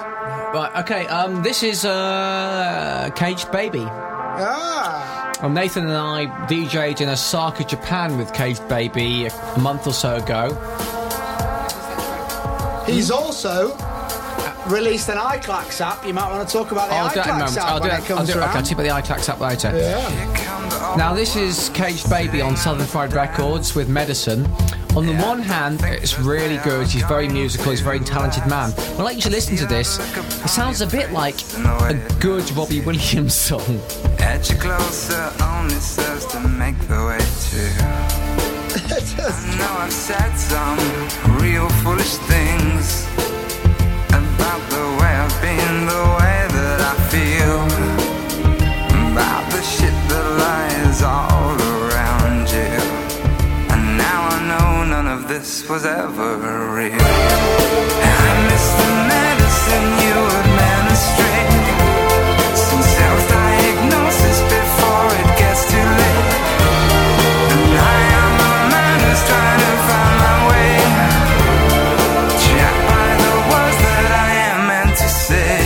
Right, 0.54 0.72
okay, 0.82 1.08
um, 1.08 1.42
this 1.42 1.64
is 1.64 1.86
uh, 1.86 3.10
Caged 3.16 3.52
Baby. 3.52 3.84
Ah! 3.84 5.32
Um, 5.42 5.56
Nathan 5.56 5.88
and 5.88 5.94
I 5.94 6.28
DJ'd 6.46 7.02
in 7.02 7.10
Osaka, 7.10 7.64
Japan 7.64 8.20
with 8.20 8.32
Caged 8.32 8.68
Baby 8.70 9.26
a 9.26 9.60
month 9.60 9.88
or 9.88 9.94
so 9.94 10.18
ago. 10.18 10.54
He's 12.86 13.10
also 13.10 13.76
released 14.72 15.10
an 15.10 15.18
iClax 15.18 15.82
app. 15.82 16.06
You 16.06 16.14
might 16.14 16.32
want 16.32 16.48
to 16.48 16.52
talk 16.58 16.72
about 16.72 16.90
the 16.90 16.96
I'll 16.96 17.10
do 17.10 17.16
that 17.16 17.28
in 17.28 17.42
a 17.42 17.46
iClax 17.46 17.58
app 17.58 17.64
I'll 17.66 17.78
do 17.80 17.82
when 17.84 17.90
that. 17.92 18.04
it 18.04 18.06
comes 18.08 18.20
I'll 18.20 18.26
do 18.26 18.32
it. 18.32 18.36
Okay, 18.36 18.40
around. 18.40 18.58
I'll 18.58 18.64
tip 18.64 18.78
the 18.78 18.84
iClax 18.84 19.30
up 19.30 19.40
later. 19.40 19.72
Yeah. 19.76 20.96
Now, 20.98 21.14
this 21.14 21.36
is 21.36 21.70
Caged 21.70 22.10
Baby 22.10 22.42
on 22.42 22.56
Southern 22.56 22.86
Fried 22.88 23.14
Records 23.14 23.76
with 23.76 23.90
Medicine. 23.90 24.46
On 24.96 25.06
the 25.06 25.16
one 25.18 25.40
hand, 25.40 25.82
it's 25.84 26.18
really 26.20 26.58
good. 26.58 26.88
He's 26.88 27.04
very 27.04 27.28
musical. 27.30 27.72
He's 27.72 27.82
a 27.82 27.84
very 27.84 28.00
talented 28.00 28.48
man. 28.48 28.72
When 28.72 29.02
I 29.02 29.04
like 29.04 29.16
you 29.18 29.22
to 29.24 29.30
listen 29.30 29.56
to 29.58 29.66
this, 29.68 30.00
it 30.44 30.50
sounds 30.50 30.82
a 30.82 30.88
bit 30.88 31.12
like 31.12 31.36
a 31.58 32.00
good 32.20 32.50
Robbie 32.58 32.82
Williams 32.82 33.36
song. 33.48 33.80
Edge 34.18 34.58
closer 34.60 35.32
only 35.44 35.76
serves 35.76 36.26
to 36.28 36.40
make 36.40 36.78
the 36.88 37.06
way 37.06 37.20
to. 37.20 38.09
was 55.70 55.86
ever 55.86 56.74
real. 56.74 56.98
I 56.98 58.30
miss 58.50 58.66
the 58.80 58.90
medicine 59.14 59.90
you. 60.04 60.18
Some 62.56 62.82
self 62.82 63.20
diagnosis 63.30 64.42
before 64.50 65.10
it 65.22 65.30
gets 65.38 65.70
too 65.70 65.88
late. 66.02 66.34
And 67.54 67.74
I 67.78 67.98
am 68.18 68.34
a 68.50 68.54
man 68.74 68.98
who's 69.06 69.24
trying 69.30 69.62
to 69.68 69.74
find 69.88 70.16
my 70.26 70.38
way. 70.50 70.74
Trapped 72.46 72.84
by 72.90 73.10
the 73.26 73.36
words 73.52 73.80
that 73.86 74.10
I 74.28 74.30
am 74.50 74.60
meant 74.72 74.96
to 74.98 75.10
say. 75.28 75.62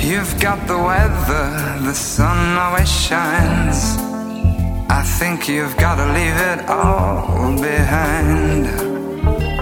You've 0.00 0.34
got 0.40 0.66
the 0.66 0.78
weather, 0.78 1.46
the 1.84 1.94
sun 1.94 2.56
always 2.56 2.90
shines. 2.90 4.07
Think 5.28 5.46
you've 5.46 5.76
gotta 5.76 6.06
leave 6.14 6.38
it 6.52 6.70
all 6.70 7.52
behind. 7.60 8.64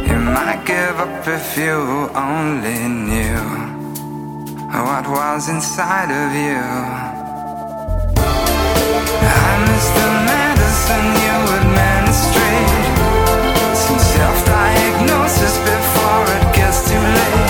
You 0.08 0.16
might 0.16 0.62
give 0.64 0.96
up 1.00 1.26
if 1.26 1.58
you 1.58 2.08
only 2.14 2.78
knew 3.08 3.42
what 4.86 5.08
was 5.08 5.48
inside 5.48 6.12
of 6.22 6.30
you. 6.46 6.62
I 9.26 9.50
miss 9.66 9.86
the 9.98 10.08
medicine 10.30 11.08
you 11.26 11.36
administrate. 11.58 12.86
Some 13.74 13.98
self-diagnosis 13.98 15.54
before 15.66 16.26
it 16.36 16.44
gets 16.54 16.78
too 16.88 17.00
late. 17.00 17.45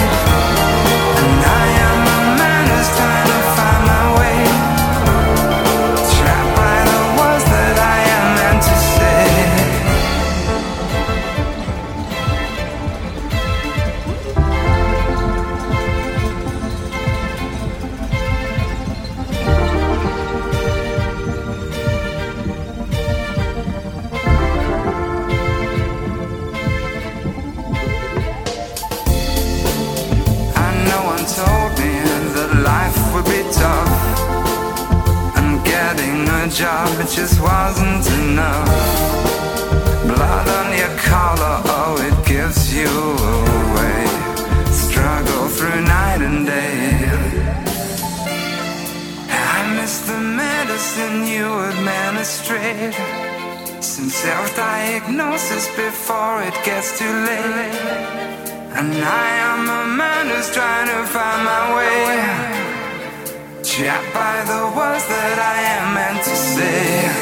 Job, 36.56 36.88
it 37.00 37.10
just 37.10 37.38
wasn't 37.38 38.06
enough. 38.22 38.66
Blood 40.08 40.48
on 40.58 40.68
your 40.78 40.94
collar, 41.04 41.60
oh, 41.78 41.96
it 42.00 42.16
gives 42.26 42.72
you 42.72 42.88
away. 43.44 44.00
Struggle 44.72 45.48
through 45.48 45.82
night 45.82 46.22
and 46.22 46.46
day. 46.46 46.96
I 49.28 49.56
miss 49.76 50.00
the 50.08 50.18
medicine 50.18 51.26
you 51.26 51.46
administrate. 51.72 52.94
Some 53.84 54.08
self-diagnosis 54.08 55.68
before 55.76 56.40
it 56.40 56.56
gets 56.64 56.98
too 56.98 57.16
late. 57.28 57.80
And 58.78 58.94
I 58.96 59.28
am 59.50 59.62
a 59.68 59.84
man 59.94 60.28
who's 60.28 60.50
trying 60.54 60.88
to 60.88 61.04
find 61.12 61.44
my 61.44 61.76
way. 61.76 62.55
Trapped 63.76 64.14
by 64.14 64.42
the 64.48 64.72
words 64.72 65.04
that 65.04 65.36
I 65.36 65.56
am 65.76 65.92
meant 65.92 66.24
to 66.24 66.32
say. 66.32 67.12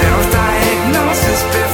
Self-diagnosis 0.00 1.42
before 1.52 1.71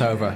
say. 0.00 0.06
Oh, 0.06 0.10
over. 0.12 0.30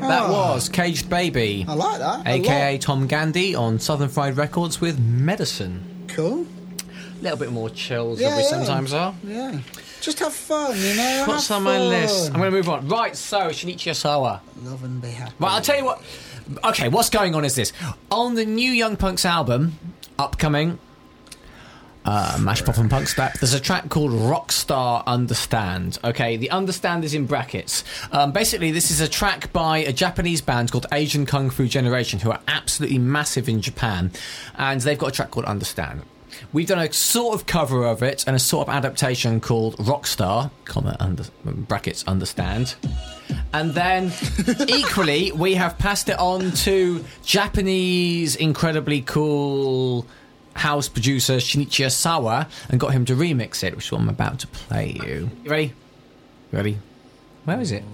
That 0.00 0.22
ah. 0.22 0.30
was 0.30 0.68
Caged 0.68 1.08
Baby, 1.08 1.64
I 1.66 1.74
like 1.74 1.98
that. 1.98 2.26
a 2.26 2.30
aka 2.34 2.72
lot. 2.72 2.80
Tom 2.80 3.08
Gandey 3.08 3.58
on 3.58 3.78
Southern 3.78 4.08
Fried 4.08 4.36
Records 4.36 4.80
with 4.80 4.98
Medicine. 4.98 6.04
Cool. 6.08 6.46
A 7.18 7.22
little 7.22 7.38
bit 7.38 7.50
more 7.50 7.70
chills 7.70 8.20
Yeah, 8.20 8.28
than 8.28 8.36
we 8.38 8.42
yeah. 8.44 8.48
sometimes 8.50 8.92
are. 8.92 9.14
Yeah. 9.24 9.60
Just 10.00 10.18
have 10.20 10.34
fun, 10.34 10.76
you 10.78 10.94
know. 10.94 11.24
What's 11.26 11.48
have 11.48 11.56
on 11.56 11.62
my 11.64 11.78
fun. 11.78 11.88
list? 11.88 12.26
I'm 12.28 12.36
going 12.38 12.50
to 12.50 12.56
move 12.56 12.68
on. 12.68 12.86
Right, 12.88 13.16
so 13.16 13.48
Shinichi 13.48 13.90
Osawa. 13.90 14.40
Love 14.62 14.84
and 14.84 15.00
be 15.00 15.08
happy. 15.08 15.32
Right, 15.38 15.52
I'll 15.52 15.62
tell 15.62 15.78
you 15.78 15.84
what. 15.84 16.02
Okay, 16.62 16.88
what's 16.88 17.10
going 17.10 17.34
on 17.34 17.44
is 17.44 17.54
this. 17.54 17.72
On 18.10 18.34
the 18.34 18.44
new 18.44 18.70
Young 18.70 18.96
Punks 18.96 19.24
album, 19.24 19.78
upcoming, 20.18 20.78
uh, 22.06 22.38
Mash 22.40 22.64
Pop 22.64 22.78
and 22.78 22.88
Punk 22.88 23.08
Step, 23.08 23.34
there's 23.40 23.52
a 23.52 23.60
track 23.60 23.88
called 23.88 24.12
Rockstar 24.12 25.04
Understand. 25.06 25.98
Okay, 26.04 26.36
the 26.36 26.50
Understand 26.50 27.04
is 27.04 27.14
in 27.14 27.26
brackets. 27.26 27.82
Um, 28.12 28.32
basically, 28.32 28.70
this 28.70 28.90
is 28.90 29.00
a 29.00 29.08
track 29.08 29.52
by 29.52 29.78
a 29.78 29.92
Japanese 29.92 30.40
band 30.40 30.70
called 30.70 30.86
Asian 30.92 31.26
Kung 31.26 31.50
Fu 31.50 31.66
Generation, 31.66 32.20
who 32.20 32.30
are 32.30 32.40
absolutely 32.46 32.98
massive 32.98 33.48
in 33.48 33.60
Japan. 33.60 34.12
And 34.56 34.80
they've 34.80 34.98
got 34.98 35.08
a 35.08 35.12
track 35.12 35.32
called 35.32 35.46
Understand. 35.46 36.02
We've 36.52 36.68
done 36.68 36.78
a 36.78 36.92
sort 36.92 37.34
of 37.34 37.46
cover 37.46 37.84
of 37.84 38.02
it 38.02 38.24
and 38.26 38.36
a 38.36 38.38
sort 38.38 38.68
of 38.68 38.74
adaptation 38.74 39.40
called 39.40 39.76
Rockstar, 39.78 40.50
comma, 40.64 40.96
under, 41.00 41.24
brackets, 41.44 42.04
understand. 42.06 42.76
And 43.52 43.72
then, 43.72 44.12
equally, 44.68 45.32
we 45.32 45.54
have 45.54 45.76
passed 45.78 46.08
it 46.08 46.18
on 46.18 46.52
to 46.52 47.04
Japanese, 47.24 48.36
incredibly 48.36 49.00
cool 49.00 50.06
house 50.56 50.88
producer 50.88 51.36
Shinichi 51.36 51.84
Osawa 51.84 52.48
and 52.68 52.80
got 52.80 52.92
him 52.92 53.04
to 53.06 53.14
remix 53.14 53.62
it, 53.62 53.74
which 53.76 53.86
is 53.86 53.92
what 53.92 54.00
I'm 54.00 54.08
about 54.08 54.40
to 54.40 54.46
play 54.46 54.98
you. 55.04 55.30
You 55.44 55.50
ready? 55.50 55.64
You 56.52 56.56
ready? 56.58 56.78
Where 57.44 57.60
is 57.60 57.72
it? 57.72 57.84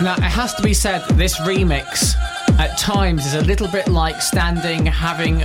Now, 0.00 0.14
it 0.14 0.22
has 0.22 0.54
to 0.54 0.62
be 0.62 0.74
said 0.74 1.06
this 1.10 1.38
remix 1.40 2.14
at 2.58 2.78
times 2.78 3.26
is 3.26 3.34
a 3.34 3.40
little 3.42 3.68
bit 3.68 3.88
like 3.88 4.20
standing 4.22 4.86
having. 4.86 5.44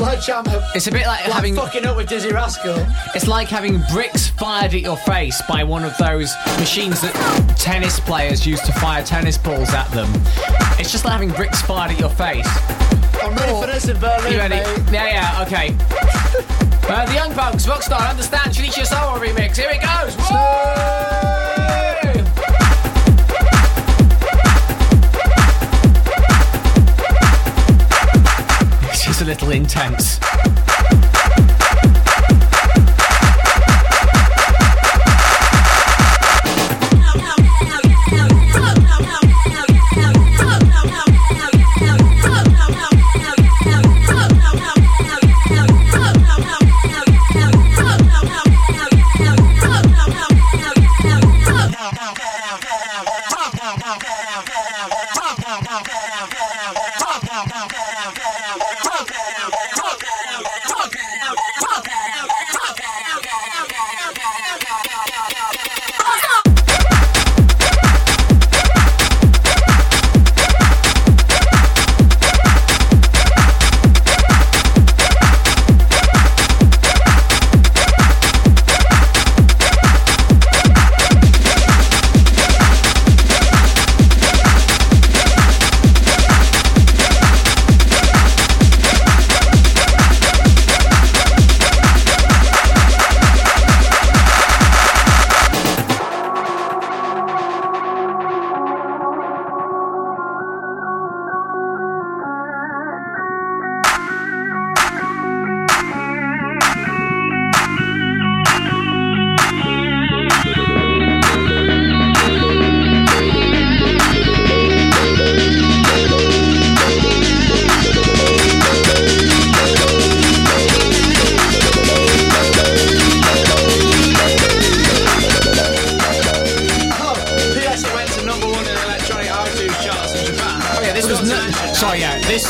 Like 0.00 0.20
champ. 0.20 0.48
It's 0.74 0.86
a 0.86 0.90
bit 0.90 1.06
like, 1.06 1.20
having. 1.20 1.54
fucking 1.54 1.84
up 1.86 1.96
with 1.96 2.08
Dizzee 2.08 2.32
Rascal. 2.32 2.76
It's 3.14 3.26
like 3.28 3.48
having 3.48 3.82
bricks 3.92 4.28
fired 4.28 4.74
at 4.74 4.80
your 4.80 4.96
face 4.96 5.40
by 5.48 5.62
one 5.64 5.84
of 5.84 5.96
those 5.98 6.34
machines 6.58 7.00
that 7.02 7.14
tennis 7.58 8.00
players 8.00 8.46
use 8.46 8.60
to 8.62 8.72
fire 8.72 9.02
tennis 9.04 9.38
balls 9.38 9.70
at 9.70 9.88
them. 9.92 10.08
It's 10.78 10.90
just 10.90 11.04
like 11.04 11.12
having 11.12 11.30
bricks 11.30 11.62
fired 11.62 11.92
at 11.92 12.00
your 12.00 12.10
face. 12.10 12.48
I'm 13.22 13.34
ready 13.34 13.52
for 13.52 13.66
this 13.66 13.88
in 13.88 13.98
Berlin, 13.98 14.32
You 14.32 14.38
ready? 14.38 14.56
mate. 14.56 14.92
Yeah, 14.92 15.06
yeah, 15.06 15.42
okay. 15.46 15.76
Uh, 16.88 17.04
the 17.06 17.14
Young 17.14 17.32
Punks, 17.32 17.66
Rockstar, 17.66 18.08
Understand, 18.10 18.52
Shinichi 18.52 18.84
Osawa 18.84 19.18
remix. 19.18 19.56
Here 19.56 19.70
it 19.70 19.82
goes. 19.82 21.25
It's 29.18 29.22
a 29.22 29.24
little 29.24 29.50
intense. 29.50 30.18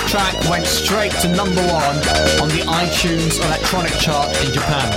Track 0.07 0.35
went 0.49 0.65
straight 0.65 1.11
to 1.21 1.29
number 1.29 1.61
one 1.63 1.97
on 2.41 2.49
the 2.49 2.63
iTunes 2.67 3.45
electronic 3.45 3.93
chart 3.95 4.29
in 4.45 4.53
Japan. 4.53 4.93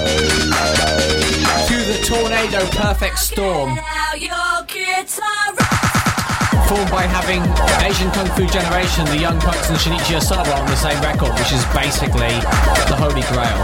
Through 1.68 1.86
the 1.86 2.00
tornado 2.06 2.66
perfect 2.72 3.18
storm 3.18 3.80
formed 6.70 6.92
by 6.92 7.02
having 7.02 7.42
Asian 7.84 8.12
Kung 8.12 8.28
Fu 8.38 8.46
Generation, 8.46 9.04
the 9.06 9.18
Young 9.18 9.40
Punks, 9.40 9.70
and 9.70 9.78
Shinichi 9.80 10.16
Osawa 10.16 10.60
on 10.60 10.68
the 10.68 10.76
same 10.76 11.02
record, 11.02 11.34
which 11.40 11.52
is 11.52 11.66
basically 11.74 12.30
the 12.86 12.96
holy 12.96 13.24
grail. 13.34 13.58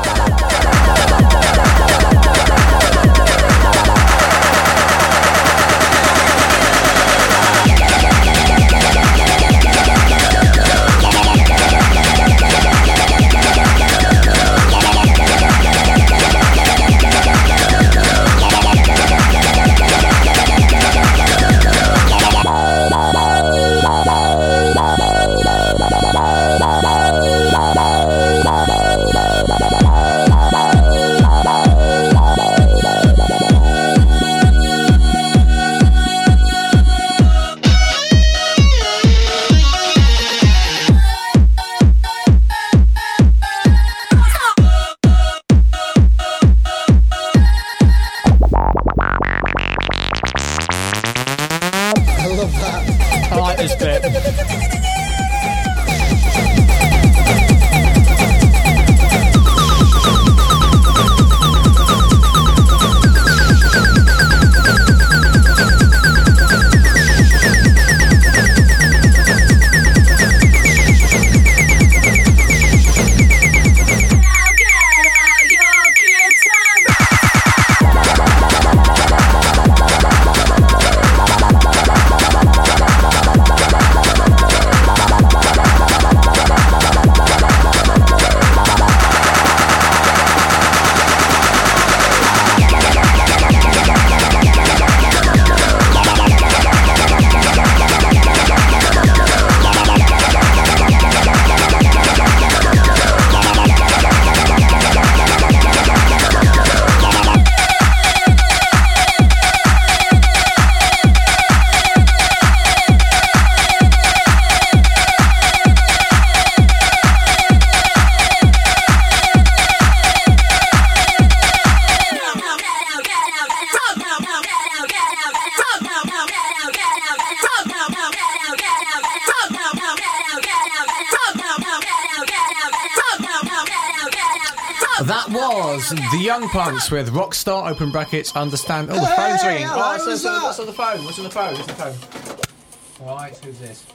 With 136.75 137.09
Rockstar 137.13 137.71
open 137.71 137.89
brackets 137.89 138.35
understand. 138.35 138.89
Oh, 138.91 138.95
the 138.95 139.05
Hey, 139.05 139.15
phone's 139.15 139.43
ringing. 139.45 139.67
hello, 139.67 139.95
Oh, 139.97 140.05
who's 140.05 140.21
so- 140.21 140.43
what's 140.43 140.59
on 140.59 140.65
the 140.65 140.73
phone? 140.73 141.05
What's 141.05 141.17
on 141.17 141.23
the 141.23 141.31
phone? 141.31 141.53
What's 141.55 141.61
on 141.61 141.67
the 141.67 141.73
phone? 141.73 143.07
All 143.07 143.15
right, 143.15 143.37
who's 143.37 143.57
this? 143.59 143.85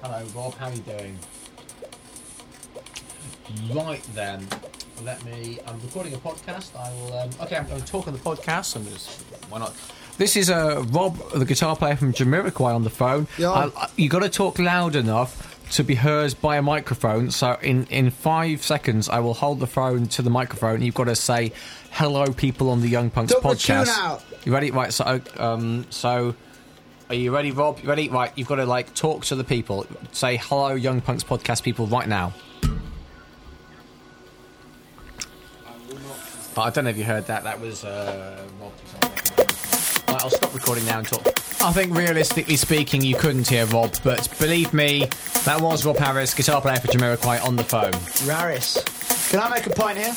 Hello, 0.00 0.22
Rob. 0.34 0.54
How 0.58 0.66
are 0.68 0.72
you 0.72 0.78
doing? 0.82 1.18
Right 3.72 4.02
then, 4.14 4.46
let 5.04 5.24
me. 5.24 5.58
I'm 5.66 5.80
recording 5.82 6.14
a 6.14 6.18
podcast. 6.18 6.68
I 6.78 6.92
will. 6.92 7.18
Um, 7.18 7.30
okay, 7.42 7.56
I'm 7.56 7.66
going 7.66 7.80
to 7.82 7.86
talk 7.86 8.06
on 8.06 8.12
the 8.12 8.20
podcast. 8.20 8.76
And 8.76 8.88
just, 8.88 9.20
why 9.50 9.58
not? 9.58 9.74
This 10.18 10.36
is 10.36 10.50
uh, 10.50 10.84
Rob, 10.90 11.18
the 11.32 11.44
guitar 11.44 11.74
player 11.74 11.96
from 11.96 12.12
Jamiroquai, 12.12 12.72
on 12.74 12.84
the 12.84 12.90
phone. 12.90 13.26
Yeah. 13.38 13.50
Uh, 13.50 13.88
you 13.96 14.08
got 14.08 14.20
to 14.20 14.28
talk 14.28 14.60
loud 14.60 14.94
enough 14.94 15.49
to 15.70 15.84
be 15.84 15.94
heard 15.94 16.34
by 16.40 16.56
a 16.56 16.62
microphone. 16.62 17.30
So 17.30 17.58
in 17.62 17.86
in 17.86 18.10
five 18.10 18.62
seconds, 18.62 19.08
I 19.08 19.20
will 19.20 19.34
hold 19.34 19.60
the 19.60 19.66
phone 19.66 20.06
to 20.08 20.22
the 20.22 20.30
microphone. 20.30 20.82
You've 20.82 20.94
got 20.94 21.04
to 21.04 21.16
say, 21.16 21.52
"Hello, 21.90 22.26
people 22.32 22.70
on 22.70 22.80
the 22.80 22.88
Young 22.88 23.10
Punks 23.10 23.34
the 23.34 23.40
podcast." 23.40 24.22
You 24.44 24.52
ready? 24.52 24.70
Right. 24.70 24.92
So, 24.92 25.20
um, 25.36 25.86
so. 25.90 26.34
Are 27.08 27.14
you 27.14 27.34
ready, 27.34 27.50
Rob? 27.50 27.80
You 27.82 27.88
ready? 27.88 28.08
Right, 28.08 28.30
you've 28.36 28.46
got 28.46 28.56
to 28.56 28.66
like 28.66 28.94
talk 28.94 29.24
to 29.24 29.34
the 29.34 29.42
people. 29.42 29.84
Say 30.12 30.36
hello, 30.36 30.74
Young 30.74 31.00
Punks 31.00 31.24
podcast 31.24 31.64
people, 31.64 31.88
right 31.88 32.06
now. 32.06 32.32
Oh, 36.56 36.62
I 36.62 36.70
don't 36.70 36.84
know 36.84 36.90
if 36.90 36.96
you 36.96 37.02
heard 37.02 37.26
that. 37.26 37.42
That 37.42 37.60
was 37.60 37.84
uh, 37.84 38.46
Rob. 38.60 39.09
Right, 40.20 40.24
I'll 40.24 40.36
stop 40.36 40.52
recording 40.52 40.84
now 40.84 40.98
and 40.98 41.08
talk. 41.08 41.26
I 41.62 41.72
think 41.72 41.96
realistically 41.96 42.56
speaking, 42.56 43.00
you 43.00 43.16
couldn't 43.16 43.48
hear 43.48 43.64
Rob, 43.66 43.94
but 44.04 44.28
believe 44.38 44.74
me, 44.74 45.08
that 45.46 45.62
was 45.62 45.86
Rob 45.86 45.96
Harris, 45.96 46.34
guitar 46.34 46.60
player 46.60 46.76
for 46.76 46.88
Jamiroquai, 46.88 47.42
on 47.42 47.56
the 47.56 47.64
phone. 47.64 47.92
Raris. 48.28 48.84
Can 49.30 49.40
I 49.40 49.48
make 49.48 49.66
a 49.66 49.70
point 49.70 49.96
here? 49.96 50.12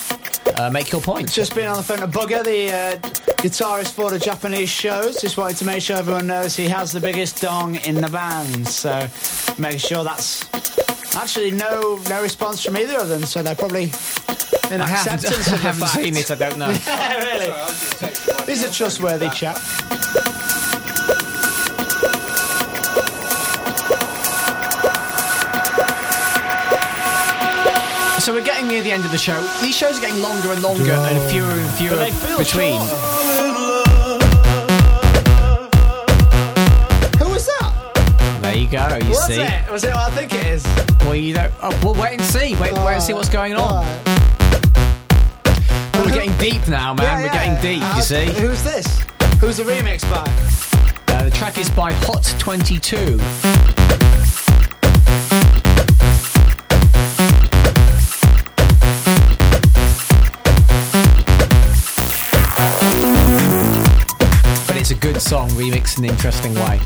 Uh, 0.56 0.70
make 0.70 0.92
your 0.92 1.02
point. 1.02 1.32
Just 1.32 1.56
been 1.56 1.68
on 1.68 1.78
the 1.78 1.84
phone 1.84 2.00
to 2.00 2.08
Booga, 2.08 2.44
the 2.44 2.72
uh, 2.72 2.98
guitarist 3.42 3.94
for 3.94 4.10
the 4.12 4.20
Japanese 4.20 4.70
shows. 4.70 5.20
Just 5.20 5.38
wanted 5.38 5.58
to 5.58 5.66
make 5.66 5.82
sure 5.82 5.98
everyone 5.98 6.28
knows 6.28 6.56
he 6.56 6.68
has 6.68 6.92
the 6.92 7.00
biggest 7.00 7.42
dong 7.42 7.76
in 7.78 7.96
the 7.96 8.10
band. 8.10 8.68
So 8.68 9.08
make 9.58 9.80
sure 9.80 10.04
that's 10.04 10.46
actually 11.16 11.52
no 11.52 12.00
no 12.10 12.22
response 12.22 12.64
from 12.64 12.78
either 12.78 13.00
of 13.00 13.10
them. 13.10 13.24
So 13.24 13.42
they're 13.42 13.56
probably 13.56 13.84
in 14.72 14.82
I 14.82 14.88
haven't, 14.88 15.24
acceptance 15.26 15.48
I 15.48 15.56
of 15.56 15.58
the 15.58 15.58
haven't 15.68 15.80
fact. 15.82 15.94
seen 16.04 16.18
it. 16.18 16.32
I 16.32 16.36
don't 16.36 16.58
know. 16.58 16.68
really, 18.38 18.46
he's 18.46 18.64
a 18.64 18.72
trustworthy 18.72 19.30
chap. 19.30 19.58
So 28.24 28.34
we're 28.34 28.42
getting 28.46 28.70
near 28.70 28.82
the 28.82 28.90
end 28.92 29.04
of 29.04 29.12
the 29.12 29.18
show. 29.18 29.42
These 29.62 29.76
shows 29.76 29.98
are 29.98 30.02
getting 30.02 30.22
longer 30.22 30.54
and 30.54 30.62
longer 30.64 30.94
and 30.94 31.30
fewer 31.30 31.46
and 31.46 31.70
fewer 31.74 31.90
But 31.98 32.06
they 32.06 32.12
feel 32.12 32.38
between. 32.38 32.80
short. 32.80 32.90
Who 37.20 37.28
was 37.30 37.46
that? 37.48 38.40
There 38.42 38.56
you 38.56 38.68
go. 38.70 38.96
You 38.96 39.10
Was 39.10 39.26
see. 39.26 39.42
it? 39.42 39.70
Was 39.70 39.84
it 39.84 39.90
what 39.94 40.10
I 40.10 40.16
think 40.16 40.34
it 40.34 40.46
is? 40.48 40.64
Well, 41.02 41.16
you 41.16 41.34
don't. 41.34 41.52
Oh, 41.62 41.78
well, 41.84 42.02
wait 42.02 42.14
and 42.14 42.22
see. 42.22 42.56
Wait, 42.56 42.72
wait 42.72 42.94
and 42.94 43.04
see 43.04 43.12
what's 43.14 43.28
going 43.28 43.56
on. 43.56 43.84
Alright. 43.84 44.08
Well, 45.94 46.06
we're 46.06 46.14
getting 46.14 46.38
deep 46.38 46.66
now, 46.70 46.94
man. 46.94 47.04
Yeah, 47.06 47.18
we're 47.18 47.26
yeah. 47.26 47.34
getting 47.58 47.62
deep. 47.80 47.84
Uh, 47.84 47.96
You 47.98 48.02
see. 48.04 48.26
Who's 48.40 48.64
this? 48.64 48.88
Who's 49.42 49.58
the 49.58 49.64
remix 49.64 50.02
by? 50.10 50.24
Uh, 51.14 51.26
the 51.26 51.32
track 51.32 51.58
is 51.58 51.70
by 51.72 51.92
Hot 51.92 52.24
Twenty 52.40 52.80
Two. 52.80 53.20
Good 65.04 65.22
song, 65.22 65.50
remixed 65.50 65.98
in 65.98 66.06
an 66.06 66.12
interesting 66.12 66.54
way. 66.56 66.80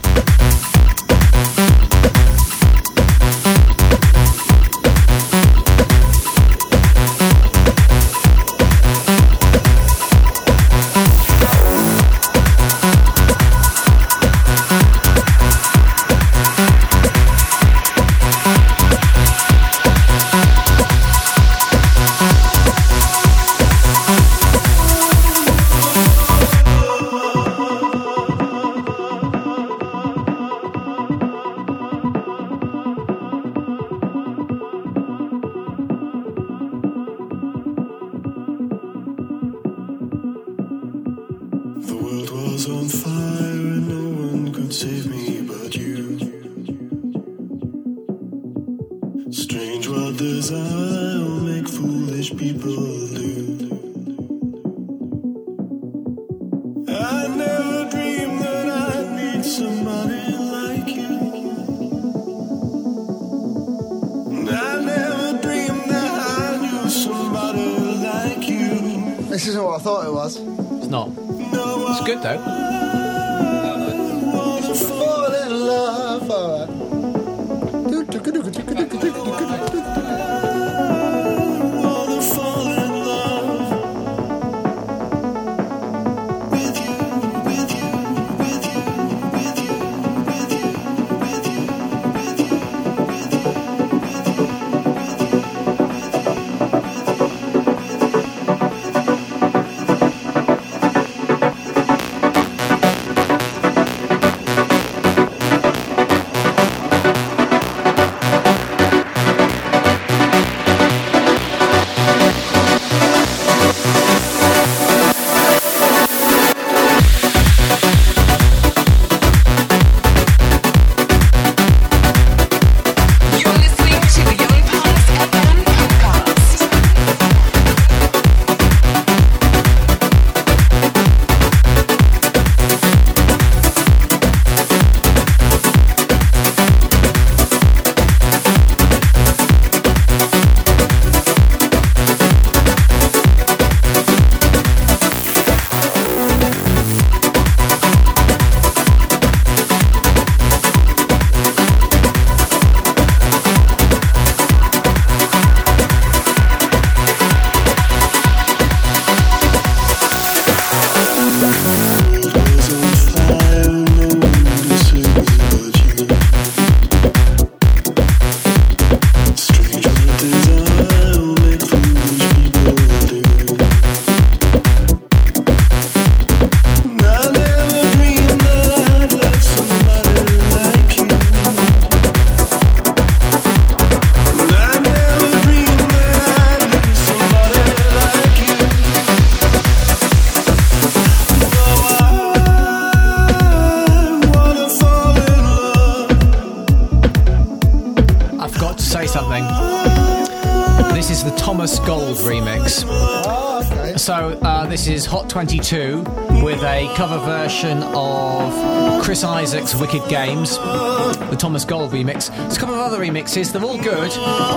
Version 207.58 207.82
of 207.96 209.02
Chris 209.04 209.24
Isaak's 209.24 209.74
Wicked 209.74 210.08
Games, 210.08 210.60
the 210.60 211.36
Thomas 211.40 211.66
Gold 211.66 211.92
remix. 211.92 212.30
There's 212.30 212.56
a 212.56 212.60
couple 212.60 212.76
of 212.76 212.82
other 212.82 213.00
remixes. 213.00 213.52
They're 213.52 213.64
all 213.64 213.82
good, 213.82 214.12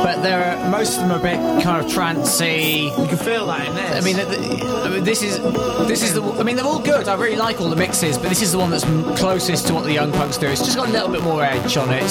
but 0.05 0.20
they're 0.20 0.68
most 0.68 0.98
of 0.98 1.09
them 1.09 1.12
are 1.12 1.18
a 1.18 1.22
bit 1.22 1.62
kind 1.62 1.82
of 1.82 1.90
trancey. 1.90 2.90
You 3.01 3.09
can 3.09 3.16
feel 3.16 3.47
that 3.47 3.66
in 3.66 3.74
this. 3.74 3.97
I 3.97 4.01
mean, 4.05 4.16
th- 4.16 4.28
th- 4.28 4.64
I 4.64 4.89
mean, 4.90 5.02
this 5.02 5.22
is 5.22 5.39
this 5.89 6.02
is 6.02 6.12
the. 6.12 6.22
I 6.22 6.43
mean, 6.43 6.56
they're 6.56 6.66
all 6.66 6.78
good. 6.82 7.09
I 7.09 7.14
really 7.14 7.36
like 7.36 7.59
all 7.62 7.70
the 7.70 7.77
mixes, 7.77 8.18
but 8.18 8.28
this 8.28 8.43
is 8.43 8.52
the 8.52 8.59
one 8.59 8.68
that's 8.68 8.85
closest 9.18 9.66
to 9.68 9.72
what 9.72 9.85
the 9.85 9.94
Young 9.94 10.12
Punks 10.12 10.36
do. 10.36 10.48
It's 10.48 10.60
just 10.62 10.77
got 10.77 10.90
a 10.90 10.93
little 10.93 11.09
bit 11.09 11.22
more 11.22 11.43
edge 11.43 11.78
on 11.78 11.89
it. 11.89 12.05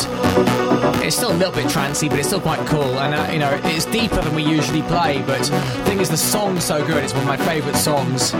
It's 1.05 1.17
still 1.17 1.31
a 1.31 1.37
little 1.37 1.53
bit 1.53 1.65
trancey, 1.65 2.09
but 2.09 2.17
it's 2.17 2.29
still 2.29 2.41
quite 2.41 2.65
cool. 2.65 2.97
And 2.99 3.13
uh, 3.13 3.31
you 3.31 3.37
know, 3.37 3.61
it's 3.65 3.85
deeper 3.85 4.21
than 4.21 4.33
we 4.33 4.43
usually 4.43 4.81
play. 4.81 5.21
But 5.21 5.43
the 5.43 5.83
thing 5.85 5.99
is, 5.99 6.09
the 6.09 6.17
song's 6.17 6.63
so 6.63 6.83
good. 6.83 7.03
It's 7.03 7.13
one 7.13 7.21
of 7.21 7.27
my 7.27 7.37
favourite 7.37 7.77
songs. 7.77 8.33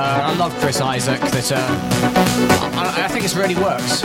Uh, 0.00 0.32
I 0.32 0.34
love 0.36 0.58
Chris 0.60 0.80
Isaak. 0.80 1.20
That 1.30 1.52
uh, 1.52 1.58
I, 2.74 3.04
I 3.04 3.08
think 3.08 3.26
it 3.26 3.34
really 3.36 3.54
works. 3.54 4.00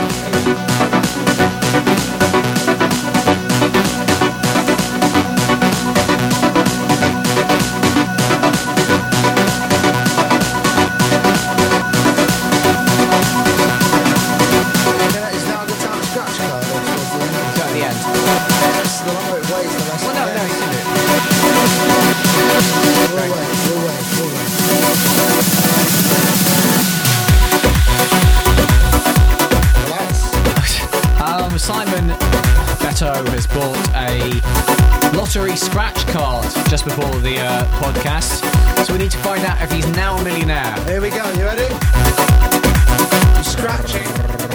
Scratch 35.56 36.06
card 36.08 36.44
just 36.68 36.84
before 36.84 37.14
the 37.20 37.40
uh, 37.40 37.64
podcast. 37.80 38.44
So 38.84 38.92
we 38.92 38.98
need 38.98 39.10
to 39.10 39.18
find 39.18 39.44
out 39.44 39.60
if 39.62 39.72
he's 39.72 39.86
now 39.88 40.16
a 40.16 40.24
millionaire. 40.24 40.74
Here 40.84 41.00
we 41.00 41.10
go, 41.10 41.28
you 41.32 41.44
ready? 41.44 41.66
Scratching. 43.42 44.45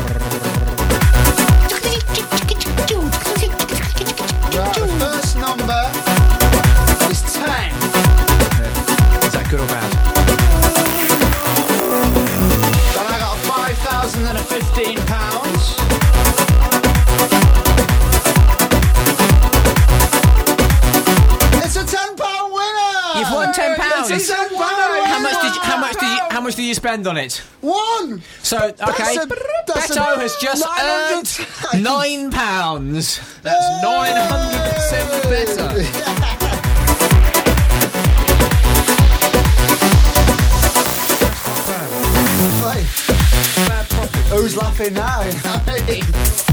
You 26.71 26.75
spend 26.75 27.05
on 27.05 27.17
it? 27.17 27.41
One! 27.59 28.21
So 28.43 28.57
okay, 28.57 29.15
a- 29.17 29.27
Betto 29.27 30.15
has 30.21 30.37
just 30.37 30.65
earned 30.81 31.83
nine 31.83 32.31
pounds. 32.31 33.19
That's 33.41 33.83
nine 33.83 34.15
hundred 34.15 34.73
percent 34.75 35.23
better. 35.57 35.81
Hey, 42.71 42.85
Who's 44.33 44.55
laughing 44.55 44.93
now? 44.93 46.47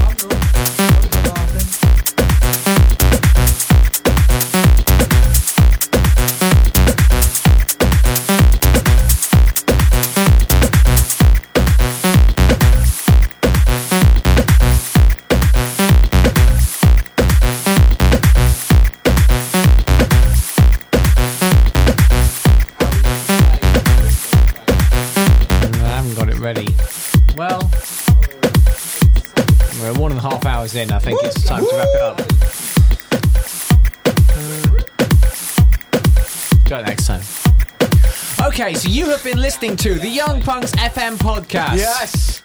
listening 39.61 39.77
to 39.77 39.99
the 39.99 40.09
Young 40.09 40.41
Punks 40.41 40.71
FM 40.73 41.17
podcast. 41.17 41.79
Yes. 41.79 42.43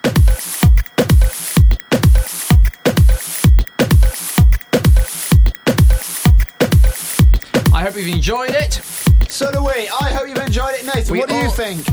I 7.72 7.84
hope 7.84 7.95
you've 7.95 8.07
enjoyed 8.07 8.49
it. 8.49 8.81
So 9.30 9.52
do 9.52 9.64
we. 9.64 9.72
I 9.72 10.10
hope 10.10 10.27
you've 10.27 10.38
enjoyed 10.40 10.73
it, 10.73 10.85
Nathan. 10.88 11.14
We 11.14 11.19
what 11.19 11.30
do 11.30 11.35
you 11.35 11.44
all- 11.44 11.52
think? 11.52 11.85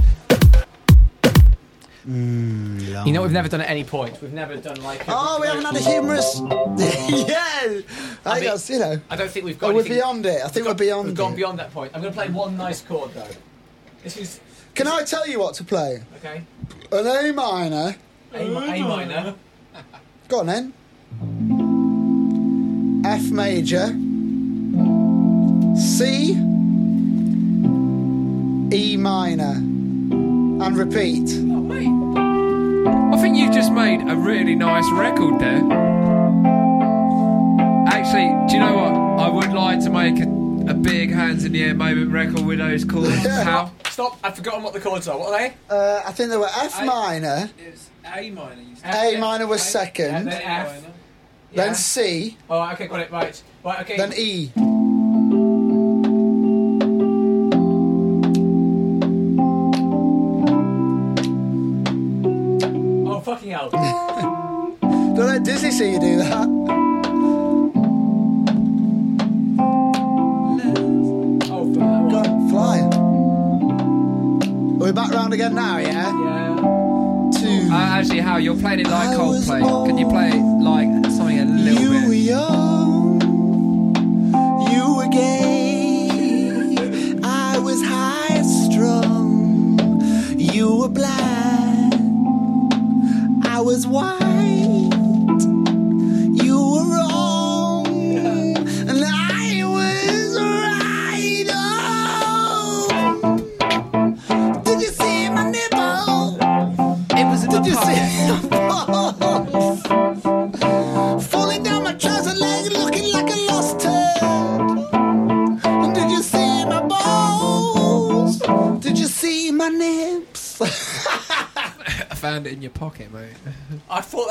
Mm, 2.09 3.06
you 3.06 3.12
know, 3.12 3.20
we've 3.20 3.30
never 3.30 3.48
done 3.48 3.60
at 3.60 3.68
any 3.68 3.84
point. 3.84 4.22
We've 4.22 4.32
never 4.32 4.56
done 4.56 4.82
like. 4.82 5.05
Oh, 5.06 5.38
we 5.38 5.48
haven't 5.48 5.66
had 5.66 5.76
a 5.76 5.80
humorous. 5.80 6.40
yeah. 6.40 7.80
I, 8.24 8.34
mean- 8.36 8.42
guess, 8.44 8.70
you 8.70 8.78
know. 8.78 8.98
I 9.10 9.16
don't 9.16 9.30
think 9.30 9.44
we've 9.44 9.59
oh, 9.59 9.60
got. 9.60 9.70
Oh, 9.72 9.74
we're 9.74 9.84
beyond 9.84 10.24
it. 10.24 10.40
I 10.42 10.48
think 10.48 10.66
we're 10.66 10.72
beyond 10.72 11.09
We've 11.09 11.14
gone 11.14 11.36
beyond 11.36 11.59
that 11.59 11.74
point. 11.74 11.92
I'm 11.94 12.01
going 12.01 12.14
to 12.14 12.18
play 12.18 12.30
one 12.30 12.56
nice 12.56 12.80
chord 12.80 13.12
though. 13.12 13.28
This 14.02 14.16
is 14.16 14.40
Can 14.74 14.86
I 14.86 15.02
tell 15.02 15.26
you 15.28 15.38
what 15.38 15.55
to 15.56 15.64
play? 15.64 16.02
okay. 16.16 16.42
An 16.92 17.06
A 17.06 17.32
minor. 17.32 17.97
A, 18.34 18.48
mi- 18.48 18.80
A 18.80 18.84
minor. 18.84 19.34
Go 20.28 20.40
on 20.40 20.47
then. 20.47 20.72
F 23.05 23.30
major. 23.30 23.86
C. 25.78 26.32
E 28.72 28.97
minor. 28.97 29.52
And 30.64 30.76
repeat. 30.76 31.28
Oh 31.30 31.60
mate. 31.60 31.88
I 33.14 33.20
think 33.20 33.36
you've 33.36 33.52
just 33.52 33.72
made 33.72 34.01
a 34.09 34.16
really 34.16 34.55
nice 34.55 34.88
record 34.92 35.40
there. 35.40 35.62
Actually, 37.88 38.28
do 38.48 38.55
you 38.55 38.60
know 38.60 38.74
what? 38.76 38.92
I 39.24 39.28
would 39.28 39.52
like 39.52 39.80
to 39.80 39.90
make 39.90 40.18
a, 40.20 40.70
a 40.70 40.74
big 40.74 41.10
hands 41.12 41.44
in 41.44 41.52
the 41.52 41.64
air 41.64 41.74
moment 41.74 42.10
record 42.12 42.42
with 42.44 42.59
those 42.59 42.84
chords. 42.84 43.26
How? 43.26 43.70
Stop! 44.01 44.18
I've 44.24 44.35
forgotten 44.35 44.62
what 44.62 44.72
the 44.72 44.81
chords 44.81 45.09
are. 45.09 45.18
What 45.18 45.28
are 45.35 45.39
they? 45.39 45.55
Uh, 45.68 46.02
I 46.06 46.12
think 46.12 46.31
they 46.31 46.39
were 46.39 46.47
F 46.47 46.81
I- 46.81 46.85
minor. 46.86 47.51
It's 47.59 47.90
A 48.06 48.31
minor. 48.31 48.62
You 48.62 48.77
A 48.86 49.20
minor 49.20 49.47
was 49.47 49.60
And 49.60 49.70
second. 49.70 50.24
then 50.24 50.40
F. 50.43 50.82
Then 51.52 51.66
Yeah. 51.68 51.72
C. 51.74 52.39
Oh, 52.48 52.70
okay, 52.72 52.86
got 52.86 53.01
it. 53.01 53.10
Right. 53.10 53.43
Right. 53.62 53.81
Okay. 53.81 53.98
Then 53.98 54.14
E. 54.16 54.52
oh 63.06 63.20
fucking 63.20 63.51
hell. 63.51 63.70
Don't 64.81 65.16
let 65.27 65.44
Disney 65.44 65.70
see 65.72 65.93
you 65.93 66.01
do 66.01 66.16
that. 66.16 66.31
fuck 66.48 66.66
that 66.66 66.80
Are 74.90 74.92
back 74.92 75.10
round 75.12 75.32
again 75.32 75.54
now, 75.54 75.78
yeah? 75.78 76.10
Yeah. 76.10 76.56
Two. 77.38 77.68
Uh, 77.70 77.76
actually, 77.76 78.18
how 78.18 78.38
you're 78.38 78.56
playing 78.56 78.80
it 78.80 78.88
like 78.88 79.16
Coldplay? 79.16 79.86
Can 79.86 79.98
you 79.98 80.08
play 80.08 80.30
it 80.30 80.42
like 80.64 80.88
something 81.12 81.38
a 81.38 81.44
little 81.44 81.80
you 81.80 81.90
were 81.90 82.08
bit? 82.08 82.16
young, 82.16 83.20
you 84.72 84.96
were 84.96 85.06
gay, 85.12 86.08
I 87.22 87.58
was 87.60 87.80
high 87.84 88.42
strung, 88.42 89.78
you 90.36 90.74
were 90.74 90.88
black, 90.88 91.92
I 93.44 93.60
was 93.60 93.86
white, 93.86 94.19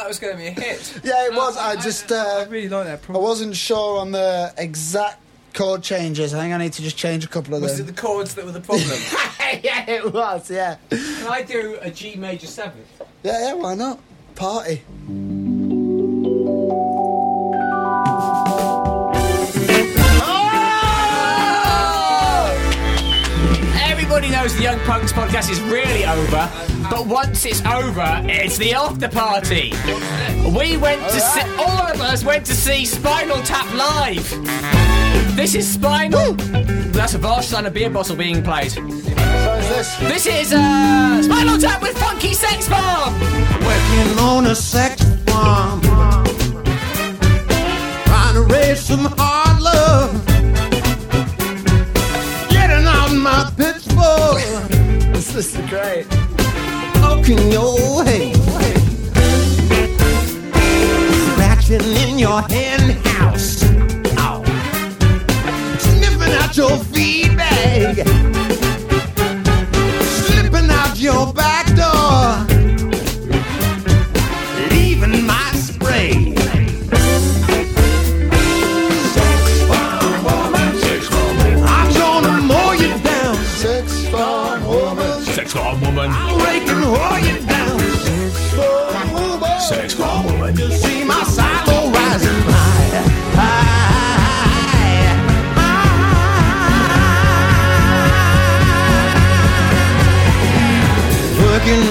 was 0.09 0.19
going 0.19 0.33
to 0.33 0.37
be 0.37 0.47
a 0.47 0.51
hit. 0.51 0.99
yeah, 1.03 1.25
it 1.27 1.33
was. 1.33 1.55
I 1.55 1.75
just, 1.77 2.11
I 2.11 2.41
uh, 2.41 2.45
really 2.49 2.67
like 2.67 2.85
that. 2.85 3.09
I 3.09 3.17
wasn't 3.17 3.55
sure 3.55 3.99
on 3.99 4.11
the 4.11 4.53
exact 4.57 5.21
chord 5.53 5.83
changes. 5.83 6.33
I 6.33 6.41
think 6.41 6.53
I 6.53 6.57
need 6.57 6.73
to 6.73 6.81
just 6.81 6.97
change 6.97 7.23
a 7.23 7.27
couple 7.27 7.53
of 7.53 7.61
Was 7.61 7.79
it 7.79 7.83
the 7.83 7.93
chords 7.93 8.33
that 8.35 8.43
were 8.43 8.51
the 8.51 8.59
problem? 8.59 8.89
yeah, 9.63 9.89
it 9.89 10.11
was. 10.11 10.49
Yeah, 10.49 10.77
Can 10.89 11.27
I 11.27 11.43
do 11.43 11.77
a 11.81 11.91
G 11.91 12.15
major 12.15 12.47
seventh? 12.47 12.87
yeah, 13.23 13.39
yeah. 13.39 13.53
Why 13.53 13.75
not? 13.75 13.99
Party. 14.35 14.81
Everybody 23.81 24.29
knows 24.29 24.55
the 24.55 24.63
Young 24.63 24.79
Punks 24.81 25.13
podcast 25.13 25.49
is 25.51 25.61
really 25.61 26.05
over, 26.05 26.49
but 26.89 27.05
once 27.07 27.45
it's 27.45 27.63
over, 27.65 28.21
it's 28.25 28.57
the 28.57 28.73
after 28.73 29.07
party. 29.07 29.71
We 30.57 30.77
went 30.77 31.01
to 31.09 31.19
see, 31.19 31.41
all 31.57 31.87
of 31.87 32.01
us 32.01 32.23
went 32.23 32.45
to 32.47 32.55
see 32.55 32.85
Spinal 32.85 33.41
Tap 33.43 33.71
live. 33.73 34.29
This 35.35 35.55
is 35.55 35.67
Spinal. 35.71 36.33
That's 36.91 37.13
a 37.13 37.17
vast 37.17 37.49
son 37.49 37.65
of 37.65 37.73
beer 37.73 37.89
bottle 37.89 38.15
being 38.15 38.43
played. 38.43 38.71
So 38.71 38.83
is 38.83 39.69
this? 39.69 39.95
This 39.97 40.25
is 40.25 40.53
uh, 40.53 41.21
Spinal 41.23 41.57
Tap 41.57 41.81
with 41.81 41.97
Funky 41.97 42.33
Sex 42.33 42.67
Farm. 42.67 43.13
working 43.13 44.19
on 44.19 44.47
a 44.47 44.55
sex 44.55 45.03
farm. 45.27 45.81
Trying 48.05 48.33
to 48.33 48.41
raise 48.53 48.79
some 48.81 49.05
hard 49.17 49.61
love. 49.61 50.25
Getting 52.49 52.85
out 52.85 53.11
my 53.13 53.51
pitchfork. 53.55 54.39
This 55.19 55.55
is 55.55 55.69
great. 55.69 56.28
Poking 57.09 57.51
your 57.51 58.03
head. 58.03 58.35
Scratching 61.31 61.81
in 62.03 62.19
your 62.19 62.41
hen 62.43 62.91
house. 63.17 63.63
Ow. 64.19 64.43
Sniffing 65.79 66.33
out 66.41 66.55
your 66.55 66.77
feedback. 66.93 67.95
Slipping 70.27 70.69
out 70.69 70.99
your 70.99 71.33
back 71.33 71.65
door. 71.81 72.45
Leaving 74.69 75.25
my 75.25 75.51
spray. 75.55 76.35
Sex 79.15 79.63
for 79.67 79.89
woman. 80.27 81.63
I'm 81.65 81.91
gonna 81.91 82.41
mow 82.43 82.71
you 82.73 82.93
down. 82.99 83.35
Six 83.63 84.07
farm 84.09 84.63
woman. 84.67 85.23
Sex 85.23 85.55
Bomb 85.55 85.81
woman. 85.81 86.11
I'll 86.11 86.37
rake 86.45 86.68
you 87.19 87.39
down. 87.45 87.79
Bomb 89.99 90.25
woman. 90.25 90.57
You 90.57 90.71
see 90.71 91.03
my 91.03 91.23
silo 91.23 91.91
rising 91.91 92.41
high. 92.49 92.89
high, 93.39 94.19
high. 95.57 95.79
Working 101.41 101.83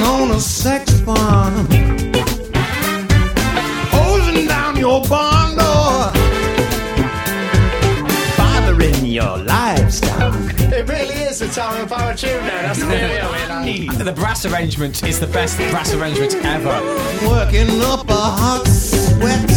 is 11.68 11.82
a 11.82 11.82
Tower 11.82 11.82
of 11.82 11.88
Power 11.88 12.14
tune 12.14 12.46
now. 12.46 12.62
That's 12.62 12.80
really 12.80 13.88
The 13.88 14.12
brass 14.12 14.44
arrangement 14.44 15.02
is 15.04 15.20
the 15.20 15.26
best 15.26 15.56
brass 15.70 15.92
arrangement 15.94 16.34
ever. 16.44 16.80
working 17.26 17.80
up 17.82 18.08
a 18.08 18.14
hot 18.14 18.66
sweat. 18.66 19.50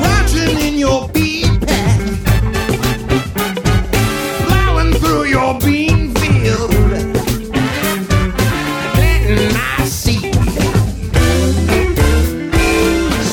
Watching 0.00 0.58
in 0.66 0.78
your 0.78 1.08
bean 1.08 1.60
pack. 1.60 2.00
Plowing 4.46 4.92
through 4.94 5.24
your 5.24 5.58
bean 5.60 6.14
field. 6.14 6.70
Planting 8.94 9.52
my 9.52 9.84
seed. 9.84 10.34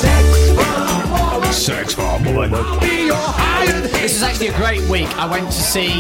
Sex 0.02 0.52
farm. 0.56 1.54
Sex 1.54 1.96
Bomb 1.96 2.26
woman. 2.26 2.54
I'll 2.54 2.80
be 2.80 3.06
your 3.06 3.16
hired 3.16 3.79
This 4.02 4.16
is 4.16 4.24
actually 4.24 4.48
a 4.48 4.56
great 4.58 4.82
week. 4.90 5.08
I 5.18 5.26
went 5.30 5.46
to 5.48 5.52
see 5.62 5.92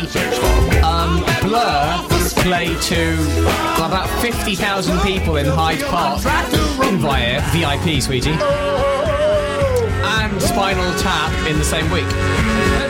um, 0.81 1.23
Blur 1.41 2.07
play 2.41 2.73
to 2.79 3.13
about 3.75 4.07
50,000 4.21 4.99
people 5.01 5.35
in 5.37 5.45
Hyde 5.45 5.81
Park. 5.83 6.23
Invite 6.87 7.41
VIP, 7.51 8.01
sweetie. 8.01 8.31
and 8.31 8.39
Spinal 10.41 10.93
Tap 10.99 11.31
in 11.47 11.57
the 11.59 11.65
same 11.65 11.91
week. 11.91 12.07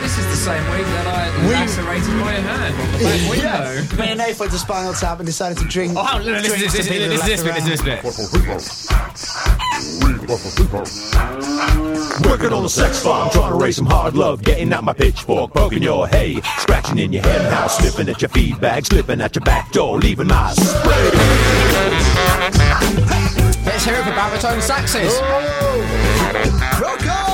This 0.00 0.16
is 0.18 0.26
the 0.26 0.36
same 0.36 0.62
week 0.70 0.86
that 0.86 1.06
I 1.06 1.30
We- 1.46 1.52
lacerated 1.54 2.08
my 2.14 2.32
hand 2.32 2.74
on 2.80 2.92
the 2.92 2.98
back 3.04 3.20
window. 3.30 3.44
Yes. 3.44 3.92
Me 3.98 4.08
and 4.10 4.18
Nate 4.18 4.38
went 4.38 4.52
to 4.52 4.58
Spinal 4.58 4.92
Tap 4.94 5.18
and 5.18 5.26
decided 5.26 5.58
to 5.58 5.64
drink. 5.64 5.94
Oh, 5.96 6.04
hang 6.04 6.20
on, 6.20 6.24
listen, 6.24 6.50
drinks 6.58 6.76
listen, 6.76 6.84
to 6.84 6.90
people 6.92 7.08
listen, 7.08 7.28
listen, 7.28 7.46
left 7.46 7.56
listen, 8.04 8.38
around. 8.38 8.48
listen, 8.48 8.96
listen. 8.96 9.49
Working 12.28 12.52
on 12.52 12.62
the 12.62 12.68
sex 12.68 13.02
farm, 13.02 13.30
trying 13.30 13.52
to 13.52 13.58
raise 13.58 13.76
some 13.76 13.86
hard 13.86 14.14
love, 14.14 14.42
getting 14.42 14.72
out 14.72 14.84
my 14.84 14.92
pitchfork, 14.92 15.52
poking 15.52 15.82
your 15.82 16.08
hay, 16.08 16.40
scratching 16.58 16.98
in 16.98 17.12
your 17.12 17.22
hen 17.22 17.52
house, 17.52 17.78
sniffing 17.78 18.08
at 18.08 18.20
your 18.20 18.28
feed 18.28 18.60
bag, 18.60 18.86
slipping 18.86 19.20
at 19.20 19.36
your 19.36 19.44
back 19.44 19.70
door, 19.72 19.98
leaving 19.98 20.26
my 20.26 20.52
spray. 20.52 21.10
Let's 23.64 23.84
hear 23.84 23.94
it 23.94 24.04
for 24.04 24.10
baritone 24.10 24.60
saxes. 24.60 25.20
Rocco! 26.80 27.30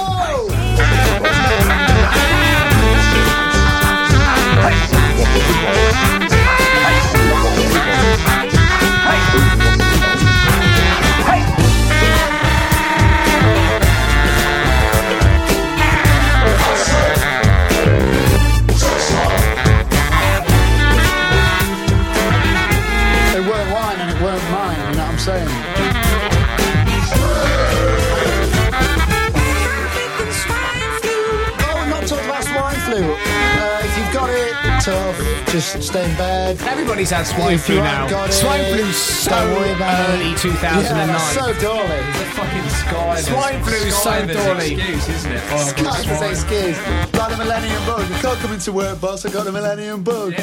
Just 35.57 35.83
stay 35.89 36.05
in 36.11 36.15
bed. 36.19 36.61
Everybody's 36.63 37.09
had 37.11 37.27
swine 37.27 37.55
If 37.55 37.65
flu 37.65 37.77
now. 37.77 37.85
haven't 37.85 38.11
got 38.11 38.29
it, 38.29 38.33
Swine 38.35 38.65
flu's 38.75 38.97
so 38.97 39.31
don't 39.31 39.55
worry 39.57 39.73
about 39.73 40.09
early 40.11 40.35
2009. 40.37 40.85
Yeah, 40.85 41.07
that's 41.07 41.33
so 41.33 41.47
dolly. 41.65 42.03
Fucking 42.37 42.69
Sky. 42.69 43.21
Swine 43.23 43.63
flu's 43.65 43.97
so 43.97 44.27
dolly. 44.27 44.75
excuse, 44.75 45.09
isn't 45.09 45.33
it? 45.33 45.43
Oh, 45.51 45.57
I've 45.57 45.77
got 45.77 45.95
Can't 45.95 46.05
swine. 46.05 46.19
say 46.19 46.31
excuse. 46.31 46.79
Got 47.13 47.33
a 47.33 47.37
millennium 47.39 47.87
bug. 47.87 48.03
I 48.13 48.21
can't 48.21 48.39
come 48.41 48.53
into 48.53 48.73
work, 48.73 49.01
boss. 49.01 49.25
I 49.25 49.31
got 49.31 49.47
a 49.47 49.53
millennium 49.53 50.03
bug. 50.03 50.35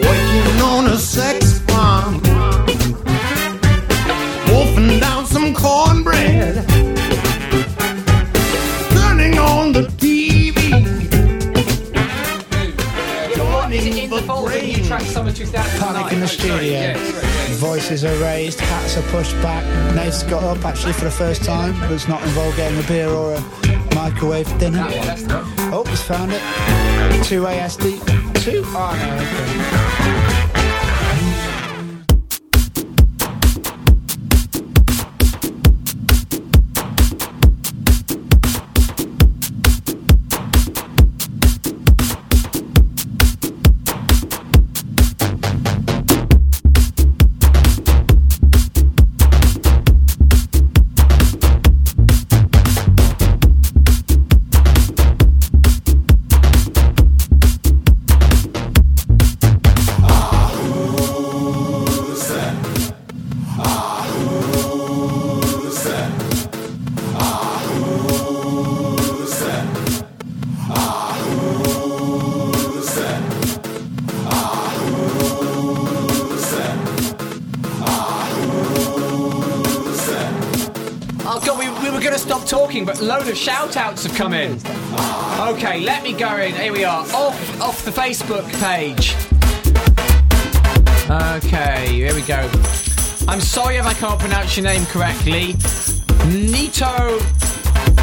Working 0.00 0.60
on 0.62 0.86
a 0.86 0.96
sex 0.96 1.58
farm, 1.66 2.22
wolfing 4.48 5.00
down 5.00 5.26
some 5.26 5.52
cornbread, 5.54 6.54
turning 8.94 9.38
on 9.38 9.72
the 9.72 9.82
TV. 9.98 10.07
Track 14.88 15.02
summer 15.02 15.30
2009? 15.30 15.94
Panic 15.94 16.12
in 16.14 16.20
the 16.20 16.26
studio. 16.26 16.94
Voices 17.58 18.04
are 18.04 18.16
raised, 18.22 18.58
hats 18.58 18.96
are 18.96 19.02
pushed 19.10 19.34
back. 19.42 19.62
Nate's 19.94 20.22
got 20.22 20.42
up 20.42 20.64
actually 20.64 20.94
for 20.94 21.04
the 21.04 21.10
first 21.10 21.44
time, 21.44 21.78
but 21.80 21.92
it's 21.92 22.08
not 22.08 22.22
involved 22.22 22.56
getting 22.56 22.82
a 22.82 22.88
beer 22.88 23.08
or 23.08 23.34
a 23.34 23.94
microwave 23.94 24.48
dinner. 24.58 24.86
Oh, 25.70 25.84
he's 25.86 26.02
found 26.02 26.32
it. 26.32 26.40
Two 27.22 27.42
ASD. 27.42 28.00
Two? 28.42 28.62
Oh, 28.64 29.68
no, 29.72 29.77
have 84.04 84.16
come 84.16 84.32
in. 84.32 84.60
Okay, 85.54 85.80
let 85.80 86.02
me 86.02 86.12
go 86.12 86.36
in. 86.36 86.54
Here 86.54 86.72
we 86.72 86.84
are. 86.84 87.02
Off 87.14 87.60
off 87.60 87.84
the 87.84 87.90
Facebook 87.90 88.46
page. 88.60 89.14
Okay, 91.10 91.88
here 91.92 92.14
we 92.14 92.22
go. 92.22 92.50
I'm 93.26 93.40
sorry 93.40 93.76
if 93.76 93.86
I 93.86 93.94
can't 93.94 94.20
pronounce 94.20 94.56
your 94.56 94.64
name 94.64 94.84
correctly. 94.86 95.54
Neto 96.26 97.18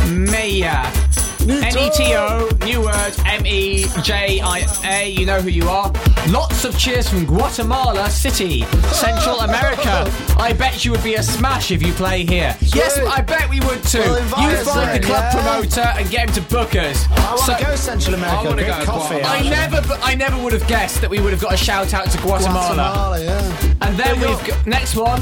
Mejia. 0.09 1.04
N-E-T-O, 1.47 2.49
new 2.65 2.81
word, 2.81 3.13
M-E-J-I-A, 3.25 5.09
you 5.11 5.25
know 5.27 5.39
who 5.41 5.49
you 5.49 5.69
are. 5.69 5.91
Lots 6.29 6.65
of 6.65 6.75
cheers 6.77 7.07
from 7.07 7.23
Guatemala 7.25 8.09
City, 8.09 8.63
Central 8.91 9.41
America. 9.41 10.11
I 10.37 10.53
bet 10.53 10.83
you 10.83 10.91
would 10.91 11.03
be 11.03 11.15
a 11.15 11.23
smash 11.23 11.69
if 11.69 11.85
you 11.85 11.93
play 11.93 12.25
here. 12.25 12.57
Yes, 12.61 12.97
I 12.97 13.21
bet 13.21 13.47
we 13.49 13.59
would 13.59 13.83
too. 13.83 13.99
Well, 13.99 14.17
you 14.49 14.57
find 14.65 14.95
in, 14.95 15.01
the 15.01 15.07
club 15.07 15.23
yeah. 15.23 15.31
promoter 15.33 15.81
and 15.81 16.09
get 16.09 16.29
him 16.29 16.35
to 16.35 16.41
book 16.49 16.75
us. 16.75 17.05
I 17.11 17.35
want 17.35 17.39
So- 17.41 17.57
go 17.59 17.75
Central 17.75 18.15
America. 18.15 18.37
I 18.39 18.43
wanna 18.43 18.63
get 18.63 18.79
go 18.79 18.85
coffee. 18.85 19.21
I 19.21 19.43
never, 19.47 19.81
I 20.01 20.15
never 20.15 20.41
would 20.43 20.53
have 20.53 20.67
guessed 20.67 21.01
that 21.01 21.09
we 21.11 21.19
would 21.19 21.31
have 21.31 21.41
got 21.41 21.53
a 21.53 21.57
shout 21.57 21.93
out 21.93 22.09
to 22.09 22.17
Guatemala. 22.17 22.75
Guatemala, 22.75 23.23
yeah. 23.23 23.73
And 23.81 23.95
then 23.97 24.19
we've 24.19 24.47
got 24.47 24.65
next 24.65 24.95
one. 24.95 25.21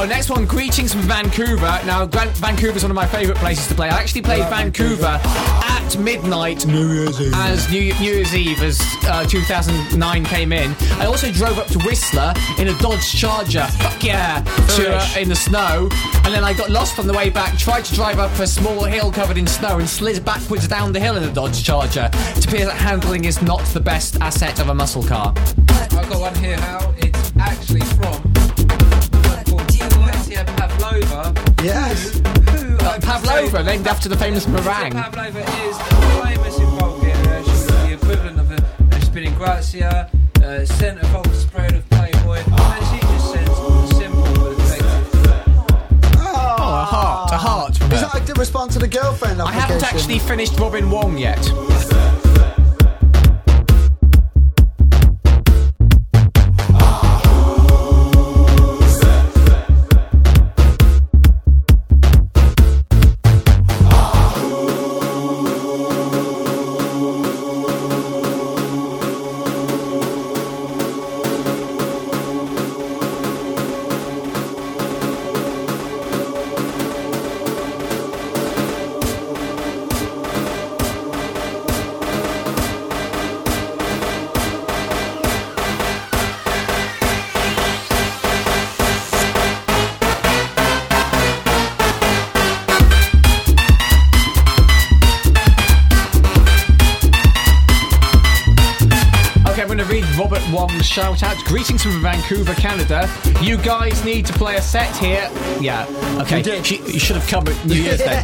Oh, 0.00 0.06
next 0.06 0.30
one. 0.30 0.46
Greetings 0.46 0.94
from 0.94 1.02
Vancouver. 1.02 1.78
Now, 1.84 2.06
Vancouver's 2.06 2.82
one 2.82 2.90
of 2.90 2.94
my 2.94 3.04
favourite 3.06 3.38
places 3.38 3.66
to 3.66 3.74
play. 3.74 3.90
I 3.90 4.00
actually 4.00 4.22
played 4.22 4.48
Vancouver 4.48 5.20
at 5.22 5.98
midnight 5.98 6.64
New 6.64 6.90
Year's 6.90 7.20
Eve. 7.20 7.34
as 7.34 7.70
New, 7.70 7.92
New 8.00 8.14
Year's 8.14 8.34
Eve 8.34 8.62
as 8.62 8.80
uh, 9.04 9.26
2009 9.26 10.24
came 10.24 10.52
in. 10.52 10.74
I 10.92 11.04
also 11.04 11.30
drove 11.30 11.58
up 11.58 11.66
to 11.66 11.78
Whistler 11.80 12.32
in 12.58 12.68
a 12.68 12.78
Dodge 12.78 13.12
Charger. 13.12 13.66
Fuck 13.66 14.02
yeah! 14.02 14.40
To, 14.76 14.96
uh, 14.96 15.20
in 15.20 15.28
the 15.28 15.36
snow, 15.36 15.90
and 16.24 16.32
then 16.32 16.44
I 16.44 16.54
got 16.54 16.70
lost 16.70 16.98
on 16.98 17.06
the 17.06 17.12
way 17.12 17.28
back. 17.28 17.58
Tried 17.58 17.84
to 17.84 17.94
drive 17.94 18.18
up 18.18 18.30
a 18.38 18.46
small 18.46 18.84
hill 18.84 19.12
covered 19.12 19.36
in 19.36 19.46
snow 19.46 19.80
and 19.80 19.86
slid 19.86 20.24
backwards 20.24 20.66
down 20.66 20.94
the 20.94 21.00
hill 21.00 21.16
in 21.18 21.24
a 21.24 21.32
Dodge 21.34 21.62
Charger. 21.62 22.08
It 22.14 22.46
appears 22.46 22.68
that 22.68 22.78
handling 22.78 23.26
is 23.26 23.42
not 23.42 23.62
the 23.66 23.80
best 23.80 24.16
asset 24.22 24.60
of 24.60 24.70
a 24.70 24.74
muscle 24.74 25.02
car. 25.02 25.34
I've 25.36 26.08
got 26.08 26.20
one 26.20 26.34
here, 26.36 26.56
Hal. 26.56 26.94
It's 26.96 27.32
actually 27.36 27.80
from 27.80 28.00
one 28.04 28.10
called 28.12 28.14
Alexia 28.14 28.29
Pavlova. 31.00 31.62
Yes. 31.62 32.18
Who 32.18 32.76
I 32.78 32.92
would 32.94 33.02
Pavlova, 33.02 33.58
say- 33.58 33.62
named 33.64 33.86
after 33.86 34.08
the 34.08 34.16
famous 34.16 34.46
meringue. 34.46 34.92
Pavlova 34.92 35.40
is 35.40 35.78
famous 36.22 36.58
in 36.58 36.70
Bulgaria. 36.78 37.44
She's 37.44 37.66
the 37.66 37.92
equivalent 37.94 38.38
of 38.40 38.50
a, 38.50 38.96
a 38.96 39.00
spinning 39.02 39.34
Grazia, 39.34 40.10
uh, 40.38 40.40
centerfold 40.64 41.32
spread 41.34 41.74
of 41.74 41.88
Playboy, 41.90 42.38
and 42.38 42.86
she 42.90 42.98
just 43.06 43.32
sends 43.32 43.50
a 43.50 43.94
simple 43.94 44.22
but 44.34 44.52
effective. 44.58 46.16
Oh, 46.18 46.82
a 46.82 46.84
heart, 46.84 47.32
a 47.32 47.36
heart 47.36 47.70
Is 47.92 48.00
that 48.00 48.14
like 48.14 48.26
to 48.26 48.34
respond 48.34 48.70
to 48.72 48.78
the 48.78 48.88
girlfriend 48.88 49.40
I 49.42 49.52
haven't 49.52 49.82
actually 49.82 50.18
finished 50.18 50.58
Robin 50.58 50.90
Wong 50.90 51.18
yet. 51.18 51.38
Greetings 101.50 101.82
from 101.82 102.00
Vancouver, 102.00 102.54
Canada. 102.54 103.10
You 103.42 103.56
guys 103.56 104.04
need 104.04 104.24
to 104.26 104.32
play 104.32 104.54
a 104.54 104.62
set 104.62 104.94
here. 104.96 105.28
Yeah, 105.60 105.84
okay. 106.22 106.36
We 106.36 106.42
did. 106.42 106.64
She- 106.64 106.80
you 106.82 107.00
should 107.00 107.16
have 107.16 107.26
covered 107.26 107.56
New 107.66 107.74
Year's 107.82 107.98
Day. 107.98 108.22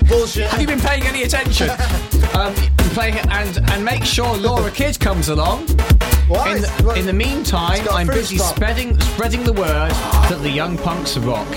Bullshit. 0.08 0.46
Have 0.48 0.60
you 0.60 0.66
been 0.68 0.78
paying 0.80 1.02
any 1.02 1.24
attention? 1.24 1.68
um, 2.34 2.54
play 2.94 3.10
and 3.30 3.58
and 3.72 3.84
make 3.84 4.04
sure 4.04 4.36
Laura 4.36 4.70
Kidd 4.70 5.00
comes 5.00 5.28
along. 5.30 5.66
Why? 6.28 6.54
In 6.56 6.62
the, 6.62 6.94
in 6.96 7.06
the 7.06 7.12
meantime, 7.12 7.78
It's 7.80 7.84
got 7.88 7.94
a 7.94 7.98
I'm 7.98 8.06
busy 8.06 8.38
spreading 8.38 8.98
spreading 9.00 9.42
the 9.42 9.52
word 9.52 9.90
that 10.30 10.38
the 10.42 10.50
young 10.50 10.78
punks 10.78 11.16
rock. 11.18 11.48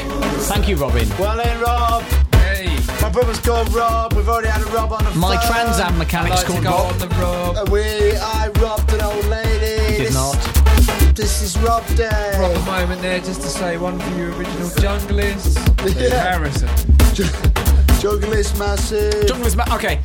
Thank 0.50 0.68
you, 0.68 0.78
Robin. 0.78 1.08
Well 1.20 1.38
then, 1.38 1.62
Rob. 1.62 2.02
Hey, 2.34 2.76
My 3.02 3.10
brother's 3.10 3.40
called 3.40 3.72
Rob. 3.74 4.14
We've 4.14 4.28
already 4.28 4.48
had 4.48 4.62
a 4.62 4.66
Rob 4.72 4.92
on 4.94 5.04
the 5.04 5.12
My 5.12 5.38
phone. 5.38 5.52
Trans 5.52 5.80
Am 5.80 5.98
mechanic's 6.00 6.38
like 6.38 6.48
called 6.48 6.66
Rob. 6.66 6.92
on 6.94 6.98
the 7.00 7.08
road. 7.16 7.56
Uh, 7.58 7.66
We, 7.72 8.16
I 8.18 8.48
robbed 8.60 8.92
an 8.94 9.02
old 9.02 9.28
This 11.16 11.42
is 11.42 11.58
Rob 11.60 11.86
Day. 11.96 12.10
Proper 12.36 12.60
moment 12.66 13.02
there 13.02 13.20
just 13.20 13.42
to 13.42 13.48
say 13.48 13.78
one 13.78 14.00
for 14.00 14.10
you 14.18 14.34
original 14.34 14.70
junglists. 14.70 15.58
Yeah. 16.00 16.32
Harrison. 16.32 16.68
Junglist 18.02 18.58
massive. 18.58 19.28
Jungle 19.28 19.46
is 19.48 19.56
ma- 19.56 19.66
okay. 19.76 20.00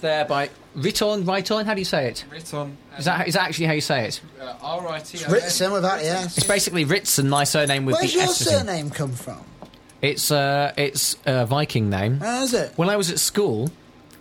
That 0.00 0.02
There 0.02 0.24
by 0.24 0.50
Riton. 0.74 1.24
Riton, 1.24 1.64
how 1.66 1.74
do 1.74 1.80
you 1.80 1.84
say 1.84 2.08
it? 2.08 2.24
Riton. 2.30 2.76
Is 2.98 3.04
that 3.06 3.28
is 3.28 3.34
that 3.34 3.42
actually 3.48 3.66
how 3.66 3.72
you 3.72 3.80
say 3.80 4.06
it? 4.06 4.20
Uh, 4.40 4.54
R-I-T-O-N. 4.62 5.32
Ritson 5.32 5.72
without 5.72 6.00
the 6.00 6.06
S. 6.06 6.38
It's 6.38 6.46
basically 6.46 6.84
Ritson, 6.84 7.28
my 7.28 7.44
surname 7.44 7.84
with 7.84 7.96
Where's 7.96 8.12
the 8.12 8.18
your 8.18 8.28
S. 8.28 8.40
in. 8.40 8.46
surname 8.46 8.90
come 8.90 9.12
from? 9.12 9.40
It's 10.02 10.30
uh, 10.30 10.72
it's 10.76 11.16
a 11.26 11.44
Viking 11.46 11.90
name. 11.90 12.18
How 12.20 12.42
is 12.42 12.54
it? 12.54 12.72
When 12.76 12.88
I 12.88 12.96
was 12.96 13.10
at 13.10 13.18
school, 13.18 13.70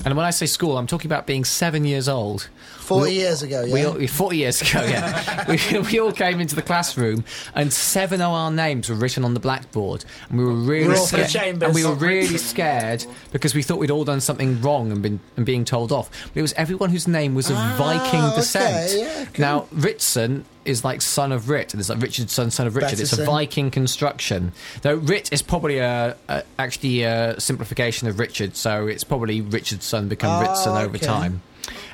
and 0.05 0.15
when 0.15 0.25
I 0.25 0.29
say 0.29 0.45
school, 0.45 0.77
I'm 0.77 0.87
talking 0.87 1.07
about 1.09 1.25
being 1.27 1.43
seven 1.45 1.83
years 1.85 2.07
old. 2.07 2.49
40 2.79 3.11
years 3.13 3.43
ago, 3.43 3.63
yeah. 3.65 3.73
We 3.73 3.83
all, 3.85 4.07
40 4.07 4.37
years 4.37 4.61
ago, 4.61 4.81
yeah. 4.83 5.45
we, 5.49 5.79
we 5.79 5.99
all 5.99 6.11
came 6.13 6.39
into 6.39 6.55
the 6.55 6.61
classroom 6.61 7.25
and 7.55 7.73
seven 7.73 8.21
of 8.21 8.31
our 8.31 8.49
names 8.51 8.89
were 8.89 8.95
written 8.95 9.25
on 9.25 9.33
the 9.33 9.39
blackboard. 9.41 10.05
And 10.29 10.37
we 10.39 10.45
were 10.45 10.53
really 10.53 10.87
We're 10.87 10.95
all 10.97 11.05
for 11.07 11.17
the 11.17 11.27
scared. 11.27 11.43
Chambers. 11.43 11.67
And 11.67 11.75
we 11.75 11.83
were 11.83 11.95
really 12.07 12.37
scared 12.37 13.05
because 13.33 13.53
we 13.53 13.61
thought 13.63 13.79
we'd 13.79 13.91
all 13.91 14.05
done 14.05 14.21
something 14.21 14.61
wrong 14.61 14.91
and 14.91 15.01
been 15.01 15.19
and 15.35 15.45
being 15.45 15.65
told 15.65 15.91
off. 15.91 16.09
But 16.33 16.37
it 16.39 16.41
was 16.43 16.53
everyone 16.53 16.89
whose 16.91 17.07
name 17.07 17.35
was 17.35 17.49
of 17.49 17.57
Ah, 17.57 17.75
Viking 17.77 18.21
okay, 18.23 18.35
descent. 18.35 18.93
yeah, 18.97 19.25
cool. 19.25 19.41
Now, 19.43 19.67
Ritson 19.71 20.45
is 20.67 20.83
like 20.83 21.01
son 21.01 21.31
of 21.31 21.49
Rit, 21.49 21.73
and 21.73 21.79
it's 21.79 21.89
like 21.89 22.01
Richard's 22.01 22.31
son, 22.33 22.51
son 22.51 22.67
of 22.67 22.75
Richard. 22.75 22.99
It's 22.99 23.13
a 23.17 23.23
Viking 23.25 23.71
construction. 23.71 24.51
Though 24.81 24.95
Rit 24.95 25.31
is 25.31 25.41
probably 25.41 25.79
a, 25.79 26.15
a 26.27 26.43
actually 26.59 27.03
a 27.03 27.39
simplification 27.39 28.07
of 28.07 28.19
Richard, 28.19 28.55
so 28.55 28.87
it's 28.87 29.03
probably 29.03 29.41
Richard's 29.41 29.85
son 29.85 30.07
become 30.07 30.27
Oh, 30.43 30.47
Ritson 30.47 30.73
ah, 30.73 30.81
over 30.81 30.97
okay. 30.97 31.05
time. 31.05 31.41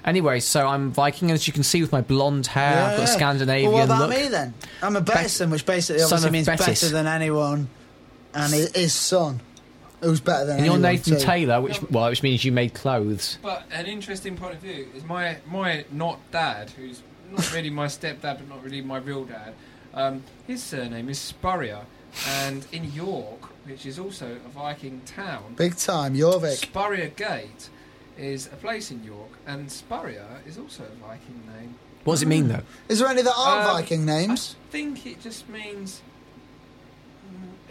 Anyway, 0.06 0.40
so 0.40 0.68
I'm 0.68 0.92
Viking, 0.92 1.32
as 1.32 1.48
you 1.48 1.54
can 1.54 1.64
see 1.64 1.82
with 1.82 1.92
my 1.92 2.02
blonde 2.02 2.48
hair, 2.48 2.84
I've 2.84 2.98
got 2.98 3.04
a 3.06 3.08
Scandinavian 3.08 3.72
well, 3.72 3.88
what 3.88 3.96
about 3.98 4.10
look. 4.10 4.18
me 4.22 4.28
then? 4.28 4.54
I'm 4.82 4.96
a 4.96 5.02
Bettison, 5.02 5.50
which 5.50 5.66
basically 5.66 6.02
Son 6.02 6.08
obviously 6.18 6.32
means 6.32 6.46
Bettis. 6.46 6.82
better 6.82 6.94
than 6.94 7.08
anyone, 7.08 7.70
and 8.34 8.54
his, 8.54 8.76
his 8.76 8.94
son, 8.94 9.40
who's 10.02 10.20
better 10.20 10.46
than 10.46 10.58
And 10.58 10.66
you're. 10.66 10.78
Nathan 10.78 11.14
too. 11.18 11.20
Taylor, 11.26 11.62
which 11.62 11.82
well, 11.90 12.10
which 12.10 12.22
means 12.22 12.44
you 12.44 12.52
made 12.52 12.74
clothes. 12.74 13.38
But 13.42 13.64
an 13.72 13.86
interesting 13.86 14.36
point 14.36 14.56
of 14.56 14.60
view 14.60 14.88
is 14.94 15.04
my 15.06 15.38
my 15.48 15.86
not 15.92 16.20
dad, 16.32 16.70
who's 16.72 17.02
not 17.34 17.54
really 17.54 17.70
my 17.70 17.88
stepdad, 17.88 18.22
but 18.22 18.48
not 18.50 18.64
really 18.64 18.82
my 18.82 18.98
real 18.98 19.24
dad. 19.26 19.54
Um, 19.94 20.24
his 20.48 20.62
surname 20.64 21.10
is 21.10 21.20
Spurrier, 21.20 21.82
and 22.28 22.66
in 22.72 22.92
York, 22.94 23.50
which 23.66 23.86
is 23.86 24.00
also 24.00 24.28
a 24.46 24.50
Viking 24.50 25.02
town, 25.06 25.54
Big 25.56 25.76
time, 25.76 26.16
Jorvik. 26.16 26.58
Spurrier 26.58 27.10
Gate 27.10 27.70
is 28.18 28.48
a 28.48 28.56
place 28.56 28.92
in 28.92 29.04
York, 29.04 29.32
and 29.48 29.72
Spurrier 29.72 30.42
is 30.48 30.58
also 30.58 30.84
a 30.84 31.08
Viking 31.08 31.42
name. 31.58 31.76
What 32.04 32.16
does 32.16 32.24
it 32.24 32.28
mean 32.28 32.48
though? 32.50 32.64
Is 32.90 33.00
there 33.00 33.08
any 33.08 33.22
that 33.22 33.34
aren't 33.36 33.68
Um, 33.68 33.76
Viking 33.78 34.06
names? 34.06 34.56
I 34.68 34.72
think 34.72 35.06
it 35.06 35.22
just 35.22 35.48
means. 35.50 36.02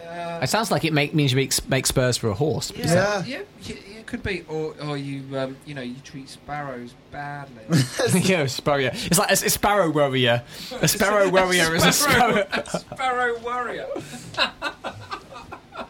Uh, 0.02 0.40
It 0.42 0.48
sounds 0.48 0.70
like 0.70 0.84
it 0.84 0.92
make, 0.92 1.14
means 1.14 1.32
you 1.32 1.36
make, 1.36 1.68
make 1.68 1.86
spurs 1.86 2.16
for 2.16 2.28
a 2.28 2.34
horse. 2.34 2.72
Yeah, 2.74 3.22
yeah, 3.24 3.42
yeah, 3.62 3.76
it 3.76 3.78
could 4.12 4.22
be, 4.22 4.44
or 4.46 4.74
or 4.82 4.98
you 4.98 5.22
um, 5.38 5.56
you 5.64 5.72
know 5.74 5.80
you 5.80 5.94
treat 6.04 6.28
sparrows 6.28 6.94
badly. 7.10 7.62
yeah, 8.20 8.44
Spurrier. 8.46 8.90
It's 8.92 9.18
like 9.18 9.30
a, 9.30 9.32
a 9.32 9.36
sparrow 9.36 9.90
warrior. 9.90 10.42
A 10.82 10.86
sparrow 10.86 11.30
warrior 11.30 11.74
is 11.74 11.82
a 11.84 11.92
sparrow. 11.92 12.46
a 12.52 12.78
sparrow 12.78 13.38
warrior. 13.40 13.86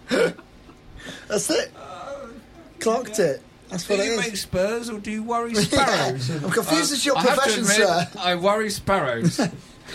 That's 1.29 1.51
it. 1.51 1.73
Clocked 2.79 3.19
it. 3.19 3.43
That's 3.71 3.87
Do 3.89 3.95
what 3.95 4.01
it 4.01 4.07
you 4.07 4.13
is. 4.13 4.19
make 4.21 4.37
spurs 4.37 4.89
or 4.91 4.99
do 5.01 5.11
you 5.11 5.25
worry 5.25 5.53
Yeah. 5.55 5.61
sparrows? 5.63 6.31
I'm 6.31 6.51
confused 6.51 6.93
as 6.93 7.05
your 7.05 7.17
I 7.19 7.23
have 7.23 7.31
to 7.31 7.37
profession, 7.41 7.61
admit, 7.63 7.77
sir. 7.77 8.09
I 8.21 8.35
worry 8.37 8.71
sparrows 8.71 9.41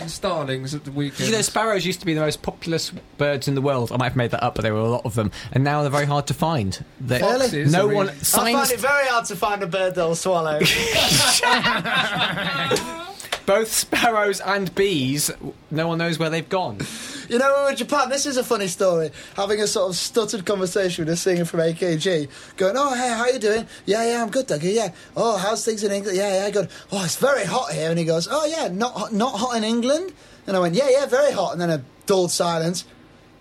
and 0.00 0.10
starlings 0.10 0.74
at 0.74 0.84
the 0.84 0.90
weekend. 0.92 1.28
You 1.28 1.34
know, 1.36 1.42
sparrows 1.42 1.84
used 1.86 2.00
to 2.00 2.06
be 2.06 2.14
the 2.14 2.20
most 2.20 2.42
populous 2.42 2.90
birds 3.18 3.48
in 3.48 3.54
the 3.54 3.60
world. 3.62 3.92
I 3.92 3.96
might 3.96 4.08
have 4.08 4.16
made 4.16 4.30
that 4.32 4.42
up, 4.42 4.54
but 4.54 4.62
there 4.62 4.74
were 4.74 4.80
a 4.80 4.88
lot 4.88 5.04
of 5.04 5.14
them, 5.14 5.30
and 5.52 5.64
now 5.64 5.82
they're 5.82 5.90
very 5.90 6.06
hard 6.06 6.26
to 6.28 6.34
find. 6.34 6.84
They- 7.00 7.20
Foxes 7.20 7.72
no 7.72 7.88
are 7.88 7.94
one. 7.94 8.06
really- 8.06 8.18
I 8.18 8.52
find 8.52 8.70
it 8.70 8.80
very 8.80 9.06
hard 9.06 9.24
to 9.26 9.36
find 9.36 9.62
a 9.62 9.66
bird 9.66 9.94
that'll 9.94 10.14
swallow. 10.14 10.60
Both 13.46 13.72
sparrows 13.72 14.40
and 14.40 14.74
bees. 14.74 15.30
No 15.70 15.88
one 15.88 15.98
knows 15.98 16.18
where 16.18 16.28
they've 16.28 16.48
gone. 16.48 16.80
You 17.28 17.38
know, 17.38 17.70
Japan. 17.74 18.08
This 18.08 18.24
is 18.24 18.38
a 18.38 18.44
funny 18.44 18.68
story. 18.68 19.10
Having 19.36 19.60
a 19.60 19.66
sort 19.66 19.90
of 19.90 19.96
stuttered 19.96 20.46
conversation 20.46 21.04
with 21.04 21.12
a 21.12 21.16
singer 21.16 21.44
from 21.44 21.60
AKG, 21.60 22.26
going, 22.56 22.74
"Oh, 22.76 22.94
hey, 22.94 23.10
how 23.10 23.26
you 23.26 23.38
doing? 23.38 23.66
Yeah, 23.84 24.02
yeah, 24.02 24.22
I'm 24.22 24.30
good, 24.30 24.48
Dougie. 24.48 24.74
Yeah. 24.74 24.92
Oh, 25.14 25.36
how's 25.36 25.62
things 25.62 25.84
in 25.84 25.92
England? 25.92 26.16
Yeah, 26.16 26.44
yeah, 26.44 26.50
good. 26.50 26.70
Oh, 26.90 27.04
it's 27.04 27.16
very 27.16 27.44
hot 27.44 27.72
here." 27.72 27.90
And 27.90 27.98
he 27.98 28.06
goes, 28.06 28.28
"Oh, 28.30 28.46
yeah, 28.46 28.68
not 28.68 29.12
not 29.12 29.34
hot 29.34 29.56
in 29.56 29.64
England." 29.64 30.14
And 30.46 30.56
I 30.56 30.60
went, 30.60 30.74
"Yeah, 30.74 30.88
yeah, 30.88 31.04
very 31.04 31.32
hot." 31.32 31.52
And 31.52 31.60
then 31.60 31.68
a 31.68 31.82
dull 32.06 32.28
silence. 32.28 32.86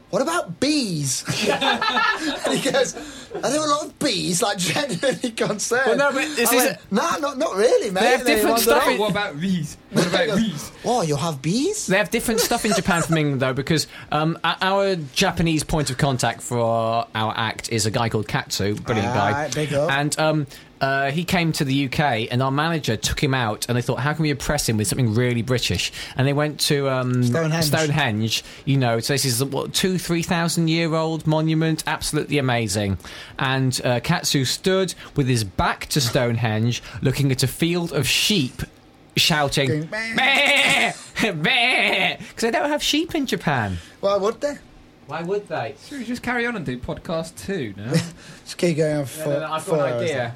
What 0.10 0.22
about 0.22 0.60
bees? 0.62 1.26
and 1.50 2.54
he 2.58 2.72
goes, 2.72 2.96
Are 3.36 3.42
there 3.50 3.62
a 3.62 3.68
lot 3.68 3.88
of 3.88 4.00
bees? 4.00 4.42
Like 4.42 4.58
genuinely 4.58 5.32
concerned. 5.32 5.84
Well, 5.86 5.98
no, 5.98 6.12
but 6.14 6.36
this 6.36 6.50
I 6.50 6.56
is 6.56 6.66
went, 6.66 6.92
Nah, 6.94 7.18
not 7.18 7.38
not 7.38 7.56
really, 7.56 7.92
mate. 7.92 8.00
They 8.02 8.08
have 8.12 8.20
And 8.22 8.28
then 8.28 8.36
he 8.38 8.42
different 8.44 8.66
wandered 8.68 8.82
stuff 8.82 8.88
in- 8.88 8.98
what 9.00 9.12
about 9.12 9.40
bees? 9.42 9.78
What 9.92 10.08
about 10.14 10.38
bees? 10.38 10.72
Oh, 10.86 11.02
you 11.02 11.18
have 11.18 11.42
bees? 11.42 11.88
They 11.88 11.98
have 11.98 12.10
different 12.10 12.40
stuff 12.40 12.64
in 12.64 12.74
Japan 12.74 13.02
from 13.02 13.18
England, 13.18 13.42
though, 13.42 13.54
because 13.54 13.88
um, 14.12 14.40
our 14.44 14.96
Japanese 14.96 15.64
point 15.66 15.90
of 15.90 15.98
contact 15.98 16.42
for 16.42 16.60
our, 16.60 17.08
our 17.14 17.34
act 17.36 17.70
is 17.74 17.86
a 17.86 17.92
guy 17.92 18.08
called 18.08 18.30
Katsu, 18.30 18.76
brilliant 18.76 19.14
guy. 19.14 19.28
Alright, 19.32 19.56
big 19.56 19.74
up. 19.74 19.92
And 19.92 20.18
um, 20.20 20.48
uh, 20.82 21.12
he 21.12 21.24
came 21.24 21.52
to 21.54 21.66
the 21.66 21.86
UK, 21.86 22.28
and 22.32 22.42
our 22.42 22.52
manager 22.52 22.96
took 22.96 23.22
him 23.22 23.34
out, 23.34 23.66
and 23.68 23.78
they 23.78 23.82
thought, 23.82 24.00
how 24.00 24.14
can 24.14 24.24
we 24.24 24.30
impress 24.30 24.68
him 24.68 24.78
with 24.78 24.88
something 24.88 25.14
really 25.14 25.42
British? 25.42 25.92
And 26.16 26.28
they 26.28 26.34
went 26.34 26.60
to 26.62 26.90
um, 26.90 27.24
Stonehenge. 27.24 27.66
Stonehenge, 27.66 28.44
you 28.66 28.78
know, 28.78 29.00
so 29.00 29.14
this 29.14 29.26
is 29.26 29.42
a, 29.42 29.46
what 29.46 29.74
two, 29.74 29.98
three 29.98 30.24
thousand 30.24 30.68
year 30.70 30.94
old 30.94 31.26
monument, 31.26 31.84
absolutely 31.88 32.38
amazing. 32.38 32.98
And 33.40 33.80
uh, 33.84 34.00
Katsu 34.02 34.46
stood 34.46 34.94
with 35.16 35.28
his 35.28 35.44
back 35.44 35.88
to 35.88 36.02
Stonehenge, 36.02 36.84
looking 37.02 37.32
at 37.32 37.44
a 37.44 37.48
field 37.48 37.92
of 37.94 38.08
sheep. 38.08 38.62
Shouting, 39.16 39.82
because 39.82 40.94
they 42.40 42.52
don't 42.52 42.70
have 42.70 42.84
sheep 42.84 43.16
in 43.16 43.26
Japan. 43.26 43.80
Why 44.00 44.16
would 44.16 44.40
they? 44.42 44.60
Why 45.08 45.24
would 45.24 45.48
they? 45.48 45.76
Should 45.88 46.00
we 46.00 46.06
just 46.06 46.22
carry 46.22 46.46
on 46.46 46.58
and 46.58 46.66
do 46.66 46.78
podcast 46.78 47.36
two 47.38 47.74
now? 47.78 47.94
Just 48.44 48.58
keep 48.58 48.76
going 48.76 48.98
on 48.98 49.06
for 49.06 49.30
No, 49.30 49.34
no, 49.34 49.40
no, 49.40 49.54
I've 49.54 49.64
four 49.64 49.78
got 49.78 49.88
an 49.88 49.94
hours 49.94 50.02
idea. 50.04 50.36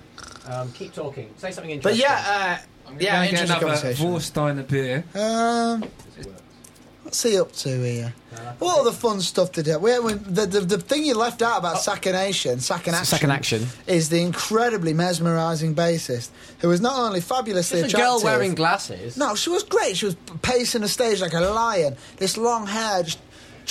Um, 0.51 0.71
keep 0.73 0.93
talking. 0.93 1.29
Say 1.37 1.51
something 1.51 1.79
But 1.79 1.93
interesting. 1.93 2.01
yeah, 2.01 2.57
uh, 2.85 2.89
I'm 2.89 2.99
yeah, 2.99 3.13
gonna 3.13 3.25
get 3.31 3.41
interesting 3.41 3.45
another 3.45 3.65
conversation. 3.65 4.05
Vorsteiner 4.07 4.67
beer. 4.67 5.03
Um, 5.15 5.83
What's 7.03 7.23
he 7.23 7.37
up 7.39 7.51
to 7.53 7.69
here? 7.83 8.13
What 8.59 8.79
other 8.81 8.91
fun 8.91 9.19
stuff 9.21 9.51
did 9.51 9.65
he 9.65 9.71
have? 9.71 9.81
We, 9.81 9.97
we, 9.99 10.13
the, 10.13 10.45
the, 10.45 10.59
the 10.61 10.77
thing 10.77 11.03
you 11.03 11.15
left 11.15 11.41
out 11.41 11.57
about 11.57 11.77
Sacchination, 11.77 12.57
Sakanaction, 12.57 13.05
Second 13.05 13.31
action. 13.31 13.65
is 13.87 14.07
the 14.09 14.21
incredibly 14.21 14.93
mesmerising 14.93 15.73
bassist 15.75 16.29
who 16.59 16.69
was 16.69 16.79
not 16.79 16.97
only 16.97 17.19
fabulously 17.19 17.81
Just 17.81 17.93
a 17.93 17.97
attractive. 17.97 18.21
girl 18.21 18.23
wearing 18.23 18.53
glasses. 18.55 19.17
No, 19.17 19.35
she 19.35 19.49
was 19.49 19.63
great. 19.63 19.97
She 19.97 20.05
was 20.05 20.15
pacing 20.43 20.81
the 20.81 20.87
stage 20.87 21.21
like 21.21 21.33
a 21.33 21.41
lion. 21.41 21.97
This 22.17 22.37
long 22.37 22.67
hair 22.67 23.03
just 23.03 23.19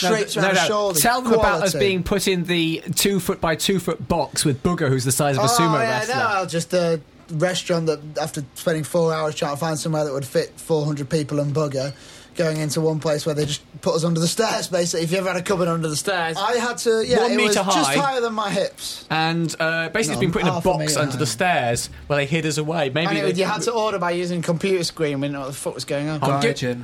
drapes 0.08 0.36
around 0.36 0.56
her 0.56 0.66
shoulders. 0.66 1.02
Tell 1.02 1.22
them 1.22 1.32
about 1.32 1.62
us 1.62 1.74
being 1.74 2.02
put 2.02 2.28
in 2.28 2.44
the 2.44 2.82
two 2.94 3.20
foot 3.20 3.40
by 3.40 3.56
two 3.56 3.78
foot 3.78 4.06
box 4.08 4.44
with 4.44 4.62
Booga, 4.62 4.88
who's 4.88 5.04
the 5.04 5.12
size 5.12 5.36
of 5.36 5.44
a 5.44 5.46
oh, 5.46 5.50
sumo 5.50 5.74
yeah, 5.80 5.98
wrestler. 5.98 6.14
No, 6.14 6.46
just 6.46 6.72
a 6.74 7.00
restaurant 7.32 7.86
that 7.86 8.00
after 8.20 8.44
spending 8.54 8.84
four 8.84 9.12
hours 9.12 9.34
trying 9.34 9.54
to 9.54 9.60
find 9.60 9.78
somewhere 9.78 10.04
that 10.04 10.12
would 10.12 10.26
fit 10.26 10.50
400 10.58 11.08
people 11.08 11.40
and 11.40 11.54
Booga, 11.54 11.94
going 12.36 12.58
into 12.58 12.80
one 12.80 13.00
place 13.00 13.26
where 13.26 13.34
they 13.34 13.44
just 13.44 13.62
put 13.80 13.94
us 13.94 14.04
under 14.04 14.20
the 14.20 14.28
stairs. 14.28 14.68
Basically, 14.68 15.04
if 15.04 15.12
you 15.12 15.18
ever 15.18 15.28
had 15.28 15.36
a 15.36 15.42
cupboard 15.42 15.68
under 15.68 15.88
the 15.88 15.96
stairs, 15.96 16.36
I 16.38 16.56
had 16.56 16.78
to. 16.78 17.04
Yeah, 17.06 17.18
One 17.22 17.32
it 17.32 17.36
was 17.36 17.56
metre 17.56 17.70
just 17.70 17.94
higher 17.94 18.20
than 18.20 18.34
my 18.34 18.50
hips. 18.50 19.06
And 19.10 19.54
uh, 19.60 19.88
basically, 19.90 20.06
No, 20.06 20.12
it's 20.12 20.20
been 20.20 20.32
put 20.32 20.42
in 20.42 20.48
a 20.48 20.52
half 20.52 20.64
a 20.64 20.68
box 20.68 20.96
under 20.96 21.16
the 21.16 21.26
stairs 21.26 21.90
where 22.06 22.18
they 22.18 22.26
hid 22.26 22.46
us 22.46 22.58
away. 22.58 22.90
Maybe 22.90 23.08
and 23.08 23.18
it, 23.18 23.34
they- 23.34 23.40
you 23.40 23.46
had 23.46 23.62
to 23.62 23.72
order 23.72 23.98
by 23.98 24.12
using 24.12 24.40
a 24.40 24.42
computer 24.42 24.84
screen. 24.84 25.20
We 25.20 25.26
didn't 25.28 25.34
know 25.34 25.40
what 25.40 25.48
the 25.48 25.52
fuck 25.54 25.74
was 25.74 25.84
going 25.84 26.08
on. 26.08 26.22
I'm 26.22 26.42
gi- 26.42 26.76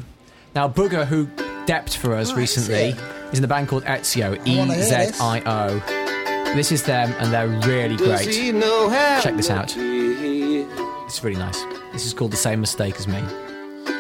Now, 0.57 0.71
Booga, 0.71 1.05
who 1.05 1.27
depped 1.67 1.99
for 1.99 2.15
us 2.15 2.33
Oh, 2.33 2.37
recently, 2.37 2.95
is 3.31 3.39
in 3.39 3.45
a 3.45 3.47
band 3.47 3.69
called 3.69 3.85
Ezio. 3.85 4.41
E 4.47 4.83
Z 4.85 5.15
I 5.21 5.43
O. 5.45 6.55
This 6.57 6.73
is 6.73 6.83
them, 6.85 7.13
and 7.19 7.31
they're 7.31 7.47
really 7.71 7.97
great. 7.97 8.35
he 8.35 8.53
know 8.53 8.89
how 8.89 9.21
Check 9.21 9.37
this 9.37 9.51
out. 9.51 9.75
It's 9.77 11.23
really 11.23 11.39
nice. 11.39 11.63
This 11.93 12.07
is 12.07 12.15
called 12.15 12.31
The 12.31 12.39
Same 12.39 12.63
Mistake 12.63 12.97
as 12.97 13.07
Me. 13.07 13.21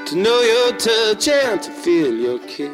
To 0.07 0.17
know 0.17 0.41
your 0.41 0.73
touch 0.79 1.29
and 1.29 1.61
to 1.63 1.71
feel 1.71 2.15
your 2.15 2.39
kiss. 2.39 2.71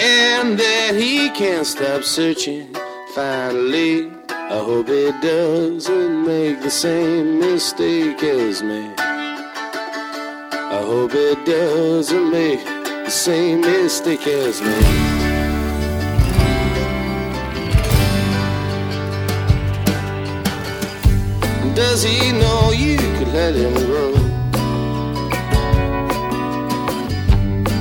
And 0.00 0.56
that 0.56 0.92
he 0.94 1.30
can't 1.30 1.66
stop 1.66 2.04
searching. 2.04 2.72
Finally, 3.12 4.12
I 4.28 4.62
hope 4.64 4.86
he 4.86 5.10
doesn't 5.20 6.24
make 6.24 6.62
the 6.62 6.70
same 6.70 7.40
mistake 7.40 8.22
as 8.22 8.62
me. 8.62 9.05
Hope 10.86 11.14
it 11.14 11.44
doesn't 11.44 12.30
make 12.30 12.64
the 12.64 13.10
same 13.10 13.60
mistake 13.60 14.24
as 14.28 14.62
me. 14.62 14.78
Does 21.74 22.04
he 22.04 22.30
know 22.30 22.70
you 22.70 22.98
could 23.18 23.32
let 23.34 23.56
him 23.56 23.74
grow? 23.74 24.14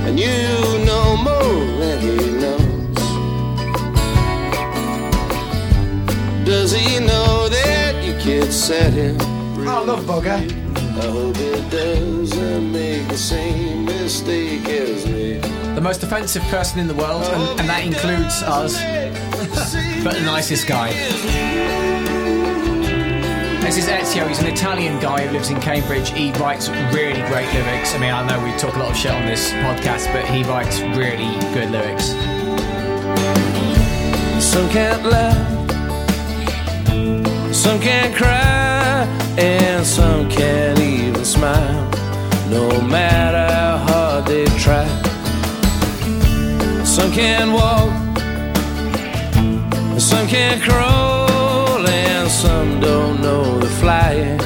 And 0.08 0.20
you 0.20 0.84
know 0.84 1.16
more 1.30 1.78
than 1.78 2.00
he 2.02 2.32
knows. 2.42 2.98
Does 6.44 6.72
he 6.72 7.00
know 7.00 7.50
that 7.50 8.04
you 8.04 8.14
could 8.20 8.52
set 8.52 8.94
him? 8.94 9.16
I 9.70 9.78
love 9.84 10.06
Booga. 10.06 10.65
I 10.98 11.08
hope 11.08 11.36
he 11.36 11.52
doesn't 11.70 12.72
make 12.72 13.08
the 13.10 13.18
same 13.18 13.84
mistake 13.84 14.66
as 14.70 15.06
me. 15.06 15.40
The 15.76 15.82
most 15.82 16.04
offensive 16.04 16.42
person 16.44 16.80
in 16.80 16.88
the 16.88 16.96
world, 16.96 17.24
and, 17.24 17.60
and 17.60 17.70
that 17.70 17.84
includes 17.86 18.42
us, 18.44 18.76
but 20.06 20.14
the 20.14 20.22
nicest 20.22 20.68
guy. 20.68 20.94
This 23.60 23.78
is 23.78 23.88
Ezio. 23.88 24.26
He's 24.30 24.40
an 24.40 24.48
Italian 24.48 24.98
guy 25.02 25.26
who 25.26 25.34
lives 25.34 25.50
in 25.50 25.60
Cambridge. 25.60 26.12
He 26.12 26.32
writes 26.34 26.70
really 26.70 27.22
great 27.28 27.52
lyrics. 27.54 27.94
I 27.94 27.98
mean, 27.98 28.12
I 28.14 28.26
know 28.26 28.42
we 28.42 28.52
talk 28.58 28.76
a 28.76 28.80
lot 28.80 28.92
of 28.92 28.96
shit 28.96 29.12
on 29.12 29.26
this 29.26 29.52
podcast, 29.52 30.14
but 30.14 30.24
he 30.26 30.44
writes 30.44 30.80
really 30.96 31.28
good 31.54 31.72
lyrics. 31.72 32.12
Some 34.42 34.70
can't 34.70 35.04
laugh, 35.04 35.36
some 37.54 37.82
can't 37.82 38.16
cry, 38.16 38.55
and 39.38 39.86
some 39.86 40.30
can't 40.30 40.80
even 40.80 41.26
smile, 41.26 41.90
no 42.50 42.82
matter 42.82 43.54
how 43.54 43.78
hard 43.78 44.26
they 44.26 44.46
try. 44.58 44.88
Some 46.84 47.12
can't 47.12 47.52
walk, 47.52 47.92
some 50.00 50.28
can't 50.28 50.62
crawl, 50.62 51.86
and 51.88 52.30
some 52.30 52.80
don't 52.80 53.22
know 53.22 53.60
they're 53.60 53.80
flying 53.82 54.40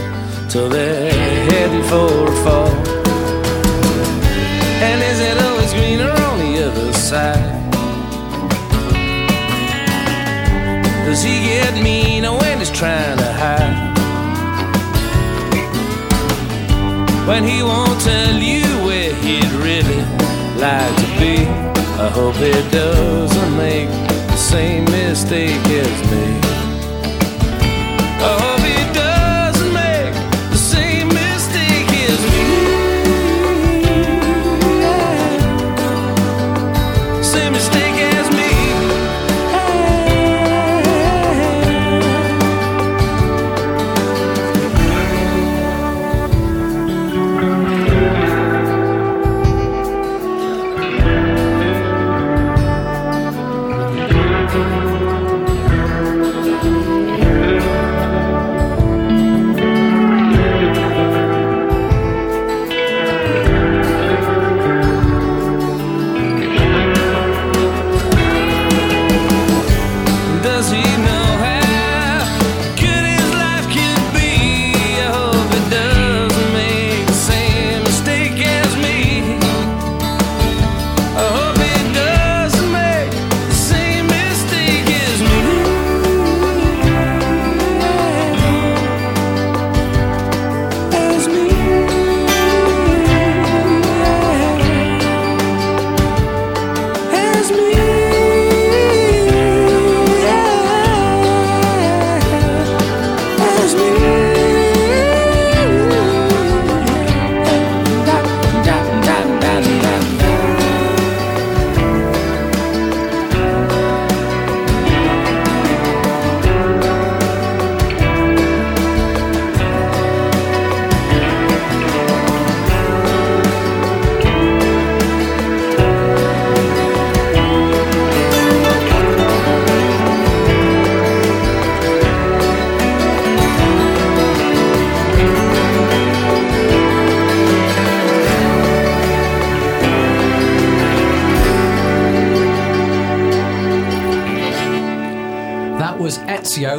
till 0.50 0.70
they're 0.70 1.12
heading 1.52 1.84
for 1.84 2.28
a 2.28 2.36
fall. 2.44 2.74
And 4.82 5.04
is 5.04 5.20
it 5.20 5.38
always 5.44 5.74
greener 5.74 6.10
on 6.10 6.40
the 6.40 6.68
other 6.68 6.94
side? 6.94 7.60
Does 11.06 11.24
he 11.24 11.40
get 11.44 11.74
meaner 11.84 12.32
when 12.32 12.60
he's 12.60 12.72
trying 12.72 13.18
to 13.18 13.34
hide? 13.34 13.89
When 17.30 17.44
he 17.44 17.62
won't 17.62 18.02
tell 18.02 18.36
you 18.40 18.64
where 18.84 19.14
he'd 19.14 19.52
really 19.52 20.02
like 20.58 20.96
to 20.96 21.08
be. 21.20 21.46
I 22.06 22.10
hope 22.10 22.34
he 22.38 22.52
doesn't 22.72 23.56
make 23.56 23.88
the 24.32 24.36
same 24.36 24.86
mistake 24.86 25.64
as 25.68 26.12
me. 26.12 26.69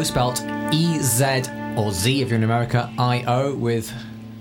Was 0.00 0.08
spelt 0.08 0.42
E 0.72 0.98
Z 1.00 1.42
or 1.76 1.92
Z 1.92 2.22
if 2.22 2.30
you're 2.30 2.38
in 2.38 2.42
America, 2.42 2.90
I 2.96 3.22
O, 3.24 3.54
with 3.54 3.92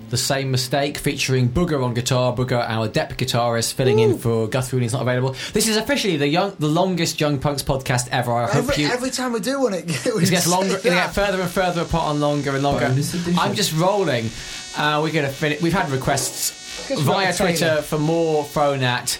The 0.08 0.16
Same 0.16 0.50
Mistake, 0.50 0.96
featuring 0.96 1.50
Booga 1.50 1.84
on 1.84 1.92
guitar. 1.92 2.34
Booga, 2.34 2.64
our 2.66 2.88
dep 2.88 3.18
guitarist, 3.18 3.74
filling 3.74 3.98
in 3.98 4.16
for 4.16 4.48
Guthrie 4.48 4.78
when 4.78 4.84
he's 4.84 4.94
not 4.94 5.02
available. 5.02 5.36
This 5.52 5.68
is 5.68 5.76
officially 5.76 6.16
the 6.16 6.26
young, 6.26 6.54
the 6.58 6.66
longest 6.66 7.20
Young 7.20 7.38
Punks 7.38 7.62
podcast 7.62 8.08
ever. 8.10 8.32
I 8.32 8.46
hope 8.46 8.70
Every, 8.70 8.84
you. 8.84 8.88
every 8.88 9.10
time 9.10 9.34
we 9.34 9.40
do 9.40 9.60
one, 9.60 9.74
it, 9.74 9.84
we 10.16 10.22
It 10.22 10.30
gets 10.30 10.46
longer. 10.46 10.78
It 10.78 10.82
gets 10.82 11.14
further 11.14 11.42
and 11.42 11.50
further 11.50 11.82
apart 11.82 12.12
and 12.12 12.22
longer 12.22 12.54
and 12.54 12.62
longer. 12.62 12.86
I'm 13.38 13.54
just 13.54 13.74
rolling. 13.76 14.30
Uh, 14.78 15.00
we're 15.02 15.12
gonna 15.12 15.28
finish. 15.28 15.60
We've 15.60 15.74
had 15.74 15.90
requests 15.90 16.88
via 16.88 17.34
Twitter 17.34 17.82
for 17.82 17.98
more 17.98 18.44
Phonat. 18.44 19.18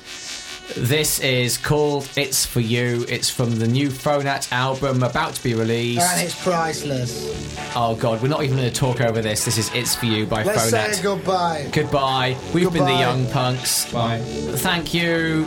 This 0.76 1.18
is 1.20 1.58
called 1.58 2.08
"It's 2.16 2.46
for 2.46 2.60
You." 2.60 3.04
It's 3.08 3.28
from 3.28 3.58
the 3.58 3.66
new 3.66 3.88
Phonat 3.88 4.50
album 4.52 5.02
about 5.02 5.34
to 5.34 5.42
be 5.42 5.54
released. 5.54 6.00
And 6.02 6.20
it's 6.22 6.40
priceless. 6.42 7.56
Oh 7.74 7.94
God, 7.96 8.22
we're 8.22 8.28
not 8.28 8.42
even 8.44 8.56
going 8.56 8.70
to 8.70 8.74
talk 8.74 9.00
over 9.00 9.20
this. 9.20 9.44
This 9.44 9.58
is 9.58 9.70
"It's 9.74 9.94
for 9.94 10.06
You" 10.06 10.26
by 10.26 10.42
Let's 10.42 10.70
Phonat. 10.70 10.94
say 10.94 11.02
goodbye. 11.02 11.68
Goodbye. 11.72 12.36
We've 12.54 12.64
been 12.72 12.84
the 12.84 12.90
Goodbye. 12.90 13.00
Young 13.00 13.26
Punks. 13.30 13.92
Bye. 13.92 14.20
Thank 14.20 14.94
you. 14.94 15.44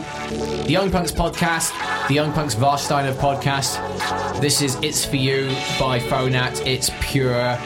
The 0.64 0.70
Young 0.70 0.90
Punks 0.90 1.12
podcast, 1.12 1.72
the 2.08 2.14
Young 2.14 2.32
Punks 2.32 2.54
Warsteiner 2.54 3.14
podcast. 3.14 3.80
This 4.40 4.60
is 4.62 4.76
It's 4.82 5.04
For 5.04 5.16
You 5.16 5.48
by 5.78 5.98
Phonat. 6.00 6.66
It's 6.66 6.90
pure 7.00 7.58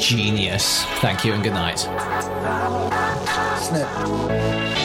genius. 0.00 0.84
Thank 1.00 1.24
you 1.24 1.32
and 1.34 1.42
good 1.42 1.52
night. 1.54 1.78
Snip. 3.58 4.81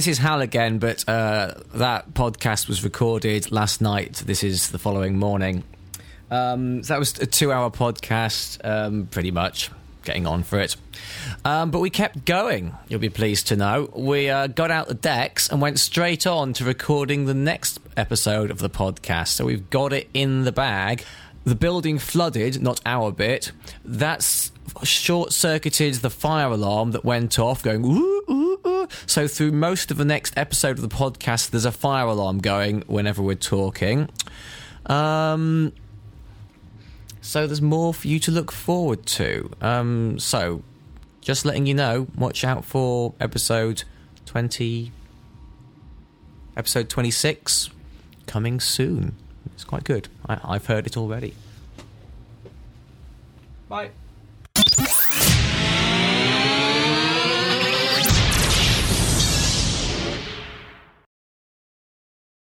This 0.00 0.06
is 0.06 0.16
Hal 0.16 0.40
again, 0.40 0.78
but 0.78 1.06
uh, 1.06 1.52
that 1.74 2.14
podcast 2.14 2.68
was 2.68 2.82
recorded 2.82 3.52
last 3.52 3.82
night. 3.82 4.14
This 4.24 4.42
is 4.42 4.70
the 4.70 4.78
following 4.78 5.18
morning. 5.18 5.62
Um, 6.30 6.82
so 6.82 6.94
that 6.94 6.98
was 6.98 7.18
a 7.18 7.26
two 7.26 7.52
hour 7.52 7.70
podcast, 7.70 8.64
um, 8.64 9.08
pretty 9.08 9.30
much, 9.30 9.70
getting 10.02 10.26
on 10.26 10.42
for 10.42 10.58
it. 10.58 10.76
Um, 11.44 11.70
but 11.70 11.80
we 11.80 11.90
kept 11.90 12.24
going, 12.24 12.74
you'll 12.88 12.98
be 12.98 13.10
pleased 13.10 13.48
to 13.48 13.56
know. 13.56 13.90
We 13.94 14.30
uh, 14.30 14.46
got 14.46 14.70
out 14.70 14.88
the 14.88 14.94
decks 14.94 15.50
and 15.50 15.60
went 15.60 15.78
straight 15.78 16.26
on 16.26 16.54
to 16.54 16.64
recording 16.64 17.26
the 17.26 17.34
next 17.34 17.78
episode 17.94 18.50
of 18.50 18.56
the 18.56 18.70
podcast. 18.70 19.28
So 19.28 19.44
we've 19.44 19.68
got 19.68 19.92
it 19.92 20.08
in 20.14 20.44
the 20.44 20.52
bag. 20.52 21.04
The 21.44 21.54
building 21.54 21.98
flooded, 21.98 22.62
not 22.62 22.80
our 22.86 23.12
bit. 23.12 23.52
That's 23.84 24.50
short 24.82 25.34
circuited 25.34 25.96
the 25.96 26.08
fire 26.08 26.48
alarm 26.48 26.92
that 26.92 27.04
went 27.04 27.38
off, 27.38 27.62
going 27.62 27.84
ooh, 27.84 28.22
ooh. 28.30 28.49
So 29.06 29.26
through 29.28 29.52
most 29.52 29.90
of 29.90 29.96
the 29.96 30.04
next 30.04 30.36
episode 30.36 30.78
of 30.78 30.82
the 30.82 30.94
podcast, 30.94 31.50
there's 31.50 31.64
a 31.64 31.72
fire 31.72 32.06
alarm 32.06 32.38
going 32.38 32.82
whenever 32.86 33.22
we're 33.22 33.34
talking. 33.34 34.08
Um, 34.86 35.72
so 37.20 37.46
there's 37.46 37.62
more 37.62 37.92
for 37.94 38.08
you 38.08 38.18
to 38.20 38.30
look 38.30 38.50
forward 38.50 39.06
to. 39.06 39.50
Um, 39.60 40.18
so 40.18 40.62
just 41.20 41.44
letting 41.44 41.66
you 41.66 41.74
know, 41.74 42.06
watch 42.16 42.44
out 42.44 42.64
for 42.64 43.14
episode 43.20 43.84
20, 44.26 44.92
episode 46.56 46.88
26 46.88 47.70
coming 48.26 48.60
soon. 48.60 49.14
It's 49.54 49.64
quite 49.64 49.84
good. 49.84 50.08
I, 50.28 50.40
I've 50.42 50.66
heard 50.66 50.86
it 50.86 50.96
already. 50.96 51.34
Bye. 53.68 53.90